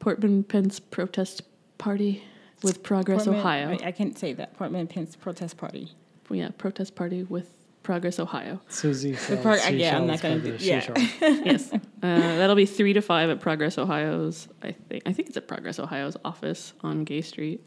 Portman 0.00 0.44
Pence 0.44 0.80
protest 0.80 1.42
party 1.78 2.24
with 2.62 2.82
Progress 2.82 3.24
Portman- 3.24 3.40
Ohio. 3.40 3.78
I, 3.82 3.88
I 3.88 3.92
can't 3.92 4.18
say 4.18 4.32
that. 4.34 4.54
Portman 4.56 4.86
Pence 4.86 5.16
protest 5.16 5.56
party. 5.56 5.90
Yeah, 6.30 6.50
protest 6.56 6.94
party 6.94 7.24
with 7.24 7.50
Progress 7.82 8.18
Ohio. 8.18 8.60
Susie. 8.68 9.12
The 9.12 9.36
part- 9.38 9.70
yeah, 9.72 9.96
I'm 9.96 10.06
not 10.06 10.22
gonna 10.22 10.38
do- 10.38 10.56
the 10.56 10.64
yeah. 10.64 10.86
yes, 11.20 11.72
uh, 11.72 11.78
that'll 12.02 12.56
be 12.56 12.66
three 12.66 12.92
to 12.92 13.02
five 13.02 13.28
at 13.28 13.40
Progress 13.40 13.76
Ohio's. 13.78 14.48
I 14.62 14.72
think 14.72 15.02
I 15.06 15.12
think 15.12 15.28
it's 15.28 15.36
at 15.36 15.48
Progress 15.48 15.78
Ohio's 15.78 16.16
office 16.24 16.72
on 16.82 17.04
Gay 17.04 17.20
Street, 17.22 17.66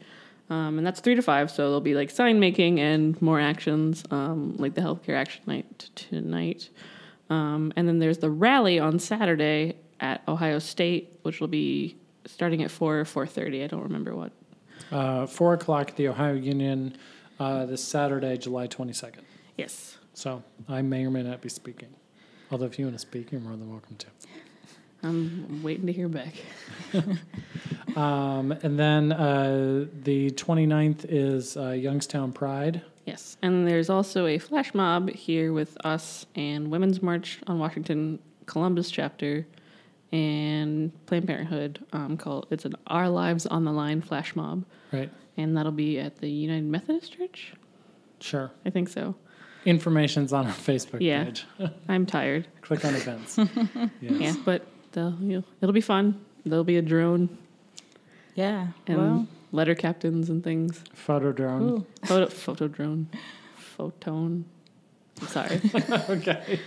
um, 0.50 0.78
and 0.78 0.86
that's 0.86 1.00
three 1.00 1.14
to 1.16 1.22
five. 1.22 1.50
So 1.50 1.64
there'll 1.64 1.80
be 1.80 1.94
like 1.94 2.10
sign 2.10 2.40
making 2.40 2.80
and 2.80 3.20
more 3.20 3.38
actions, 3.40 4.04
um, 4.10 4.56
like 4.56 4.74
the 4.74 4.80
healthcare 4.80 5.16
action 5.16 5.42
night 5.46 5.90
tonight, 5.94 6.70
um, 7.28 7.72
and 7.76 7.86
then 7.86 7.98
there's 7.98 8.18
the 8.18 8.30
rally 8.30 8.78
on 8.78 8.98
Saturday 8.98 9.76
at 10.00 10.22
Ohio 10.26 10.58
State, 10.58 11.18
which 11.22 11.40
will 11.40 11.48
be 11.48 11.96
starting 12.24 12.62
at 12.62 12.70
four 12.70 12.98
or 12.98 13.04
four 13.04 13.26
thirty. 13.26 13.62
I 13.62 13.66
don't 13.66 13.82
remember 13.82 14.16
what. 14.16 14.32
Uh, 14.90 15.26
Four 15.26 15.54
o'clock 15.54 15.90
at 15.90 15.96
the 15.96 16.08
Ohio 16.08 16.34
Union 16.34 16.96
uh, 17.40 17.66
this 17.66 17.82
Saturday, 17.82 18.36
July 18.36 18.68
22nd. 18.68 19.22
Yes, 19.56 19.98
So 20.14 20.42
I 20.68 20.82
may 20.82 21.04
or 21.04 21.10
may 21.10 21.22
not 21.22 21.40
be 21.40 21.48
speaking. 21.48 21.88
Although 22.50 22.66
if 22.66 22.78
you 22.78 22.84
want 22.84 22.96
to 22.96 23.00
speak, 23.00 23.32
you're 23.32 23.40
more 23.40 23.56
than 23.56 23.70
welcome 23.70 23.96
to. 23.96 24.06
I'm 25.02 25.62
waiting 25.62 25.86
to 25.86 25.92
hear 25.92 26.08
back. 26.08 26.34
Um, 27.96 28.52
and 28.52 28.78
then 28.78 29.10
uh, 29.12 29.86
the 30.02 30.30
29th 30.32 31.06
is 31.08 31.56
uh, 31.56 31.70
Youngstown 31.70 32.30
Pride. 32.30 32.82
Yes, 33.06 33.38
and 33.40 33.66
there's 33.66 33.88
also 33.88 34.26
a 34.26 34.36
flash 34.36 34.74
mob 34.74 35.08
here 35.08 35.54
with 35.54 35.78
us 35.82 36.26
and 36.34 36.70
Women's 36.70 37.00
March 37.00 37.40
on 37.46 37.58
Washington 37.58 38.18
Columbus 38.44 38.90
chapter 38.90 39.46
and 40.20 40.90
Planned 41.06 41.26
Parenthood 41.26 41.84
um, 41.92 42.16
called 42.16 42.46
it's 42.50 42.64
an 42.64 42.74
Our 42.86 43.08
Lives 43.08 43.44
on 43.46 43.64
the 43.64 43.72
Line 43.72 44.00
flash 44.00 44.34
mob, 44.34 44.64
Right. 44.92 45.10
and 45.36 45.56
that'll 45.56 45.72
be 45.72 45.98
at 45.98 46.18
the 46.18 46.28
United 46.30 46.64
Methodist 46.64 47.12
Church. 47.16 47.52
Sure. 48.20 48.50
I 48.64 48.70
think 48.70 48.88
so. 48.88 49.14
Information's 49.66 50.32
on 50.32 50.46
our 50.46 50.52
Facebook 50.52 51.00
Yeah. 51.00 51.24
page. 51.24 51.44
I'm 51.88 52.06
tired. 52.06 52.46
Click 52.62 52.84
on 52.84 52.94
events. 52.94 53.36
yes. 54.00 54.12
Yeah, 54.20 54.34
but 54.44 54.66
you 54.94 55.02
know, 55.38 55.44
it'll 55.60 55.74
be 55.74 55.80
fun. 55.82 56.24
There'll 56.46 56.64
be 56.64 56.76
a 56.78 56.82
drone 56.82 57.36
Yeah. 58.34 58.68
and 58.86 58.96
well, 58.98 59.26
letter 59.52 59.74
captains 59.74 60.30
and 60.30 60.42
things. 60.42 60.82
Photo 60.94 61.32
drone. 61.32 61.62
ooh. 61.62 61.86
Photo 62.06 62.26
photo 62.28 62.68
drone, 62.68 63.08
photone. 63.78 64.44
I'm 65.20 65.28
sorry. 65.28 65.60
okay. 66.08 66.60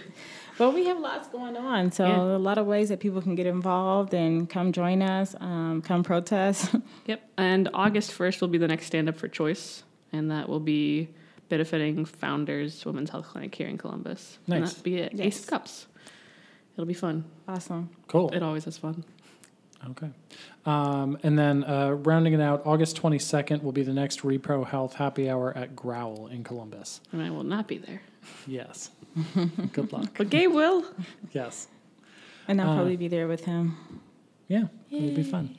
But 0.60 0.74
we 0.76 0.86
have 0.86 1.00
lots 1.00 1.28
going 1.30 1.58
on, 1.58 1.92
so 1.92 2.06
Yeah. 2.06 2.22
a 2.22 2.38
lot 2.38 2.58
of 2.60 2.68
ways 2.68 2.90
that 2.90 3.00
people 3.00 3.22
can 3.22 3.34
get 3.34 3.48
involved 3.48 4.14
and 4.14 4.48
come 4.48 4.72
join 4.74 5.02
us, 5.02 5.36
um, 5.40 5.82
come 5.82 6.04
protest. 6.04 6.76
Yep. 7.08 7.22
And 7.38 7.70
August 7.74 8.12
1st 8.12 8.42
will 8.42 8.50
be 8.50 8.60
the 8.60 8.68
next 8.68 8.86
Stand 8.88 9.10
Up 9.10 9.16
for 9.16 9.28
Choice, 9.28 9.84
and 10.14 10.30
that 10.30 10.48
will 10.48 10.60
be 10.60 11.08
benefiting 11.48 12.06
Founders 12.06 12.86
Women's 12.86 13.10
Health 13.10 13.26
Clinic 13.30 13.56
here 13.56 13.68
in 13.68 13.78
Columbus. 13.80 14.38
And 14.48 14.60
Nice. 14.60 14.70
that'll 14.74 14.84
be 14.84 15.02
at 15.02 15.14
Yes. 15.16 15.26
Ace 15.28 15.40
of 15.44 15.48
Cups. 15.48 15.88
It'll 16.76 16.86
be 16.86 16.94
fun. 16.94 17.24
awesome. 17.48 17.90
Cool. 18.08 18.30
It 18.32 18.44
always 18.44 18.68
is 18.68 18.78
fun. 18.78 19.04
Okay. 19.92 20.10
Um, 20.66 21.18
and 21.24 21.40
then 21.40 21.64
uh, 21.64 21.92
rounding 21.92 22.34
it 22.34 22.42
out, 22.42 22.62
August 22.66 23.02
22nd 23.02 23.64
will 23.64 23.72
be 23.72 23.82
the 23.82 23.94
next 23.94 24.22
Repro 24.24 24.68
Health 24.68 24.96
Happy 24.96 25.30
Hour 25.30 25.56
at 25.58 25.74
Growl 25.76 26.28
in 26.28 26.44
Columbus. 26.44 27.00
And 27.14 27.22
I 27.22 27.30
will 27.32 27.46
not 27.46 27.66
be 27.68 27.78
there. 27.78 28.02
Yes. 28.48 28.92
Good 29.74 29.92
luck. 29.92 30.10
But 30.18 30.30
Gabe 30.30 30.52
will. 30.52 30.84
Yes. 31.32 31.68
And 32.48 32.60
I'll 32.62 32.72
Uh, 32.72 32.76
probably 32.76 32.98
be 32.98 33.08
there 33.08 33.28
with 33.28 33.46
him. 33.46 33.78
Yeah. 34.48 34.66
It'll 34.92 35.16
be 35.16 35.24
fun. 35.24 35.56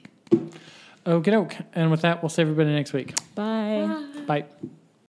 Okie 1.07 1.31
doke. 1.31 1.55
And 1.75 1.91
with 1.91 2.03
that, 2.03 2.23
we'll 2.23 2.29
see 2.31 2.43
everybody 2.43 2.73
next 2.73 2.93
week. 2.93 3.15
Bye. 3.35 3.89
Bye. 4.27 4.45